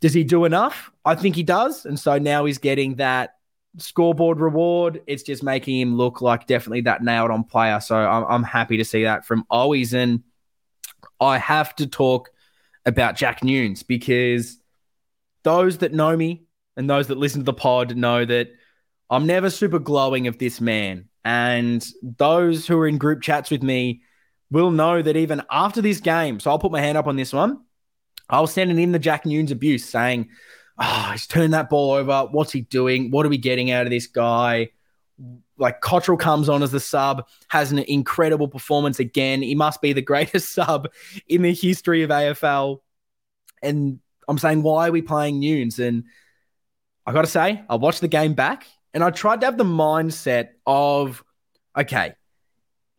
does 0.02 0.14
he 0.14 0.24
do 0.24 0.44
enough? 0.44 0.92
I 1.06 1.14
think 1.14 1.36
he 1.36 1.44
does. 1.44 1.86
And 1.86 2.00
so 2.00 2.18
now 2.18 2.46
he's 2.46 2.58
getting 2.58 2.96
that 2.96 3.36
scoreboard 3.78 4.40
reward. 4.40 5.04
It's 5.06 5.24
just 5.24 5.44
making 5.44 5.80
him 5.80 5.96
look 5.96 6.22
like 6.22 6.48
definitely 6.48 6.82
that 6.82 7.04
nailed 7.04 7.30
on 7.30 7.44
player. 7.44 7.80
So 7.80 7.96
I'm, 7.96 8.24
I'm 8.24 8.44
happy 8.44 8.78
to 8.78 8.86
see 8.86 9.04
that 9.04 9.26
from 9.26 9.46
Owies. 9.52 9.94
And 9.94 10.24
I 11.22 11.38
have 11.38 11.76
to 11.76 11.88
talk 11.88 12.33
about 12.86 13.16
Jack 13.16 13.42
Newnes 13.42 13.84
because 13.84 14.58
those 15.44 15.80
that 15.80 15.94
know 15.94 16.16
me 16.16 16.44
and 16.76 16.90
those 16.90 17.08
that 17.08 17.18
listen 17.18 17.42
to 17.42 17.46
the 17.46 17.54
pod 17.54 17.96
know 17.96 18.26
that 18.26 18.50
I'm 19.10 19.26
never 19.26 19.50
super 19.50 19.80
glowing 19.80 20.28
of 20.28 20.38
this 20.38 20.60
man. 20.60 21.10
And 21.26 21.86
those 22.02 22.68
who 22.68 22.78
are 22.80 22.88
in 22.88 22.98
group 22.98 23.22
chats 23.22 23.50
with 23.50 23.64
me 23.64 24.02
will 24.52 24.72
know 24.72 25.02
that 25.02 25.16
even 25.16 25.42
after 25.50 25.82
this 25.82 26.00
game, 26.00 26.40
so 26.40 26.52
I'll 26.52 26.60
put 26.60 26.72
my 26.72 26.82
hand 26.82 26.98
up 26.98 27.08
on 27.08 27.16
this 27.16 27.34
one. 27.34 27.62
I 28.30 28.42
was 28.42 28.54
sending 28.54 28.80
in 28.80 28.92
the 28.92 29.00
Jack 29.00 29.26
Newnes 29.26 29.52
abuse 29.52 29.86
saying, 29.86 30.30
Oh, 30.80 31.10
he's 31.12 31.28
turned 31.28 31.54
that 31.54 31.70
ball 31.70 31.92
over. 31.92 32.28
What's 32.32 32.52
he 32.52 32.62
doing? 32.62 33.12
What 33.12 33.26
are 33.26 33.30
we 33.30 33.38
getting 33.38 33.70
out 33.70 33.86
of 33.86 33.92
this 33.92 34.08
guy? 34.08 34.70
Like 35.58 35.82
Cottrell 35.82 36.18
comes 36.18 36.50
on 36.50 36.64
as 36.64 36.72
the 36.72 36.80
sub, 36.80 37.28
has 37.50 37.72
an 37.72 37.80
incredible 37.80 38.48
performance 38.48 39.00
again. 39.00 39.42
He 39.42 39.56
must 39.56 39.82
be 39.82 39.94
the 39.94 40.02
greatest 40.02 40.52
sub 40.54 40.92
in 41.28 41.42
the 41.42 41.54
history 41.54 42.04
of 42.04 42.10
AFL. 42.10 42.80
And 43.62 44.00
I'm 44.28 44.38
saying, 44.38 44.64
why 44.64 44.88
are 44.88 44.92
we 44.92 45.02
playing 45.02 45.40
Newnes? 45.40 45.80
And 45.80 46.06
I 47.06 47.14
got 47.14 47.22
to 47.22 47.28
say, 47.28 47.64
I 47.70 47.76
watched 47.76 48.02
the 48.02 48.08
game 48.08 48.34
back 48.34 48.66
and 48.94 49.04
I 49.04 49.10
tried 49.10 49.42
to 49.42 49.48
have 49.48 49.58
the 49.58 49.64
mindset 49.64 50.50
of, 50.66 51.24
okay, 51.78 52.14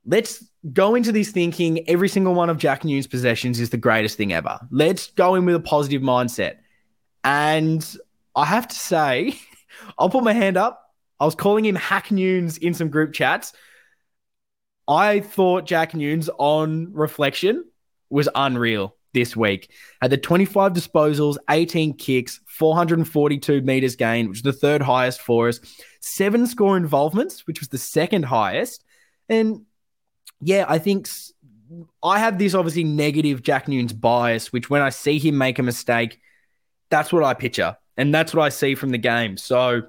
let's 0.05 0.45
go 0.73 0.95
into 0.95 1.13
this 1.13 1.31
thinking 1.31 1.89
every 1.89 2.09
single 2.09 2.35
one 2.35 2.51
of 2.51 2.59
Jack 2.59 2.85
Newnes' 2.85 3.07
possessions 3.07 3.61
is 3.61 3.71
the 3.71 3.77
greatest 3.77 4.17
thing 4.17 4.33
ever. 4.33 4.59
Let's 4.71 5.11
go 5.13 5.35
in 5.35 5.45
with 5.45 5.55
a 5.55 5.61
positive 5.61 6.03
mindset. 6.03 6.57
And 7.23 7.87
I 8.35 8.45
have 8.45 8.69
to 8.69 8.75
say, 8.75 9.39
I'll 9.99 10.11
put 10.11 10.25
my 10.25 10.33
hand 10.33 10.57
up. 10.57 10.84
I 11.25 11.27
was 11.27 11.35
calling 11.35 11.65
him 11.65 11.75
Hack 11.75 12.09
Newnes 12.09 12.59
in 12.59 12.75
some 12.75 12.91
group 12.91 13.15
chats. 13.15 13.55
I 14.87 15.21
thought 15.21 15.65
Jack 15.65 15.93
Newnes, 15.93 16.29
on 16.37 16.93
reflection 16.93 17.65
was 18.11 18.29
unreal 18.35 18.95
this 19.15 19.35
week. 19.35 19.71
Had 20.03 20.11
the 20.11 20.19
25 20.19 20.75
disposals, 20.75 21.39
18 21.49 21.95
kicks, 21.95 22.43
442 22.47 23.63
meters 23.63 23.97
gained, 23.97 24.29
which 24.29 24.41
is 24.41 24.43
the 24.43 24.53
third 24.53 24.83
highest 24.83 25.23
for 25.23 25.49
us, 25.49 25.61
seven 26.01 26.47
score 26.47 26.77
involvements, 26.77 27.47
which 27.47 27.61
was 27.61 27.71
the 27.71 27.79
second 27.79 28.27
highest. 28.27 28.85
And 29.31 29.63
yeah, 30.43 30.67
I 30.69 30.79
think 30.79 31.09
I 32.03 32.19
have 32.19 32.39
this 32.39 32.53
obviously 32.53 32.85
negative 32.85 33.43
Jack 33.43 33.65
Newnes 33.65 33.99
bias, 33.99 34.53
which 34.53 34.69
when 34.69 34.83
I 34.83 34.91
see 34.91 35.19
him 35.19 35.39
make 35.39 35.59
a 35.59 35.63
mistake, 35.63 36.21
that's 36.91 37.15
what 37.15 37.25
I 37.25 37.33
picture. 37.33 37.79
And 37.97 38.15
that's 38.15 38.35
what 38.35 38.45
I 38.45 38.51
see 38.51 38.75
from 38.75 38.91
the 38.91 38.99
game. 38.99 39.39
So 39.39 39.85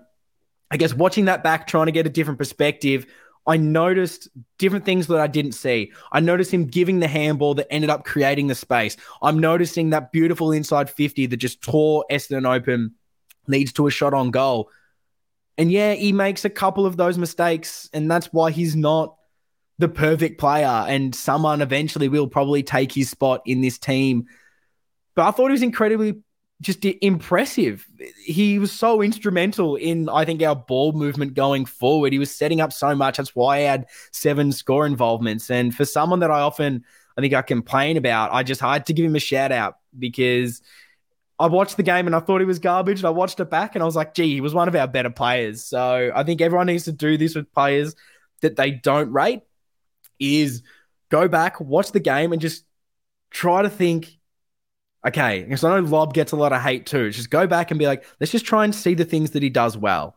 I 0.72 0.78
guess 0.78 0.94
watching 0.94 1.26
that 1.26 1.44
back, 1.44 1.68
trying 1.68 1.86
to 1.86 1.92
get 1.92 2.06
a 2.06 2.10
different 2.10 2.40
perspective, 2.40 3.06
I 3.48 3.58
noticed 3.58 4.28
different 4.58 4.86
things 4.86 5.08
that 5.08 5.20
I 5.20 5.28
didn't 5.28 5.52
see. 5.52 5.92
I 6.12 6.20
noticed 6.20 6.52
him 6.52 6.66
giving 6.66 7.00
the 7.00 7.08
handball 7.08 7.54
that 7.56 7.72
ended 7.72 7.92
up 7.92 8.04
creating 8.04 8.48
the 8.48 8.56
space. 8.56 8.98
I'm 9.22 9.40
noticing 9.40 9.92
that 9.92 10.12
beautiful 10.12 10.52
inside 10.52 10.90
50 10.90 11.28
that 11.28 11.38
just 11.38 11.62
tore 11.62 12.06
Essendon 12.12 12.52
open, 12.52 12.96
leads 13.48 13.72
to 13.74 13.86
a 13.86 13.92
shot 13.92 14.14
on 14.14 14.32
goal. 14.32 14.70
And 15.58 15.72
yeah, 15.72 15.94
he 15.94 16.12
makes 16.12 16.44
a 16.44 16.50
couple 16.50 16.86
of 16.86 16.98
those 16.98 17.18
mistakes, 17.18 17.90
and 17.94 18.10
that's 18.10 18.34
why 18.34 18.52
he's 18.52 18.76
not 18.76 19.16
the 19.78 19.88
perfect 19.88 20.40
player. 20.40 20.66
And 20.66 21.14
someone 21.14 21.62
eventually 21.62 22.10
will 22.10 22.28
probably 22.28 22.64
take 22.64 22.92
his 22.92 23.12
spot 23.12 23.42
in 23.46 23.62
this 23.62 23.78
team. 23.78 24.26
But 25.16 25.28
I 25.28 25.32
thought 25.32 25.48
he 25.48 25.54
was 25.54 25.62
incredibly 25.62 26.16
just 26.62 26.86
impressive. 26.86 27.86
He 28.24 28.60
was 28.60 28.72
so 28.72 29.02
instrumental 29.02 29.76
in, 29.76 30.08
I 30.10 30.26
think, 30.26 30.42
our 30.42 30.56
ball 30.56 30.94
movement 30.94 31.34
going 31.34 31.66
forward. 31.66 32.14
He 32.14 32.20
was 32.20 32.34
setting 32.34 32.62
up 32.62 32.72
so 32.72 32.96
much. 32.96 33.18
That's 33.18 33.36
why 33.36 33.58
I 33.58 33.62
had 33.62 33.88
seven 34.12 34.52
score 34.52 34.86
involvements. 34.86 35.52
And 35.52 35.76
for 35.76 35.86
someone 35.86 36.20
that 36.22 36.32
I 36.32 36.40
often, 36.40 36.86
I 37.18 37.22
think 37.22 37.34
I 37.34 37.42
complain 37.42 37.98
about, 37.98 38.32
I 38.32 38.44
just 38.44 38.62
had 38.62 38.86
to 38.86 38.94
give 38.94 39.06
him 39.06 39.16
a 39.16 39.20
shout 39.20 39.52
out 39.52 39.78
because 39.98 40.62
I 41.38 41.48
watched 41.48 41.76
the 41.76 41.84
game 41.84 42.08
and 42.08 42.16
I 42.16 42.20
thought 42.20 42.40
he 42.40 42.46
was 42.46 42.60
garbage. 42.60 43.00
And 43.00 43.08
I 43.08 43.12
watched 43.12 43.40
it 43.40 43.50
back 43.50 43.76
and 43.76 43.84
I 43.84 43.86
was 43.86 43.96
like, 43.96 44.14
gee, 44.14 44.36
he 44.36 44.42
was 44.42 44.54
one 44.54 44.70
of 44.70 44.76
our 44.76 44.88
better 44.88 45.10
players. 45.10 45.64
So 45.64 46.12
I 46.16 46.24
think 46.24 46.40
everyone 46.40 46.68
needs 46.68 46.86
to 46.86 46.94
do 46.94 47.18
this 47.18 47.36
with 47.36 47.52
players 47.52 47.96
that 48.42 48.56
they 48.56 48.72
don't 48.72 49.12
rate 49.12 49.42
is 50.20 50.64
go 51.10 51.28
back, 51.28 51.60
watch 51.60 51.92
the 51.92 52.00
game 52.00 52.32
and 52.32 52.42
just 52.42 52.64
try 53.30 53.62
to 53.62 53.70
think 53.70 54.18
okay, 55.06 55.44
because 55.44 55.64
I 55.64 55.80
know 55.80 55.88
Lob 55.88 56.14
gets 56.14 56.32
a 56.32 56.36
lot 56.36 56.54
of 56.54 56.62
hate 56.62 56.86
too. 56.86 57.12
Just 57.12 57.30
go 57.30 57.48
back 57.48 57.72
and 57.72 57.80
be 57.80 57.88
like, 57.88 58.06
let's 58.20 58.32
just 58.32 58.46
try 58.46 58.64
and 58.64 58.74
see 58.74 58.94
the 58.94 59.06
things 59.06 59.32
that 59.32 59.44
he 59.44 59.50
does 59.50 59.78
well. 59.78 60.16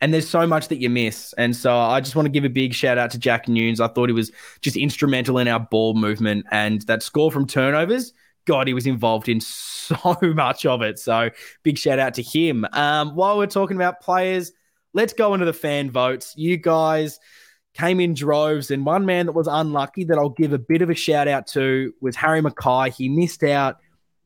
And 0.00 0.14
there's 0.14 0.28
so 0.28 0.46
much 0.46 0.68
that 0.68 0.76
you 0.76 0.88
miss. 0.88 1.32
And 1.34 1.56
so 1.56 1.76
I 1.76 2.00
just 2.00 2.14
want 2.14 2.26
to 2.26 2.30
give 2.30 2.44
a 2.44 2.48
big 2.48 2.72
shout 2.72 2.98
out 2.98 3.10
to 3.10 3.18
Jack 3.18 3.46
Newnes. 3.46 3.80
I 3.80 3.88
thought 3.88 4.08
he 4.08 4.12
was 4.12 4.30
just 4.60 4.76
instrumental 4.76 5.38
in 5.38 5.48
our 5.48 5.58
ball 5.58 5.94
movement 5.94 6.46
and 6.52 6.82
that 6.82 7.02
score 7.02 7.32
from 7.32 7.48
turnovers. 7.48 8.12
God, 8.44 8.68
he 8.68 8.74
was 8.74 8.86
involved 8.86 9.28
in 9.28 9.40
so 9.40 10.16
much 10.22 10.64
of 10.64 10.82
it. 10.82 11.00
So 11.00 11.30
big 11.64 11.78
shout 11.78 11.98
out 11.98 12.14
to 12.14 12.22
him. 12.22 12.64
Um, 12.72 13.16
while 13.16 13.38
we're 13.38 13.46
talking 13.46 13.76
about 13.76 14.00
players, 14.00 14.52
let's 14.94 15.12
go 15.12 15.34
into 15.34 15.46
the 15.46 15.52
fan 15.52 15.90
votes. 15.90 16.34
You 16.36 16.56
guys 16.56 17.18
came 17.74 18.00
in 18.00 18.14
droves, 18.14 18.70
and 18.70 18.86
one 18.86 19.04
man 19.04 19.26
that 19.26 19.32
was 19.32 19.46
unlucky 19.46 20.04
that 20.04 20.18
I'll 20.18 20.30
give 20.30 20.52
a 20.52 20.58
bit 20.58 20.82
of 20.82 20.90
a 20.90 20.94
shout 20.94 21.28
out 21.28 21.46
to 21.48 21.92
was 22.00 22.16
Harry 22.16 22.40
McKay. 22.40 22.92
He 22.92 23.08
missed 23.08 23.42
out 23.42 23.78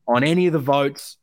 on 0.07 0.23
any 0.23 0.47
of 0.47 0.53
the 0.53 0.59
votes, 0.59 1.17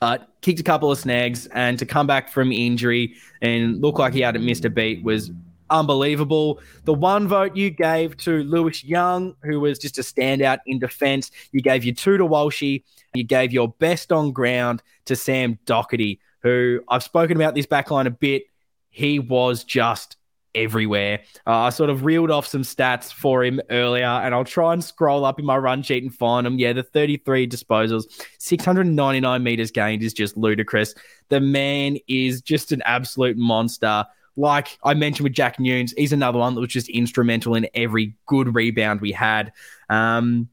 uh, 0.00 0.18
kicked 0.40 0.60
a 0.60 0.64
couple 0.64 0.90
of 0.90 0.98
snags, 0.98 1.46
and 1.48 1.78
to 1.78 1.86
come 1.86 2.06
back 2.06 2.30
from 2.30 2.52
injury 2.52 3.14
and 3.42 3.80
look 3.80 3.98
like 3.98 4.14
he 4.14 4.20
hadn't 4.20 4.44
missed 4.44 4.64
a 4.64 4.70
beat 4.70 5.02
was 5.02 5.30
unbelievable. 5.68 6.60
The 6.84 6.94
one 6.94 7.28
vote 7.28 7.56
you 7.56 7.70
gave 7.70 8.16
to 8.18 8.42
Lewis 8.42 8.82
Young, 8.82 9.34
who 9.42 9.60
was 9.60 9.78
just 9.78 9.98
a 9.98 10.02
standout 10.02 10.58
in 10.66 10.78
defense, 10.78 11.30
you 11.52 11.60
gave 11.60 11.84
your 11.84 11.94
two 11.94 12.18
to 12.18 12.24
Walshy, 12.24 12.84
you 13.14 13.24
gave 13.24 13.52
your 13.52 13.68
best 13.68 14.12
on 14.12 14.32
ground 14.32 14.82
to 15.06 15.16
Sam 15.16 15.58
Docherty, 15.66 16.18
who 16.42 16.80
I've 16.88 17.02
spoken 17.02 17.36
about 17.36 17.54
this 17.54 17.66
backline 17.66 18.06
a 18.06 18.10
bit. 18.10 18.44
He 18.90 19.18
was 19.18 19.64
just 19.64 20.16
everywhere. 20.54 21.20
Uh, 21.46 21.56
I 21.58 21.70
sort 21.70 21.90
of 21.90 22.04
reeled 22.04 22.30
off 22.30 22.46
some 22.46 22.62
stats 22.62 23.12
for 23.12 23.44
him 23.44 23.60
earlier, 23.70 24.04
and 24.04 24.34
I'll 24.34 24.44
try 24.44 24.72
and 24.72 24.82
scroll 24.82 25.24
up 25.24 25.38
in 25.38 25.44
my 25.44 25.56
run 25.56 25.82
sheet 25.82 26.02
and 26.02 26.14
find 26.14 26.46
them. 26.46 26.58
Yeah, 26.58 26.72
the 26.72 26.82
33 26.82 27.46
disposals, 27.48 28.04
699 28.38 29.42
meters 29.42 29.70
gained 29.70 30.02
is 30.02 30.12
just 30.12 30.36
ludicrous. 30.36 30.94
The 31.28 31.40
man 31.40 31.98
is 32.08 32.42
just 32.42 32.72
an 32.72 32.82
absolute 32.84 33.36
monster. 33.36 34.04
Like 34.36 34.78
I 34.84 34.94
mentioned 34.94 35.24
with 35.24 35.34
Jack 35.34 35.58
Newnes, 35.58 35.92
he's 35.96 36.12
another 36.12 36.38
one 36.38 36.54
that 36.54 36.60
was 36.60 36.70
just 36.70 36.88
instrumental 36.88 37.54
in 37.54 37.68
every 37.74 38.14
good 38.26 38.54
rebound 38.54 39.00
we 39.00 39.12
had. 39.12 39.52
Um, 39.88 40.48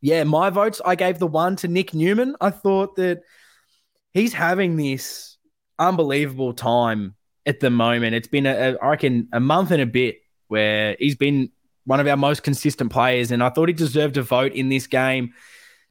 yeah, 0.00 0.24
my 0.24 0.50
votes, 0.50 0.80
I 0.84 0.94
gave 0.94 1.18
the 1.18 1.26
one 1.26 1.56
to 1.56 1.68
Nick 1.68 1.94
Newman. 1.94 2.36
I 2.40 2.50
thought 2.50 2.96
that 2.96 3.22
he's 4.12 4.32
having 4.32 4.76
this 4.76 5.36
unbelievable 5.78 6.52
time 6.52 7.14
at 7.48 7.60
the 7.60 7.70
moment. 7.70 8.14
It's 8.14 8.28
been, 8.28 8.46
a, 8.46 8.52
a, 8.52 8.78
I 8.78 8.90
reckon, 8.90 9.28
a 9.32 9.40
month 9.40 9.72
and 9.72 9.82
a 9.82 9.86
bit 9.86 10.18
where 10.46 10.96
he's 10.98 11.16
been 11.16 11.50
one 11.84 11.98
of 11.98 12.06
our 12.06 12.16
most 12.16 12.42
consistent 12.42 12.92
players, 12.92 13.32
and 13.32 13.42
I 13.42 13.48
thought 13.48 13.68
he 13.68 13.72
deserved 13.72 14.18
a 14.18 14.22
vote 14.22 14.52
in 14.52 14.68
this 14.68 14.86
game. 14.86 15.32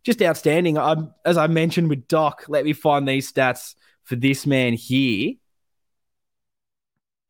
Just 0.04 0.22
outstanding. 0.22 0.78
I, 0.78 0.96
as 1.26 1.38
I 1.38 1.48
mentioned 1.48 1.90
with 1.90 2.08
Doc, 2.08 2.46
let 2.48 2.64
me 2.64 2.74
find 2.74 3.08
these 3.08 3.32
stats 3.32 3.74
for 4.04 4.16
this 4.16 4.46
man 4.46 4.74
here 4.74 5.34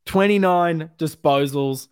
29 0.07 0.89
disposals, 0.97 1.88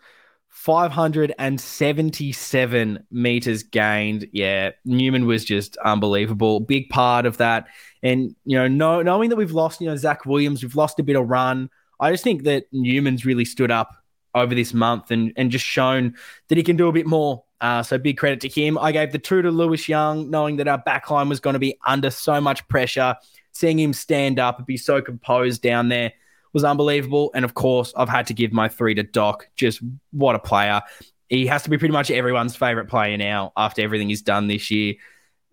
577 0.49 3.05
meters 3.11 3.63
gained. 3.63 4.27
Yeah, 4.31 4.71
Newman 4.83 5.27
was 5.27 5.45
just 5.45 5.77
unbelievable. 5.77 6.59
Big 6.61 6.89
part 6.89 7.27
of 7.27 7.37
that. 7.37 7.67
And, 8.01 8.35
you 8.45 8.57
know, 8.57 8.67
know 8.67 9.01
knowing 9.01 9.29
that 9.29 9.35
we've 9.35 9.51
lost, 9.51 9.81
you 9.81 9.87
know, 9.87 9.95
Zac 9.95 10.25
Williams, 10.25 10.63
we've 10.63 10.75
lost 10.75 10.99
a 10.99 11.03
bit 11.03 11.15
of 11.15 11.29
run. 11.29 11.69
I 11.99 12.11
just 12.11 12.23
think 12.23 12.43
that 12.43 12.65
Newman's 12.71 13.25
really 13.25 13.45
stood 13.45 13.71
up 13.71 13.95
over 14.33 14.53
this 14.53 14.73
month 14.73 15.11
and, 15.11 15.31
and 15.35 15.49
just 15.49 15.65
shown 15.65 16.15
that 16.49 16.57
he 16.57 16.63
can 16.63 16.75
do 16.75 16.87
a 16.87 16.91
bit 16.91 17.07
more. 17.07 17.43
Uh, 17.61 17.81
so 17.81 17.97
big 17.97 18.17
credit 18.17 18.41
to 18.41 18.49
him. 18.49 18.77
I 18.77 18.91
gave 18.91 19.11
the 19.11 19.17
two 19.17 19.41
to 19.41 19.49
Lewis 19.49 19.87
Young, 19.87 20.29
knowing 20.29 20.57
that 20.57 20.67
our 20.67 20.81
backline 20.83 21.29
was 21.29 21.39
going 21.39 21.53
to 21.53 21.59
be 21.59 21.79
under 21.85 22.09
so 22.09 22.41
much 22.41 22.67
pressure. 22.67 23.15
Seeing 23.53 23.79
him 23.79 23.93
stand 23.93 24.37
up 24.37 24.57
and 24.57 24.67
be 24.67 24.75
so 24.75 25.01
composed 25.01 25.61
down 25.61 25.87
there 25.87 26.11
was 26.51 26.65
unbelievable. 26.65 27.31
And 27.33 27.45
of 27.45 27.53
course, 27.53 27.93
I've 27.95 28.09
had 28.09 28.27
to 28.27 28.33
give 28.33 28.51
my 28.51 28.67
three 28.67 28.93
to 28.95 29.03
Doc. 29.03 29.47
Just 29.55 29.81
what 30.11 30.35
a 30.35 30.39
player. 30.39 30.81
He 31.29 31.47
has 31.47 31.63
to 31.63 31.69
be 31.69 31.77
pretty 31.77 31.93
much 31.93 32.11
everyone's 32.11 32.55
favorite 32.55 32.87
player 32.87 33.17
now 33.17 33.53
after 33.55 33.81
everything 33.81 34.09
he's 34.09 34.21
done 34.21 34.47
this 34.47 34.69
year. 34.69 34.95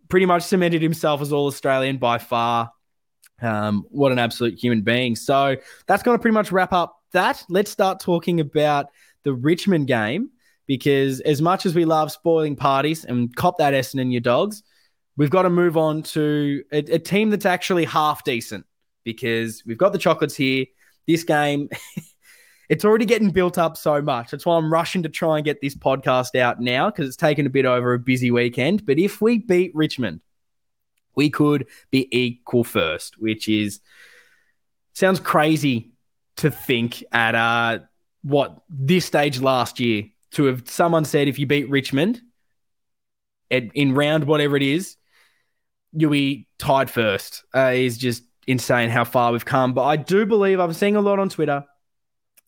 Pretty 0.08 0.26
much 0.26 0.42
cemented 0.42 0.82
himself 0.82 1.20
as 1.22 1.32
all 1.32 1.46
Australian 1.46 1.98
by 1.98 2.18
far. 2.18 2.72
Um, 3.42 3.84
what 3.90 4.12
an 4.12 4.18
absolute 4.18 4.58
human 4.58 4.82
being. 4.82 5.16
So 5.16 5.56
that's 5.86 6.02
going 6.02 6.16
to 6.16 6.22
pretty 6.22 6.34
much 6.34 6.52
wrap 6.52 6.72
up 6.72 6.96
that. 7.12 7.44
Let's 7.48 7.70
start 7.70 8.00
talking 8.00 8.40
about 8.40 8.86
the 9.24 9.34
Richmond 9.34 9.86
game 9.86 10.30
because 10.66 11.20
as 11.20 11.42
much 11.42 11.66
as 11.66 11.74
we 11.74 11.84
love 11.84 12.12
spoiling 12.12 12.56
parties 12.56 13.04
and 13.04 13.34
cop 13.34 13.58
that 13.58 13.74
Essendon 13.74 14.12
your 14.12 14.20
dogs, 14.20 14.62
we've 15.16 15.30
got 15.30 15.42
to 15.42 15.50
move 15.50 15.76
on 15.76 16.02
to 16.02 16.62
a, 16.72 16.78
a 16.78 16.98
team 16.98 17.30
that's 17.30 17.46
actually 17.46 17.84
half 17.84 18.24
decent 18.24 18.64
because 19.04 19.62
we've 19.66 19.78
got 19.78 19.92
the 19.92 19.98
chocolates 19.98 20.36
here. 20.36 20.66
This 21.06 21.24
game, 21.24 21.68
it's 22.68 22.84
already 22.84 23.04
getting 23.04 23.30
built 23.30 23.58
up 23.58 23.76
so 23.76 24.00
much. 24.00 24.30
That's 24.30 24.46
why 24.46 24.56
I'm 24.56 24.72
rushing 24.72 25.02
to 25.02 25.08
try 25.08 25.36
and 25.36 25.44
get 25.44 25.60
this 25.60 25.74
podcast 25.74 26.38
out 26.38 26.60
now 26.60 26.90
because 26.90 27.08
it's 27.08 27.16
taken 27.16 27.46
a 27.46 27.50
bit 27.50 27.66
over 27.66 27.94
a 27.94 27.98
busy 27.98 28.30
weekend. 28.30 28.86
But 28.86 28.98
if 28.98 29.20
we 29.20 29.38
beat 29.38 29.72
Richmond, 29.74 30.20
we 31.14 31.30
could 31.30 31.66
be 31.90 32.08
equal 32.16 32.64
first, 32.64 33.20
which 33.20 33.48
is 33.48 33.80
sounds 34.94 35.20
crazy 35.20 35.92
to 36.36 36.50
think 36.50 37.04
at 37.12 37.34
uh 37.34 37.78
what 38.22 38.62
this 38.68 39.04
stage 39.04 39.40
last 39.40 39.80
year 39.80 40.04
to 40.32 40.44
have 40.44 40.68
someone 40.68 41.04
said 41.04 41.28
if 41.28 41.38
you 41.38 41.46
beat 41.46 41.68
Richmond 41.68 42.20
at, 43.50 43.64
in 43.74 43.94
round 43.94 44.24
whatever 44.24 44.56
it 44.56 44.62
is, 44.62 44.96
you'll 45.92 46.10
be 46.10 46.48
tied 46.58 46.90
first. 46.90 47.44
Uh, 47.54 47.72
is 47.74 47.98
just 47.98 48.24
insane 48.46 48.90
how 48.90 49.04
far 49.04 49.32
we've 49.32 49.44
come. 49.44 49.74
But 49.74 49.84
I 49.84 49.96
do 49.96 50.26
believe 50.26 50.58
I'm 50.58 50.72
seeing 50.72 50.96
a 50.96 51.00
lot 51.00 51.18
on 51.18 51.28
Twitter. 51.28 51.64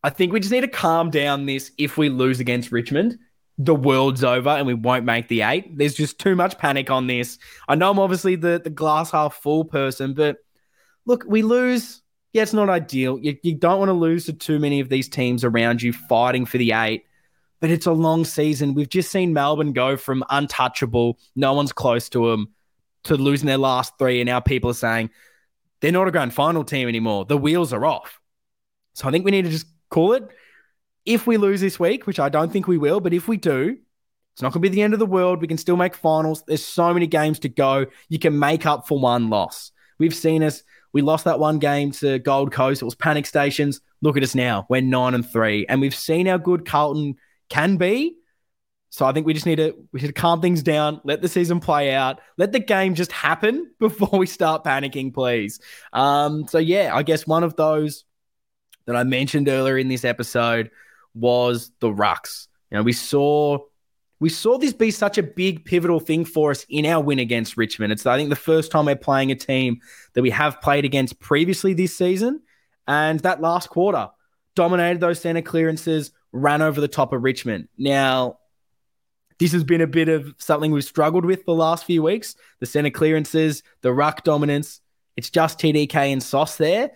I 0.02 0.10
think 0.10 0.32
we 0.32 0.40
just 0.40 0.52
need 0.52 0.62
to 0.62 0.68
calm 0.68 1.10
down 1.10 1.46
this 1.46 1.70
if 1.78 1.96
we 1.96 2.08
lose 2.08 2.40
against 2.40 2.72
Richmond 2.72 3.18
the 3.58 3.74
world's 3.74 4.24
over 4.24 4.48
and 4.50 4.66
we 4.66 4.74
won't 4.74 5.04
make 5.04 5.28
the 5.28 5.42
eight. 5.42 5.76
There's 5.76 5.94
just 5.94 6.18
too 6.18 6.34
much 6.34 6.58
panic 6.58 6.90
on 6.90 7.06
this. 7.06 7.38
I 7.68 7.74
know 7.76 7.90
I'm 7.90 7.98
obviously 7.98 8.36
the, 8.36 8.60
the 8.62 8.70
glass 8.70 9.10
half 9.10 9.34
full 9.34 9.64
person, 9.64 10.14
but 10.14 10.38
look, 11.06 11.24
we 11.26 11.42
lose. 11.42 12.02
Yeah, 12.32 12.42
it's 12.42 12.52
not 12.52 12.68
ideal. 12.68 13.18
You, 13.20 13.36
you 13.44 13.54
don't 13.54 13.78
want 13.78 13.90
to 13.90 13.94
lose 13.94 14.26
to 14.26 14.32
too 14.32 14.58
many 14.58 14.80
of 14.80 14.88
these 14.88 15.08
teams 15.08 15.44
around 15.44 15.82
you 15.82 15.92
fighting 15.92 16.46
for 16.46 16.58
the 16.58 16.72
eight, 16.72 17.04
but 17.60 17.70
it's 17.70 17.86
a 17.86 17.92
long 17.92 18.24
season. 18.24 18.74
We've 18.74 18.88
just 18.88 19.12
seen 19.12 19.32
Melbourne 19.32 19.72
go 19.72 19.96
from 19.96 20.24
untouchable, 20.30 21.20
no 21.36 21.52
one's 21.52 21.72
close 21.72 22.08
to 22.08 22.30
them, 22.30 22.52
to 23.04 23.14
losing 23.14 23.46
their 23.46 23.58
last 23.58 23.96
three. 24.00 24.20
And 24.20 24.26
now 24.26 24.40
people 24.40 24.70
are 24.70 24.74
saying 24.74 25.10
they're 25.80 25.92
not 25.92 26.08
a 26.08 26.10
grand 26.10 26.34
final 26.34 26.64
team 26.64 26.88
anymore. 26.88 27.24
The 27.24 27.38
wheels 27.38 27.72
are 27.72 27.86
off. 27.86 28.20
So 28.94 29.06
I 29.06 29.12
think 29.12 29.24
we 29.24 29.30
need 29.30 29.44
to 29.44 29.50
just 29.50 29.66
call 29.90 30.14
it 30.14 30.28
if 31.04 31.26
we 31.26 31.36
lose 31.36 31.60
this 31.60 31.78
week, 31.78 32.06
which 32.06 32.20
I 32.20 32.28
don't 32.28 32.52
think 32.52 32.66
we 32.66 32.78
will, 32.78 33.00
but 33.00 33.12
if 33.12 33.28
we 33.28 33.36
do, 33.36 33.76
it's 34.34 34.42
not 34.42 34.52
going 34.52 34.62
to 34.62 34.68
be 34.68 34.74
the 34.74 34.82
end 34.82 34.94
of 34.94 34.98
the 34.98 35.06
world. 35.06 35.40
We 35.40 35.46
can 35.46 35.58
still 35.58 35.76
make 35.76 35.94
finals. 35.94 36.42
There's 36.46 36.64
so 36.64 36.92
many 36.92 37.06
games 37.06 37.38
to 37.40 37.48
go. 37.48 37.86
You 38.08 38.18
can 38.18 38.38
make 38.38 38.66
up 38.66 38.88
for 38.88 38.98
one 38.98 39.30
loss. 39.30 39.70
We've 39.98 40.14
seen 40.14 40.42
us. 40.42 40.62
We 40.92 41.02
lost 41.02 41.24
that 41.24 41.38
one 41.38 41.58
game 41.58 41.92
to 41.92 42.18
Gold 42.18 42.52
Coast. 42.52 42.82
It 42.82 42.84
was 42.84 42.94
panic 42.94 43.26
stations. 43.26 43.80
Look 44.00 44.16
at 44.16 44.22
us 44.22 44.34
now. 44.34 44.66
We're 44.68 44.80
nine 44.80 45.14
and 45.14 45.28
three, 45.28 45.66
and 45.68 45.80
we've 45.80 45.94
seen 45.94 46.26
how 46.26 46.38
good 46.38 46.66
Carlton 46.66 47.16
can 47.48 47.76
be. 47.76 48.16
So 48.90 49.04
I 49.04 49.12
think 49.12 49.26
we 49.26 49.34
just 49.34 49.46
need 49.46 49.56
to 49.56 49.74
we 49.92 50.00
should 50.00 50.14
calm 50.14 50.40
things 50.40 50.62
down, 50.62 51.00
let 51.04 51.20
the 51.20 51.28
season 51.28 51.58
play 51.58 51.92
out, 51.92 52.20
let 52.36 52.52
the 52.52 52.60
game 52.60 52.94
just 52.94 53.10
happen 53.12 53.72
before 53.80 54.18
we 54.18 54.26
start 54.26 54.64
panicking, 54.64 55.12
please. 55.12 55.60
Um, 55.92 56.46
so 56.48 56.58
yeah, 56.58 56.90
I 56.94 57.02
guess 57.02 57.26
one 57.26 57.42
of 57.42 57.56
those 57.56 58.04
that 58.86 58.96
I 58.96 59.04
mentioned 59.04 59.48
earlier 59.48 59.78
in 59.78 59.88
this 59.88 60.04
episode 60.04 60.70
was 61.14 61.70
the 61.80 61.88
rucks. 61.88 62.48
You 62.70 62.78
know, 62.78 62.82
we 62.82 62.92
saw 62.92 63.58
we 64.20 64.28
saw 64.28 64.58
this 64.58 64.72
be 64.72 64.90
such 64.90 65.18
a 65.18 65.22
big 65.22 65.64
pivotal 65.64 66.00
thing 66.00 66.24
for 66.24 66.50
us 66.50 66.64
in 66.68 66.86
our 66.86 67.02
win 67.02 67.18
against 67.18 67.56
Richmond. 67.56 67.92
It's 67.92 68.06
I 68.06 68.16
think 68.16 68.30
the 68.30 68.36
first 68.36 68.70
time 68.70 68.86
we're 68.86 68.96
playing 68.96 69.30
a 69.30 69.34
team 69.34 69.80
that 70.14 70.22
we 70.22 70.30
have 70.30 70.60
played 70.60 70.84
against 70.84 71.20
previously 71.20 71.74
this 71.74 71.96
season, 71.96 72.40
and 72.86 73.20
that 73.20 73.40
last 73.40 73.68
quarter 73.68 74.08
dominated 74.54 75.00
those 75.00 75.20
center 75.20 75.42
clearances, 75.42 76.12
ran 76.32 76.62
over 76.62 76.80
the 76.80 76.88
top 76.88 77.12
of 77.12 77.22
Richmond. 77.22 77.68
Now, 77.76 78.38
this 79.38 79.52
has 79.52 79.64
been 79.64 79.80
a 79.80 79.86
bit 79.86 80.08
of 80.08 80.34
something 80.38 80.70
we've 80.70 80.84
struggled 80.84 81.24
with 81.24 81.44
the 81.44 81.54
last 81.54 81.84
few 81.84 82.02
weeks. 82.02 82.36
The 82.60 82.66
center 82.66 82.90
clearances, 82.90 83.62
the 83.82 83.92
ruck 83.92 84.22
dominance. 84.22 84.80
It's 85.16 85.30
just 85.30 85.58
TDK 85.58 86.12
and 86.12 86.22
Sauce 86.22 86.56
there. 86.56 86.92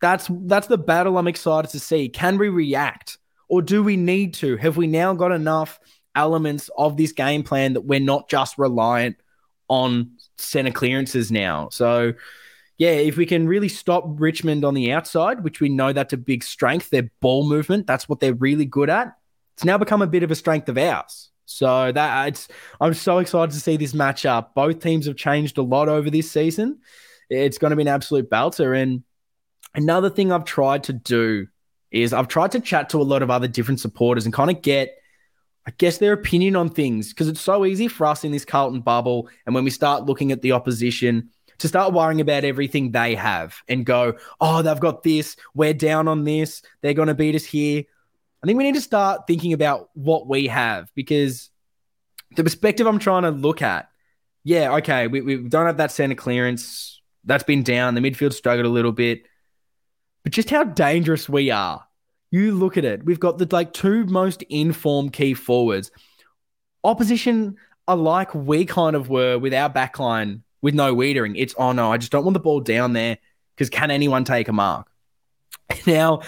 That's 0.00 0.28
that's 0.30 0.66
the 0.66 0.78
battle 0.78 1.16
I'm 1.16 1.28
excited 1.28 1.70
to 1.70 1.80
see. 1.80 2.08
Can 2.08 2.38
we 2.38 2.48
react? 2.48 3.18
Or 3.48 3.62
do 3.62 3.82
we 3.82 3.96
need 3.96 4.34
to? 4.34 4.56
Have 4.56 4.76
we 4.76 4.86
now 4.86 5.14
got 5.14 5.32
enough 5.32 5.78
elements 6.14 6.70
of 6.76 6.96
this 6.96 7.12
game 7.12 7.42
plan 7.42 7.74
that 7.74 7.82
we're 7.82 8.00
not 8.00 8.28
just 8.28 8.58
reliant 8.58 9.16
on 9.68 10.12
center 10.38 10.70
clearances 10.70 11.30
now? 11.30 11.68
So, 11.70 12.14
yeah, 12.78 12.90
if 12.90 13.16
we 13.16 13.26
can 13.26 13.46
really 13.46 13.68
stop 13.68 14.04
Richmond 14.06 14.64
on 14.64 14.74
the 14.74 14.92
outside, 14.92 15.44
which 15.44 15.60
we 15.60 15.68
know 15.68 15.92
that's 15.92 16.12
a 16.12 16.18
big 16.18 16.42
strength, 16.42 16.90
their 16.90 17.10
ball 17.20 17.48
movement, 17.48 17.86
that's 17.86 18.08
what 18.08 18.20
they're 18.20 18.34
really 18.34 18.66
good 18.66 18.90
at. 18.90 19.16
It's 19.54 19.64
now 19.64 19.78
become 19.78 20.02
a 20.02 20.06
bit 20.06 20.22
of 20.22 20.30
a 20.30 20.34
strength 20.34 20.68
of 20.68 20.78
ours. 20.78 21.30
So 21.46 21.92
that 21.92 22.28
it's 22.28 22.48
I'm 22.80 22.94
so 22.94 23.18
excited 23.18 23.52
to 23.52 23.60
see 23.60 23.76
this 23.76 23.92
matchup. 23.92 24.54
Both 24.54 24.80
teams 24.80 25.06
have 25.06 25.16
changed 25.16 25.58
a 25.58 25.62
lot 25.62 25.88
over 25.88 26.10
this 26.10 26.30
season. 26.30 26.80
It's 27.28 27.58
going 27.58 27.70
to 27.70 27.76
be 27.76 27.82
an 27.82 27.88
absolute 27.88 28.30
belter. 28.30 28.80
And 28.80 29.04
another 29.74 30.10
thing 30.10 30.32
I've 30.32 30.44
tried 30.44 30.84
to 30.84 30.92
do 30.92 31.46
is 31.94 32.12
I've 32.12 32.28
tried 32.28 32.50
to 32.52 32.60
chat 32.60 32.88
to 32.90 33.00
a 33.00 33.04
lot 33.04 33.22
of 33.22 33.30
other 33.30 33.46
different 33.46 33.78
supporters 33.78 34.24
and 34.24 34.34
kind 34.34 34.50
of 34.50 34.60
get, 34.62 34.98
I 35.64 35.70
guess, 35.78 35.98
their 35.98 36.12
opinion 36.12 36.56
on 36.56 36.68
things 36.68 37.10
because 37.10 37.28
it's 37.28 37.40
so 37.40 37.64
easy 37.64 37.86
for 37.86 38.04
us 38.06 38.24
in 38.24 38.32
this 38.32 38.44
Carlton 38.44 38.80
bubble. 38.80 39.28
And 39.46 39.54
when 39.54 39.62
we 39.62 39.70
start 39.70 40.04
looking 40.04 40.32
at 40.32 40.42
the 40.42 40.52
opposition, 40.52 41.30
to 41.58 41.68
start 41.68 41.92
worrying 41.92 42.20
about 42.20 42.42
everything 42.42 42.90
they 42.90 43.14
have 43.14 43.54
and 43.68 43.86
go, 43.86 44.14
oh, 44.40 44.60
they've 44.60 44.80
got 44.80 45.04
this, 45.04 45.36
we're 45.54 45.72
down 45.72 46.08
on 46.08 46.24
this, 46.24 46.62
they're 46.80 46.94
going 46.94 47.08
to 47.08 47.14
beat 47.14 47.36
us 47.36 47.44
here. 47.44 47.84
I 48.42 48.46
think 48.46 48.58
we 48.58 48.64
need 48.64 48.74
to 48.74 48.80
start 48.80 49.28
thinking 49.28 49.52
about 49.52 49.88
what 49.94 50.26
we 50.26 50.48
have 50.48 50.92
because 50.96 51.50
the 52.34 52.42
perspective 52.42 52.88
I'm 52.88 52.98
trying 52.98 53.22
to 53.22 53.30
look 53.30 53.62
at, 53.62 53.88
yeah, 54.42 54.74
okay, 54.78 55.06
we, 55.06 55.20
we 55.20 55.36
don't 55.36 55.66
have 55.66 55.76
that 55.76 55.92
center 55.92 56.16
clearance. 56.16 57.00
That's 57.24 57.44
been 57.44 57.62
down. 57.62 57.94
The 57.94 58.00
midfield 58.00 58.32
struggled 58.32 58.66
a 58.66 58.68
little 58.68 58.92
bit 58.92 59.22
but 60.24 60.32
just 60.32 60.50
how 60.50 60.64
dangerous 60.64 61.28
we 61.28 61.50
are. 61.50 61.86
You 62.30 62.52
look 62.52 62.76
at 62.76 62.84
it. 62.84 63.04
We've 63.04 63.20
got 63.20 63.38
the 63.38 63.46
like 63.52 63.72
two 63.72 64.06
most 64.06 64.42
informed 64.44 65.12
key 65.12 65.34
forwards. 65.34 65.92
Opposition 66.82 67.56
are 67.86 67.96
like 67.96 68.34
we 68.34 68.64
kind 68.64 68.96
of 68.96 69.08
were 69.08 69.38
with 69.38 69.54
our 69.54 69.70
backline 69.70 70.40
with 70.62 70.74
no 70.74 70.96
Weitering. 70.96 71.34
It's 71.36 71.54
oh 71.56 71.72
no, 71.72 71.92
I 71.92 71.98
just 71.98 72.10
don't 72.10 72.24
want 72.24 72.34
the 72.34 72.40
ball 72.40 72.60
down 72.60 72.94
there 72.94 73.18
because 73.54 73.70
can 73.70 73.90
anyone 73.90 74.24
take 74.24 74.48
a 74.48 74.52
mark? 74.52 74.88
Now, 75.86 76.22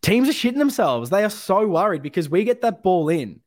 teams 0.00 0.28
are 0.28 0.32
shitting 0.32 0.58
themselves. 0.58 1.10
They 1.10 1.24
are 1.24 1.30
so 1.30 1.66
worried 1.66 2.02
because 2.02 2.30
we 2.30 2.44
get 2.44 2.62
that 2.62 2.82
ball 2.82 3.08
in. 3.08 3.40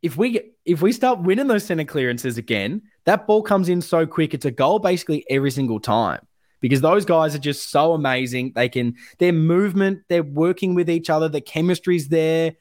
If 0.00 0.16
we 0.16 0.30
get, 0.30 0.52
if 0.64 0.80
we 0.80 0.92
start 0.92 1.22
winning 1.22 1.48
those 1.48 1.64
center 1.64 1.84
clearances 1.84 2.38
again, 2.38 2.82
that 3.04 3.26
ball 3.26 3.42
comes 3.42 3.68
in 3.68 3.80
so 3.80 4.06
quick. 4.06 4.34
It's 4.34 4.44
a 4.44 4.50
goal 4.52 4.78
basically 4.78 5.24
every 5.28 5.50
single 5.50 5.80
time 5.80 6.27
because 6.60 6.80
those 6.80 7.04
guys 7.04 7.34
are 7.34 7.40
just 7.40 7.70
so 7.70 7.92
amazing. 7.92 8.52
They 8.54 8.68
can 8.68 8.96
their 9.18 9.32
movement, 9.32 10.02
they're 10.08 10.22
working 10.22 10.74
with 10.74 10.90
each 10.90 11.10
other, 11.10 11.28
the 11.28 11.40
chemistry's 11.40 12.08
there. 12.08 12.54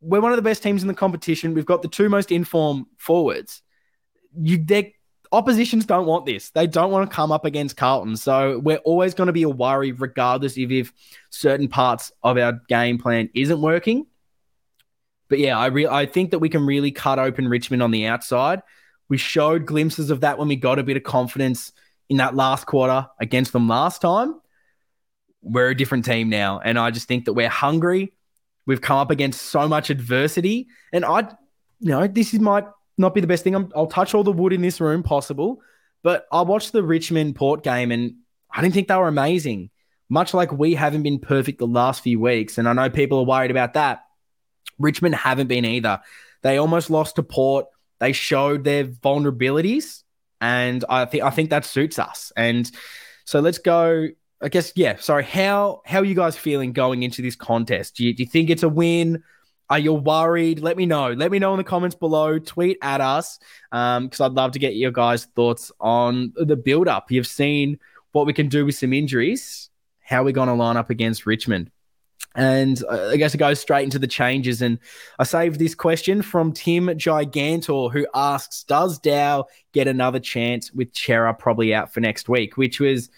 We're 0.00 0.20
one 0.20 0.32
of 0.32 0.36
the 0.36 0.42
best 0.42 0.62
teams 0.62 0.82
in 0.82 0.88
the 0.88 0.94
competition. 0.94 1.54
We've 1.54 1.64
got 1.64 1.82
the 1.82 1.88
two 1.88 2.08
most 2.08 2.30
informed 2.30 2.86
forwards. 2.98 3.62
You 4.36 4.62
their 4.62 4.84
oppositions 5.32 5.84
don't 5.84 6.06
want 6.06 6.26
this. 6.26 6.50
They 6.50 6.66
don't 6.66 6.90
want 6.90 7.10
to 7.10 7.14
come 7.14 7.32
up 7.32 7.44
against 7.44 7.76
Carlton. 7.76 8.16
So 8.16 8.60
we're 8.60 8.78
always 8.78 9.14
going 9.14 9.26
to 9.26 9.32
be 9.32 9.42
a 9.42 9.48
worry, 9.48 9.92
regardless 9.92 10.56
if, 10.56 10.70
if 10.70 10.92
certain 11.30 11.68
parts 11.68 12.12
of 12.22 12.38
our 12.38 12.60
game 12.68 12.98
plan 12.98 13.30
isn't 13.34 13.60
working. 13.60 14.06
But 15.28 15.38
yeah, 15.38 15.58
I 15.58 15.66
re- 15.66 15.86
I 15.86 16.06
think 16.06 16.30
that 16.30 16.38
we 16.38 16.48
can 16.48 16.66
really 16.66 16.92
cut 16.92 17.18
open 17.18 17.48
Richmond 17.48 17.82
on 17.82 17.90
the 17.90 18.06
outside. 18.06 18.62
We 19.08 19.18
showed 19.18 19.66
glimpses 19.66 20.10
of 20.10 20.20
that 20.20 20.38
when 20.38 20.48
we 20.48 20.56
got 20.56 20.78
a 20.78 20.82
bit 20.82 20.96
of 20.96 21.02
confidence 21.02 21.72
in 22.08 22.18
that 22.18 22.34
last 22.34 22.66
quarter 22.66 23.08
against 23.20 23.52
them 23.52 23.68
last 23.68 24.00
time. 24.00 24.40
We're 25.42 25.70
a 25.70 25.76
different 25.76 26.04
team 26.04 26.28
now. 26.28 26.60
And 26.60 26.78
I 26.78 26.90
just 26.90 27.08
think 27.08 27.26
that 27.26 27.34
we're 27.34 27.48
hungry. 27.48 28.12
We've 28.66 28.80
come 28.80 28.98
up 28.98 29.10
against 29.10 29.42
so 29.42 29.68
much 29.68 29.90
adversity. 29.90 30.68
And 30.92 31.04
I, 31.04 31.20
you 31.80 31.90
know, 31.90 32.06
this 32.06 32.32
is 32.32 32.40
might 32.40 32.64
not 32.96 33.14
be 33.14 33.20
the 33.20 33.26
best 33.26 33.44
thing. 33.44 33.54
i 33.54 33.58
will 33.58 33.86
touch 33.86 34.14
all 34.14 34.24
the 34.24 34.32
wood 34.32 34.52
in 34.52 34.62
this 34.62 34.80
room 34.80 35.02
possible. 35.02 35.60
But 36.02 36.26
I 36.32 36.42
watched 36.42 36.72
the 36.72 36.82
Richmond 36.82 37.36
Port 37.36 37.62
game 37.62 37.90
and 37.90 38.14
I 38.50 38.62
didn't 38.62 38.74
think 38.74 38.88
they 38.88 38.96
were 38.96 39.08
amazing. 39.08 39.70
Much 40.08 40.34
like 40.34 40.52
we 40.52 40.74
haven't 40.74 41.02
been 41.02 41.18
perfect 41.18 41.58
the 41.58 41.66
last 41.66 42.02
few 42.02 42.20
weeks. 42.20 42.58
And 42.58 42.68
I 42.68 42.72
know 42.72 42.90
people 42.90 43.18
are 43.18 43.24
worried 43.24 43.50
about 43.50 43.74
that. 43.74 44.04
Richmond 44.78 45.14
haven't 45.14 45.46
been 45.46 45.64
either. 45.64 46.00
They 46.42 46.58
almost 46.58 46.90
lost 46.90 47.16
to 47.16 47.22
Port. 47.22 47.66
They 48.00 48.12
showed 48.12 48.64
their 48.64 48.84
vulnerabilities 48.84 50.03
and 50.40 50.84
I 50.88 51.04
think 51.04 51.22
I 51.22 51.30
think 51.30 51.50
that 51.50 51.64
suits 51.64 51.98
us. 51.98 52.32
And 52.36 52.70
so 53.24 53.40
let's 53.40 53.58
go. 53.58 54.08
I 54.42 54.48
guess 54.48 54.72
yeah. 54.74 54.96
Sorry. 54.96 55.24
How 55.24 55.82
how 55.86 56.00
are 56.00 56.04
you 56.04 56.14
guys 56.14 56.36
feeling 56.36 56.72
going 56.72 57.02
into 57.02 57.22
this 57.22 57.36
contest? 57.36 57.96
Do 57.96 58.04
you, 58.04 58.14
do 58.14 58.22
you 58.22 58.28
think 58.28 58.50
it's 58.50 58.62
a 58.62 58.68
win? 58.68 59.22
Are 59.70 59.78
you 59.78 59.94
worried? 59.94 60.60
Let 60.60 60.76
me 60.76 60.84
know. 60.84 61.12
Let 61.12 61.30
me 61.30 61.38
know 61.38 61.52
in 61.54 61.58
the 61.58 61.64
comments 61.64 61.96
below. 61.96 62.38
Tweet 62.38 62.76
at 62.82 63.00
us 63.00 63.38
because 63.70 64.20
um, 64.20 64.26
I'd 64.26 64.32
love 64.32 64.52
to 64.52 64.58
get 64.58 64.76
your 64.76 64.90
guys' 64.90 65.24
thoughts 65.34 65.72
on 65.80 66.34
the 66.36 66.56
build 66.56 66.86
up. 66.86 67.10
You've 67.10 67.26
seen 67.26 67.78
what 68.12 68.26
we 68.26 68.34
can 68.34 68.48
do 68.48 68.66
with 68.66 68.74
some 68.74 68.92
injuries. 68.92 69.70
How 70.00 70.20
are 70.20 70.24
we 70.24 70.32
going 70.32 70.48
to 70.48 70.54
line 70.54 70.76
up 70.76 70.90
against 70.90 71.24
Richmond? 71.24 71.70
And 72.34 72.82
uh, 72.90 73.10
I 73.10 73.16
guess 73.16 73.34
it 73.34 73.38
goes 73.38 73.60
straight 73.60 73.84
into 73.84 73.98
the 73.98 74.08
changes. 74.08 74.60
And 74.60 74.78
I 75.18 75.24
saved 75.24 75.58
this 75.58 75.74
question 75.74 76.22
from 76.22 76.52
Tim 76.52 76.86
Gigantor, 76.86 77.92
who 77.92 78.06
asks 78.14 78.64
Does 78.64 78.98
Dow 78.98 79.46
get 79.72 79.86
another 79.86 80.18
chance 80.18 80.72
with 80.72 80.94
Cerra 80.94 81.32
probably 81.34 81.74
out 81.74 81.94
for 81.94 82.00
next 82.00 82.28
week? 82.28 82.56
Which 82.56 82.80
was 82.80 83.08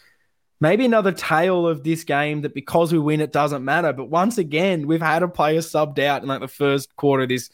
maybe 0.60 0.84
another 0.84 1.12
tale 1.12 1.66
of 1.66 1.82
this 1.82 2.04
game 2.04 2.42
that 2.42 2.54
because 2.54 2.92
we 2.92 2.98
win, 2.98 3.20
it 3.20 3.32
doesn't 3.32 3.64
matter. 3.64 3.92
But 3.92 4.10
once 4.10 4.36
again, 4.38 4.86
we've 4.86 5.00
had 5.00 5.22
a 5.22 5.28
player 5.28 5.60
subbed 5.60 5.98
out 5.98 6.22
in 6.22 6.28
like 6.28 6.40
the 6.40 6.48
first 6.48 6.94
quarter 6.96 7.22
of 7.22 7.30
this 7.30 7.50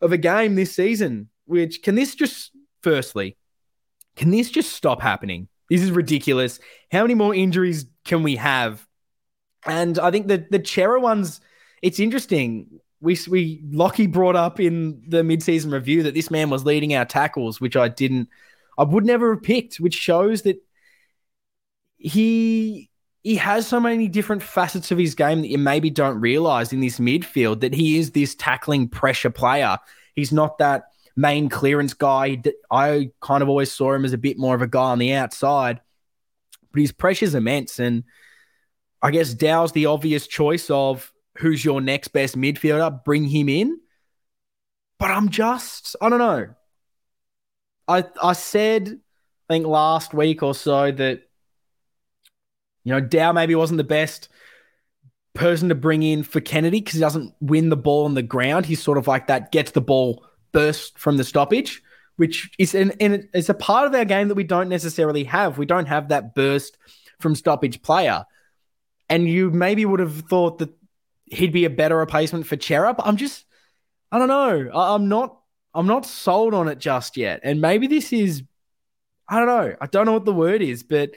of 0.00 0.12
a 0.12 0.18
game 0.18 0.54
this 0.54 0.74
season. 0.74 1.28
Which 1.46 1.82
can 1.82 1.94
this 1.94 2.14
just, 2.14 2.52
firstly, 2.82 3.36
can 4.16 4.30
this 4.30 4.50
just 4.50 4.72
stop 4.72 5.02
happening? 5.02 5.48
This 5.68 5.82
is 5.82 5.90
ridiculous. 5.90 6.60
How 6.90 7.02
many 7.02 7.14
more 7.14 7.34
injuries 7.34 7.86
can 8.04 8.22
we 8.22 8.36
have 8.36 8.86
and 9.66 9.98
I 9.98 10.10
think 10.10 10.28
that 10.28 10.50
the 10.50 10.64
Cerra 10.64 11.00
ones, 11.00 11.40
it's 11.82 12.00
interesting. 12.00 12.80
We 13.00 13.18
we 13.28 13.62
Lockie 13.70 14.06
brought 14.06 14.36
up 14.36 14.60
in 14.60 15.02
the 15.06 15.22
midseason 15.22 15.72
review 15.72 16.02
that 16.04 16.14
this 16.14 16.30
man 16.30 16.50
was 16.50 16.64
leading 16.64 16.94
our 16.94 17.04
tackles, 17.04 17.60
which 17.60 17.76
I 17.76 17.88
didn't, 17.88 18.28
I 18.78 18.84
would 18.84 19.04
never 19.04 19.34
have 19.34 19.42
picked, 19.42 19.76
which 19.76 19.94
shows 19.94 20.42
that 20.42 20.62
he 21.96 22.90
he 23.22 23.36
has 23.36 23.66
so 23.66 23.80
many 23.80 24.06
different 24.06 24.42
facets 24.42 24.90
of 24.90 24.98
his 24.98 25.14
game 25.14 25.40
that 25.40 25.48
you 25.48 25.58
maybe 25.58 25.88
don't 25.88 26.20
realize 26.20 26.72
in 26.72 26.80
this 26.80 26.98
midfield 26.98 27.60
that 27.60 27.72
he 27.74 27.98
is 27.98 28.10
this 28.10 28.34
tackling 28.34 28.86
pressure 28.86 29.30
player. 29.30 29.78
He's 30.14 30.30
not 30.30 30.58
that 30.58 30.84
main 31.16 31.48
clearance 31.48 31.94
guy. 31.94 32.42
I 32.70 33.10
kind 33.22 33.42
of 33.42 33.48
always 33.48 33.72
saw 33.72 33.94
him 33.94 34.04
as 34.04 34.12
a 34.12 34.18
bit 34.18 34.38
more 34.38 34.54
of 34.54 34.60
a 34.60 34.66
guy 34.66 34.90
on 34.90 34.98
the 34.98 35.14
outside, 35.14 35.80
but 36.70 36.80
his 36.80 36.92
pressure's 36.92 37.34
immense 37.34 37.78
and 37.78 38.04
I 39.04 39.10
guess 39.10 39.34
Dow's 39.34 39.72
the 39.72 39.84
obvious 39.84 40.26
choice 40.26 40.70
of 40.70 41.12
who's 41.36 41.62
your 41.62 41.82
next 41.82 42.08
best 42.08 42.38
midfielder, 42.38 43.04
bring 43.04 43.26
him 43.26 43.50
in. 43.50 43.78
But 44.98 45.10
I'm 45.10 45.28
just, 45.28 45.94
I 46.00 46.08
don't 46.08 46.18
know. 46.18 46.48
I 47.86 48.04
I 48.22 48.32
said, 48.32 48.88
I 48.88 49.52
think 49.52 49.66
last 49.66 50.14
week 50.14 50.42
or 50.42 50.54
so 50.54 50.90
that, 50.90 51.20
you 52.84 52.92
know, 52.94 53.00
Dow 53.00 53.32
maybe 53.32 53.54
wasn't 53.54 53.76
the 53.76 53.84
best 53.84 54.30
person 55.34 55.68
to 55.68 55.74
bring 55.74 56.02
in 56.02 56.22
for 56.22 56.40
Kennedy 56.40 56.80
because 56.80 56.94
he 56.94 57.00
doesn't 57.00 57.34
win 57.42 57.68
the 57.68 57.76
ball 57.76 58.06
on 58.06 58.14
the 58.14 58.22
ground. 58.22 58.64
He's 58.64 58.82
sort 58.82 58.96
of 58.96 59.06
like 59.06 59.26
that 59.26 59.52
gets 59.52 59.72
the 59.72 59.82
ball 59.82 60.24
burst 60.52 60.98
from 60.98 61.18
the 61.18 61.24
stoppage, 61.24 61.82
which 62.16 62.50
is 62.58 62.74
an, 62.74 62.92
and 63.00 63.28
it's 63.34 63.50
a 63.50 63.54
part 63.54 63.86
of 63.86 63.94
our 63.94 64.06
game 64.06 64.28
that 64.28 64.34
we 64.34 64.44
don't 64.44 64.70
necessarily 64.70 65.24
have. 65.24 65.58
We 65.58 65.66
don't 65.66 65.88
have 65.88 66.08
that 66.08 66.34
burst 66.34 66.78
from 67.20 67.34
stoppage 67.34 67.82
player 67.82 68.24
and 69.14 69.28
you 69.28 69.48
maybe 69.52 69.86
would 69.86 70.00
have 70.00 70.22
thought 70.22 70.58
that 70.58 70.70
he'd 71.26 71.52
be 71.52 71.66
a 71.66 71.70
better 71.70 71.96
replacement 71.96 72.48
for. 72.48 72.56
But 72.56 73.06
I'm 73.06 73.16
just, 73.16 73.44
I 74.10 74.18
don't 74.18 74.26
know. 74.26 74.70
I, 74.74 74.94
I'm 74.96 75.08
not, 75.08 75.38
I'm 75.72 75.86
not 75.86 76.04
sold 76.04 76.52
on 76.52 76.66
it 76.66 76.80
just 76.80 77.16
yet. 77.16 77.38
And 77.44 77.60
maybe 77.60 77.86
this 77.86 78.12
is, 78.12 78.42
I 79.28 79.38
don't 79.38 79.46
know. 79.46 79.76
I 79.80 79.86
don't 79.86 80.06
know 80.06 80.14
what 80.14 80.24
the 80.24 80.32
word 80.32 80.62
is, 80.62 80.82
but 80.82 81.12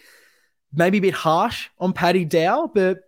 maybe 0.71 0.99
a 0.99 1.01
bit 1.01 1.15
harsh 1.15 1.69
on 1.79 1.91
Paddy 1.91 2.23
Dow. 2.23 2.69
But 2.71 2.99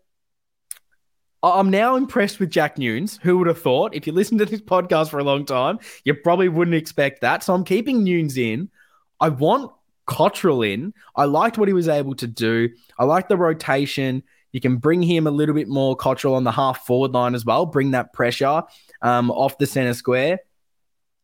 I'm 1.43 1.69
now 1.69 1.95
impressed 1.95 2.39
with 2.39 2.49
Jack 2.49 2.77
Newnes. 2.77 3.19
Who 3.21 3.37
would 3.37 3.47
have 3.47 3.61
thought? 3.61 3.93
If 3.93 4.07
you 4.07 4.13
listen 4.13 4.39
to 4.39 4.45
this 4.45 4.59
podcast 4.59 5.09
for 5.09 5.19
a 5.19 5.23
long 5.23 5.45
time, 5.45 5.77
you 6.03 6.15
probably 6.15 6.49
wouldn't 6.49 6.73
expect 6.73 7.21
that. 7.21 7.43
So 7.43 7.53
I'm 7.53 7.63
keeping 7.63 8.03
Newnes 8.03 8.39
in. 8.39 8.71
I 9.19 9.29
want 9.29 9.71
Cottrell 10.07 10.63
in. 10.63 10.95
I 11.15 11.25
liked 11.25 11.59
what 11.59 11.67
he 11.67 11.75
was 11.75 11.87
able 11.87 12.15
to 12.15 12.25
do. 12.25 12.69
I 12.97 13.03
like 13.03 13.29
the 13.29 13.37
rotation. 13.37 14.23
You 14.51 14.59
can 14.59 14.77
bring 14.77 15.01
him 15.01 15.27
a 15.27 15.31
little 15.31 15.55
bit 15.55 15.67
more 15.67 15.95
Cottrell 15.95 16.35
on 16.35 16.43
the 16.43 16.51
half 16.51 16.85
forward 16.85 17.11
line 17.11 17.35
as 17.35 17.45
well, 17.45 17.65
bring 17.65 17.91
that 17.91 18.13
pressure 18.13 18.63
um, 19.01 19.31
off 19.31 19.57
the 19.57 19.67
center 19.67 19.93
square. 19.93 20.39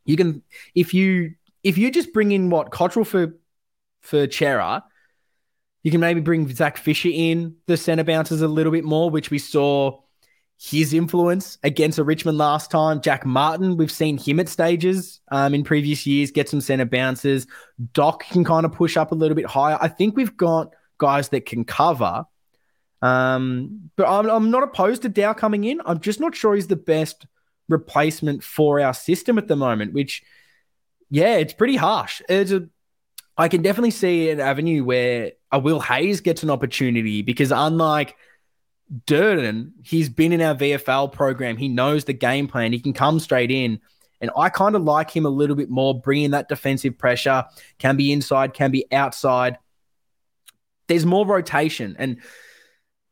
You 0.05 0.15
can 0.17 0.43
if 0.75 0.93
you 0.93 1.33
if 1.63 1.77
you 1.77 1.89
just 1.91 2.13
bring 2.13 2.31
in 2.31 2.49
what 2.49 2.71
Cottrell 2.71 3.05
for 3.05 3.35
for 4.01 4.29
Cerra, 4.29 4.83
you 5.83 5.91
can 5.91 5.99
maybe 5.99 6.21
bring 6.21 6.47
Zac 6.53 6.77
Fisher 6.77 7.09
in 7.11 7.55
the 7.65 7.77
center 7.77 8.03
bounces 8.03 8.41
a 8.41 8.47
little 8.47 8.71
bit 8.71 8.83
more, 8.83 9.09
which 9.09 9.31
we 9.31 9.39
saw 9.39 9.99
his 10.57 10.93
influence 10.93 11.57
against 11.63 11.99
a 11.99 12.03
Richmond 12.03 12.37
last 12.37 12.71
time. 12.71 13.01
Jack 13.01 13.25
Martin, 13.25 13.77
we've 13.77 13.91
seen 13.91 14.17
him 14.17 14.39
at 14.39 14.47
stages 14.47 15.19
um, 15.31 15.53
in 15.53 15.63
previous 15.63 16.05
years 16.05 16.31
get 16.31 16.49
some 16.49 16.61
center 16.61 16.85
bounces. 16.85 17.45
Doc 17.93 18.23
can 18.29 18.43
kind 18.43 18.65
of 18.65 18.71
push 18.71 18.95
up 18.95 19.11
a 19.11 19.15
little 19.15 19.35
bit 19.35 19.45
higher. 19.45 19.77
I 19.81 19.87
think 19.87 20.15
we've 20.15 20.35
got 20.37 20.73
guys 20.97 21.29
that 21.29 21.45
can 21.45 21.65
cover. 21.65 22.25
Um, 23.01 23.91
but 23.95 24.07
I'm, 24.07 24.29
I'm 24.29 24.51
not 24.51 24.63
opposed 24.63 25.03
to 25.03 25.09
Dow 25.09 25.33
coming 25.33 25.63
in. 25.63 25.81
I'm 25.85 25.99
just 25.99 26.19
not 26.19 26.35
sure 26.35 26.55
he's 26.55 26.67
the 26.67 26.75
best 26.75 27.27
replacement 27.67 28.43
for 28.43 28.79
our 28.79 28.93
system 28.93 29.37
at 29.37 29.47
the 29.47 29.55
moment, 29.55 29.93
which, 29.93 30.23
yeah, 31.09 31.35
it's 31.35 31.53
pretty 31.53 31.75
harsh. 31.75 32.21
It's 32.29 32.51
a, 32.51 32.67
I 33.37 33.47
can 33.47 33.61
definitely 33.61 33.91
see 33.91 34.29
an 34.29 34.39
avenue 34.39 34.83
where 34.83 35.33
a 35.51 35.59
Will 35.59 35.79
Hayes 35.81 36.21
gets 36.21 36.43
an 36.43 36.49
opportunity 36.49 37.21
because 37.21 37.51
unlike 37.51 38.15
Durdin, 39.05 39.71
he's 39.83 40.09
been 40.09 40.31
in 40.31 40.41
our 40.41 40.55
VFL 40.55 41.11
program. 41.11 41.57
He 41.57 41.67
knows 41.67 42.05
the 42.05 42.13
game 42.13 42.47
plan. 42.47 42.71
He 42.71 42.79
can 42.79 42.93
come 42.93 43.19
straight 43.19 43.51
in. 43.51 43.79
And 44.21 44.31
I 44.37 44.49
kind 44.49 44.75
of 44.75 44.83
like 44.83 45.11
him 45.11 45.25
a 45.25 45.29
little 45.29 45.55
bit 45.55 45.69
more, 45.69 45.99
bringing 45.99 46.31
that 46.31 46.47
defensive 46.47 46.97
pressure, 46.97 47.45
can 47.77 47.97
be 47.97 48.13
inside, 48.13 48.53
can 48.53 48.71
be 48.71 48.85
outside. 48.91 49.57
There's 50.87 51.05
more 51.05 51.25
rotation. 51.25 51.95
And 51.99 52.21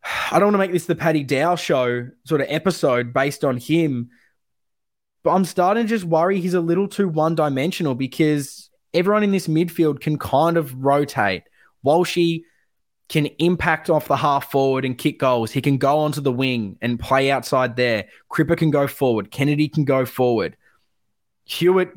I 0.03 0.39
don't 0.39 0.47
want 0.47 0.55
to 0.55 0.59
make 0.59 0.71
this 0.71 0.85
the 0.85 0.95
Paddy 0.95 1.23
Dow 1.23 1.55
show 1.55 2.07
sort 2.25 2.41
of 2.41 2.47
episode 2.49 3.13
based 3.13 3.45
on 3.45 3.57
him, 3.57 4.09
but 5.23 5.31
I'm 5.31 5.45
starting 5.45 5.83
to 5.83 5.89
just 5.89 6.03
worry 6.03 6.41
he's 6.41 6.53
a 6.53 6.61
little 6.61 6.87
too 6.87 7.07
one 7.07 7.35
dimensional 7.35 7.95
because 7.95 8.69
everyone 8.93 9.23
in 9.23 9.31
this 9.31 9.47
midfield 9.47 10.01
can 10.01 10.17
kind 10.17 10.57
of 10.57 10.73
rotate. 10.83 11.43
Walshy 11.85 12.43
can 13.09 13.27
impact 13.37 13.89
off 13.89 14.07
the 14.07 14.17
half 14.17 14.51
forward 14.51 14.85
and 14.85 14.97
kick 14.97 15.19
goals. 15.19 15.51
He 15.51 15.61
can 15.61 15.77
go 15.77 15.99
onto 15.99 16.21
the 16.21 16.31
wing 16.31 16.77
and 16.81 16.99
play 16.99 17.31
outside 17.31 17.75
there. 17.75 18.05
Cripper 18.31 18.57
can 18.57 18.71
go 18.71 18.87
forward. 18.87 19.31
Kennedy 19.31 19.69
can 19.69 19.85
go 19.85 20.05
forward. 20.05 20.57
Hewett 21.45 21.91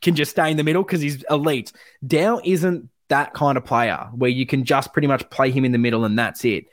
can 0.00 0.14
just 0.14 0.30
stay 0.32 0.50
in 0.50 0.56
the 0.56 0.64
middle 0.64 0.82
because 0.82 1.00
he's 1.00 1.24
elite. 1.30 1.72
Dow 2.06 2.40
isn't 2.44 2.88
that 3.08 3.34
kind 3.34 3.58
of 3.58 3.64
player 3.64 4.08
where 4.14 4.30
you 4.30 4.46
can 4.46 4.64
just 4.64 4.92
pretty 4.92 5.08
much 5.08 5.28
play 5.30 5.50
him 5.50 5.64
in 5.64 5.72
the 5.72 5.78
middle 5.78 6.04
and 6.04 6.18
that's 6.18 6.44
it 6.44 6.64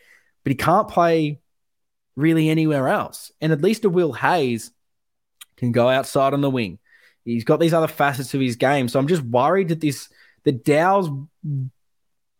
but 0.49 0.53
he 0.53 0.55
can't 0.55 0.87
play 0.87 1.39
really 2.15 2.49
anywhere 2.49 2.87
else. 2.87 3.31
And 3.39 3.51
at 3.51 3.61
least 3.61 3.85
a 3.85 3.89
Will 3.89 4.13
Hayes 4.13 4.71
can 5.57 5.71
go 5.71 5.87
outside 5.87 6.33
on 6.33 6.41
the 6.41 6.49
wing. 6.49 6.79
He's 7.23 7.43
got 7.43 7.59
these 7.59 7.73
other 7.73 7.87
facets 7.87 8.33
of 8.33 8.41
his 8.41 8.55
game. 8.55 8.87
So 8.87 8.99
I'm 8.99 9.07
just 9.07 9.21
worried 9.21 9.67
that 9.67 9.79
this 9.79 10.09
the 10.45 10.51
Dow's 10.51 11.07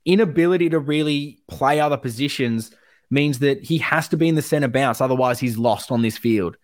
inability 0.05 0.69
to 0.69 0.79
really 0.79 1.37
play 1.47 1.79
other 1.79 1.97
positions 1.97 2.71
means 3.11 3.39
that 3.39 3.63
he 3.63 3.77
has 3.77 4.07
to 4.07 4.17
be 4.17 4.27
in 4.27 4.33
the 4.33 4.41
center 4.41 4.67
bounce. 4.67 5.01
Otherwise, 5.01 5.39
he's 5.39 5.59
lost 5.59 5.91
on 5.91 6.01
this 6.01 6.17
field. 6.17 6.57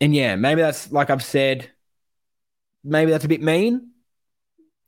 And 0.00 0.14
yeah, 0.14 0.36
maybe 0.36 0.62
that's 0.62 0.90
like 0.90 1.10
I've 1.10 1.22
said, 1.22 1.70
maybe 2.82 3.10
that's 3.10 3.26
a 3.26 3.28
bit 3.28 3.42
mean. 3.42 3.90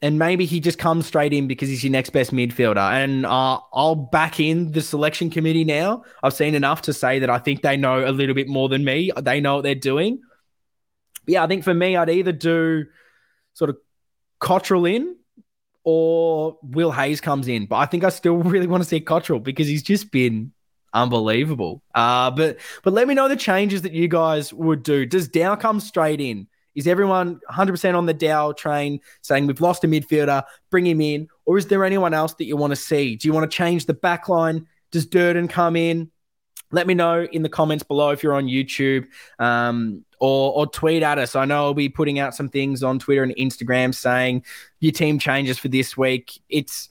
And 0.02 0.18
maybe 0.18 0.46
he 0.46 0.60
just 0.60 0.78
comes 0.78 1.06
straight 1.06 1.34
in 1.34 1.46
because 1.46 1.68
he's 1.68 1.84
your 1.84 1.92
next 1.92 2.10
best 2.10 2.32
midfielder. 2.32 2.90
And 2.90 3.26
uh, 3.26 3.60
I'll 3.74 3.94
back 3.94 4.40
in 4.40 4.72
the 4.72 4.80
selection 4.80 5.28
committee 5.28 5.64
now. 5.64 6.04
I've 6.22 6.32
seen 6.32 6.54
enough 6.54 6.82
to 6.82 6.94
say 6.94 7.18
that 7.18 7.28
I 7.28 7.38
think 7.38 7.60
they 7.60 7.76
know 7.76 8.08
a 8.08 8.10
little 8.10 8.34
bit 8.34 8.48
more 8.48 8.70
than 8.70 8.82
me. 8.82 9.12
They 9.20 9.40
know 9.40 9.56
what 9.56 9.62
they're 9.62 9.74
doing. 9.74 10.20
But 11.26 11.34
yeah, 11.34 11.44
I 11.44 11.46
think 11.48 11.64
for 11.64 11.74
me, 11.74 11.96
I'd 11.96 12.08
either 12.08 12.32
do 12.32 12.86
sort 13.52 13.68
of 13.68 13.76
Cottrell 14.38 14.86
in 14.86 15.16
or 15.84 16.58
Will 16.62 16.92
Hayes 16.92 17.20
comes 17.20 17.46
in. 17.46 17.66
But 17.66 17.76
I 17.76 17.86
think 17.86 18.04
I 18.04 18.08
still 18.08 18.36
really 18.38 18.66
want 18.66 18.82
to 18.82 18.88
see 18.88 19.00
Cottrell 19.00 19.40
because 19.40 19.68
he's 19.68 19.82
just 19.82 20.10
been 20.10 20.52
unbelievable. 20.92 21.82
Uh, 21.94 22.30
but 22.30 22.58
but 22.82 22.92
let 22.92 23.06
me 23.06 23.14
know 23.14 23.28
the 23.28 23.36
changes 23.36 23.82
that 23.82 23.92
you 23.92 24.08
guys 24.08 24.52
would 24.52 24.82
do. 24.82 25.06
Does 25.06 25.28
Dow 25.28 25.56
come 25.56 25.80
straight 25.80 26.20
in? 26.20 26.46
Is 26.74 26.86
everyone 26.86 27.40
100% 27.50 27.96
on 27.96 28.06
the 28.06 28.14
Dow 28.14 28.52
train 28.52 29.00
saying 29.22 29.46
we've 29.46 29.60
lost 29.60 29.84
a 29.84 29.88
midfielder, 29.88 30.44
bring 30.70 30.86
him 30.86 31.00
in? 31.00 31.28
Or 31.44 31.58
is 31.58 31.66
there 31.66 31.84
anyone 31.84 32.14
else 32.14 32.34
that 32.34 32.44
you 32.44 32.56
want 32.56 32.70
to 32.70 32.76
see? 32.76 33.16
Do 33.16 33.28
you 33.28 33.34
want 33.34 33.50
to 33.50 33.54
change 33.54 33.86
the 33.86 33.94
back 33.94 34.28
line? 34.28 34.66
Does 34.90 35.06
Durdin 35.06 35.48
come 35.48 35.76
in? 35.76 36.10
Let 36.72 36.86
me 36.86 36.94
know 36.94 37.24
in 37.24 37.42
the 37.42 37.48
comments 37.48 37.82
below 37.82 38.10
if 38.10 38.22
you're 38.22 38.34
on 38.34 38.46
YouTube. 38.46 39.06
Um, 39.38 40.04
or, 40.20 40.52
or 40.52 40.66
tweet 40.66 41.02
at 41.02 41.18
us. 41.18 41.34
I 41.34 41.46
know 41.46 41.64
I'll 41.64 41.74
be 41.74 41.88
putting 41.88 42.18
out 42.18 42.34
some 42.34 42.48
things 42.48 42.82
on 42.82 42.98
Twitter 42.98 43.22
and 43.22 43.34
Instagram 43.36 43.94
saying 43.94 44.44
your 44.78 44.92
team 44.92 45.18
changes 45.18 45.58
for 45.58 45.68
this 45.68 45.96
week. 45.96 46.40
It's 46.48 46.90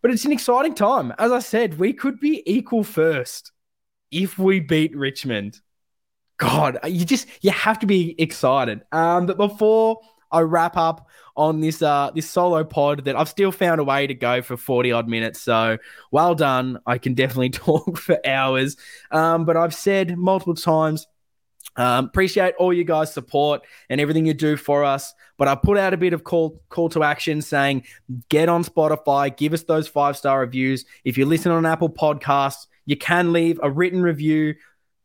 but 0.00 0.10
it's 0.10 0.24
an 0.24 0.32
exciting 0.32 0.74
time. 0.74 1.12
As 1.18 1.30
I 1.30 1.40
said, 1.40 1.78
we 1.78 1.92
could 1.92 2.18
be 2.20 2.42
equal 2.50 2.84
first 2.84 3.52
if 4.10 4.38
we 4.38 4.60
beat 4.60 4.96
Richmond. 4.96 5.60
God, 6.38 6.78
you 6.86 7.04
just 7.04 7.26
you 7.42 7.50
have 7.50 7.78
to 7.80 7.86
be 7.86 8.14
excited. 8.20 8.82
Um, 8.92 9.26
but 9.26 9.36
before 9.36 10.00
I 10.30 10.40
wrap 10.40 10.76
up 10.76 11.08
on 11.36 11.60
this 11.60 11.82
uh 11.82 12.10
this 12.14 12.28
solo 12.28 12.64
pod 12.64 13.04
that 13.04 13.16
I've 13.16 13.28
still 13.28 13.52
found 13.52 13.80
a 13.80 13.84
way 13.84 14.06
to 14.06 14.14
go 14.14 14.42
for 14.42 14.56
40 14.56 14.92
odd 14.92 15.08
minutes. 15.08 15.40
So 15.40 15.78
well 16.10 16.34
done. 16.34 16.78
I 16.86 16.98
can 16.98 17.14
definitely 17.14 17.50
talk 17.50 17.98
for 17.98 18.18
hours. 18.26 18.76
Um, 19.10 19.44
but 19.44 19.56
I've 19.56 19.74
said 19.74 20.16
multiple 20.16 20.54
times 20.54 21.06
um, 21.76 22.06
appreciate 22.06 22.54
all 22.58 22.72
you 22.72 22.82
guys' 22.82 23.14
support 23.14 23.62
and 23.88 24.00
everything 24.00 24.26
you 24.26 24.34
do 24.34 24.56
for 24.56 24.84
us. 24.84 25.14
But 25.36 25.46
I 25.46 25.54
put 25.54 25.78
out 25.78 25.94
a 25.94 25.96
bit 25.96 26.12
of 26.12 26.24
call 26.24 26.60
call 26.68 26.88
to 26.90 27.04
action 27.04 27.40
saying 27.40 27.84
get 28.28 28.48
on 28.48 28.64
Spotify, 28.64 29.34
give 29.36 29.52
us 29.52 29.62
those 29.62 29.86
five 29.86 30.16
star 30.16 30.40
reviews. 30.40 30.84
If 31.04 31.16
you 31.16 31.24
listen 31.24 31.52
on 31.52 31.64
Apple 31.64 31.88
Podcasts, 31.90 32.66
you 32.84 32.96
can 32.96 33.32
leave 33.32 33.60
a 33.62 33.70
written 33.70 34.02
review, 34.02 34.54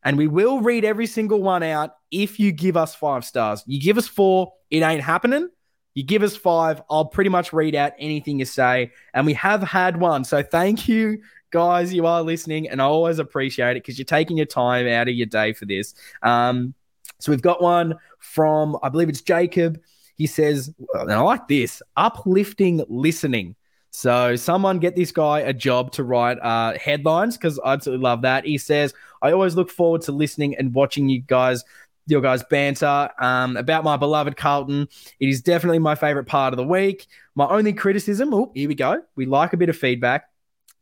and 0.04 0.18
we 0.18 0.28
will 0.28 0.62
read 0.62 0.86
every 0.86 1.08
single 1.08 1.42
one 1.42 1.64
out 1.64 1.96
if 2.12 2.40
you 2.40 2.52
give 2.52 2.78
us 2.78 2.94
five 2.96 3.26
stars. 3.26 3.64
You 3.66 3.80
give 3.80 3.98
us 3.98 4.08
four, 4.08 4.54
it 4.70 4.82
ain't 4.82 5.02
happening. 5.02 5.50
You 5.94 6.04
give 6.04 6.24
us 6.24 6.36
five, 6.36 6.82
I'll 6.90 7.06
pretty 7.06 7.30
much 7.30 7.54
read 7.54 7.76
out 7.76 7.94
anything 8.00 8.40
you 8.40 8.46
say. 8.46 8.92
And 9.14 9.26
we 9.26 9.34
have 9.34 9.62
had 9.62 9.98
one. 9.98 10.24
So 10.24 10.42
thank 10.42 10.88
you 10.88 11.22
guys, 11.52 11.94
you 11.94 12.08
are 12.08 12.24
listening, 12.24 12.68
and 12.68 12.82
I 12.82 12.86
always 12.86 13.20
appreciate 13.20 13.78
it 13.78 13.84
because 13.84 14.00
you're 14.00 14.06
taking 14.06 14.38
your 14.38 14.48
time 14.48 14.88
out 14.88 15.08
of 15.08 15.14
your 15.14 15.28
day 15.28 15.54
for 15.54 15.66
this. 15.66 15.94
Um, 16.24 16.74
so 17.20 17.32
we've 17.32 17.44
got 17.44 17.62
one 17.62 17.96
from, 18.20 18.78
I 18.82 18.90
believe 18.90 19.08
it's 19.08 19.22
Jacob. 19.22 19.80
He 20.16 20.28
says, 20.28 20.74
and 20.94 21.12
I 21.12 21.20
like 21.22 21.48
this 21.48 21.82
uplifting 21.96 22.84
listening. 22.90 23.56
So 23.96 24.36
someone 24.36 24.80
get 24.80 24.96
this 24.96 25.12
guy 25.12 25.42
a 25.42 25.54
job 25.54 25.92
to 25.94 26.04
write 26.04 26.40
uh, 26.42 26.78
headlines 26.80 27.38
because 27.38 27.60
I 27.60 27.74
absolutely 27.74 28.04
love 28.04 28.24
that. 28.24 28.44
He 28.44 28.58
says, 28.58 28.92
I 29.22 29.32
always 29.32 29.56
look 29.56 29.70
forward 29.70 30.02
to 30.04 30.12
listening 30.12 30.56
and 30.58 30.74
watching 30.74 31.08
you 31.10 31.22
guys 31.22 31.64
your 32.08 32.20
guys' 32.20 32.44
banter 32.50 33.10
um, 33.20 33.56
about 33.56 33.84
my 33.84 33.96
beloved 33.96 34.36
Carlton. 34.36 34.90
It 35.20 35.30
is 35.30 35.42
definitely 35.42 35.80
my 35.80 35.94
favorite 35.96 36.26
part 36.26 36.54
of 36.54 36.58
the 36.58 36.64
week. 36.66 37.08
My 37.36 37.48
only 37.48 37.72
criticism, 37.72 38.34
oh, 38.34 38.52
here 38.56 38.68
we 38.68 38.76
go. 38.76 39.04
We 39.16 39.28
like 39.28 39.54
a 39.54 39.58
bit 39.58 39.70
of 39.70 39.78
feedback 39.78 40.28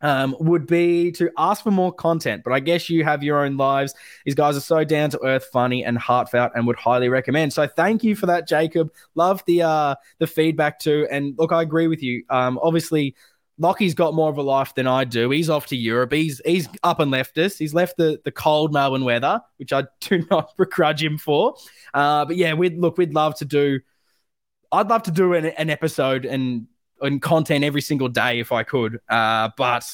um, 0.02 0.36
would 0.40 0.68
be 0.68 1.12
to 1.14 1.30
ask 1.38 1.64
for 1.64 1.72
more 1.72 1.94
content. 1.94 2.44
But 2.44 2.54
I 2.54 2.60
guess 2.60 2.90
you 2.90 3.04
have 3.04 3.24
your 3.24 3.44
own 3.44 3.58
lives. 3.58 3.94
These 4.26 4.36
guys 4.36 4.58
are 4.58 4.62
so 4.62 4.84
down 4.84 5.10
to 5.12 5.24
earth, 5.24 5.48
funny, 5.52 5.84
and 5.84 5.98
heartfelt, 5.98 6.52
and 6.56 6.68
would 6.68 6.76
highly 6.76 7.10
recommend. 7.10 7.54
So 7.54 7.68
thank 7.68 8.04
you 8.04 8.16
for 8.16 8.26
that, 8.28 8.48
Jacob. 8.48 8.92
Love 9.16 9.44
the 9.46 9.64
uh, 9.64 9.96
the 10.20 10.28
feedback 10.28 10.80
too. 10.80 11.08
And 11.12 11.36
look, 11.38 11.52
I 11.52 11.62
agree 11.62 11.88
with 11.88 12.04
you. 12.04 12.24
Um, 12.30 12.60
obviously. 12.62 13.16
Lockie's 13.58 13.94
got 13.94 14.16
more 14.16 14.30
of 14.30 14.40
a 14.40 14.42
life 14.42 14.74
than 14.74 14.88
I 14.88 15.04
do. 15.04 15.30
He's 15.30 15.48
off 15.48 15.68
to 15.68 15.76
Europe. 15.76 16.12
He's 16.14 16.42
he's 16.44 16.68
up 16.82 17.00
and 17.00 17.12
left 17.12 17.38
us. 17.38 17.60
He's 17.60 17.76
left 17.76 17.96
the, 17.96 18.20
the 18.26 18.32
cold 18.32 18.74
Melbourne 18.74 19.04
weather, 19.04 19.40
which 19.58 19.72
I 19.72 19.84
do 20.02 20.26
not 20.32 20.58
begrudge 20.58 21.04
him 21.04 21.20
for. 21.20 21.56
Uh, 21.94 22.26
but 22.26 22.38
yeah, 22.38 22.56
we'd 22.56 22.80
look, 22.80 22.98
we'd 22.98 23.14
love 23.14 23.36
to 23.38 23.46
do. 23.46 23.82
I'd 24.72 24.88
love 24.88 25.04
to 25.04 25.12
do 25.12 25.34
an, 25.34 25.46
an 25.46 25.70
episode 25.70 26.26
and 26.26 26.66
and 27.02 27.22
content 27.22 27.64
every 27.64 27.82
single 27.82 28.10
day 28.10 28.40
if 28.40 28.52
I 28.52 28.64
could. 28.64 29.00
Uh, 29.10 29.50
but 29.58 29.86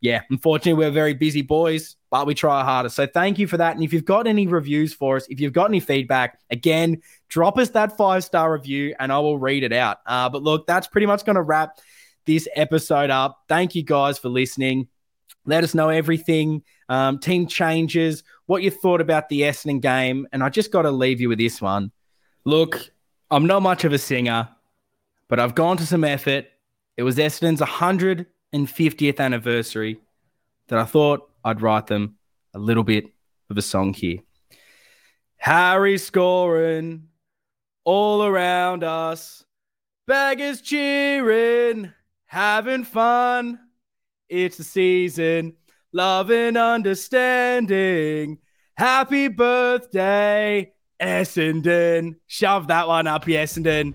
yeah, 0.00 0.22
unfortunately, 0.30 0.74
we're 0.74 0.90
very 0.90 1.14
busy 1.14 1.42
boys, 1.42 1.96
but 2.10 2.26
we 2.26 2.34
try 2.34 2.62
harder. 2.62 2.88
So 2.88 3.06
thank 3.06 3.38
you 3.38 3.46
for 3.46 3.56
that. 3.56 3.74
And 3.74 3.84
if 3.84 3.92
you've 3.92 4.04
got 4.04 4.26
any 4.26 4.46
reviews 4.46 4.94
for 4.94 5.16
us, 5.16 5.26
if 5.28 5.40
you've 5.40 5.52
got 5.52 5.68
any 5.68 5.80
feedback, 5.80 6.38
again, 6.50 7.02
drop 7.28 7.58
us 7.58 7.70
that 7.70 7.96
five 7.96 8.24
star 8.24 8.52
review 8.52 8.94
and 8.98 9.12
I 9.12 9.18
will 9.18 9.38
read 9.38 9.64
it 9.64 9.72
out. 9.72 9.98
Uh, 10.06 10.28
but 10.28 10.42
look, 10.42 10.66
that's 10.66 10.86
pretty 10.86 11.06
much 11.06 11.24
going 11.24 11.36
to 11.36 11.42
wrap 11.42 11.78
this 12.26 12.46
episode 12.54 13.10
up. 13.10 13.42
Thank 13.48 13.74
you 13.74 13.82
guys 13.82 14.18
for 14.18 14.28
listening. 14.28 14.88
Let 15.46 15.64
us 15.64 15.74
know 15.74 15.88
everything, 15.88 16.62
um, 16.88 17.18
team 17.18 17.46
changes, 17.46 18.22
what 18.46 18.62
you 18.62 18.70
thought 18.70 19.00
about 19.00 19.28
the 19.28 19.42
Essendon 19.42 19.80
game. 19.80 20.28
And 20.32 20.44
I 20.44 20.48
just 20.50 20.70
got 20.70 20.82
to 20.82 20.90
leave 20.90 21.20
you 21.20 21.28
with 21.28 21.38
this 21.38 21.60
one. 21.60 21.90
Look, 22.44 22.90
I'm 23.30 23.46
not 23.46 23.62
much 23.62 23.84
of 23.84 23.92
a 23.92 23.98
singer, 23.98 24.48
but 25.28 25.38
I've 25.38 25.54
gone 25.54 25.76
to 25.76 25.86
some 25.86 26.04
effort. 26.04 26.46
It 26.96 27.02
was 27.02 27.16
Essendon's 27.16 27.60
150th 27.60 29.20
anniversary 29.20 29.98
that 30.68 30.78
I 30.78 30.84
thought 30.84 31.30
I'd 31.44 31.62
write 31.62 31.86
them 31.86 32.16
a 32.54 32.58
little 32.58 32.84
bit 32.84 33.06
of 33.50 33.56
a 33.56 33.62
song 33.62 33.94
here. 33.94 34.18
Harry 35.38 35.98
scoring 35.98 37.08
all 37.84 38.24
around 38.24 38.82
us, 38.84 39.44
baggers 40.06 40.60
cheering, 40.60 41.92
having 42.26 42.84
fun. 42.84 43.58
It's 44.28 44.58
the 44.58 44.64
season, 44.64 45.54
love 45.92 46.30
and 46.30 46.58
understanding. 46.58 48.38
Happy 48.76 49.28
birthday, 49.28 50.72
Essendon. 51.00 52.16
Shove 52.26 52.68
that 52.68 52.88
one 52.88 53.06
up, 53.06 53.24
Essendon. 53.24 53.94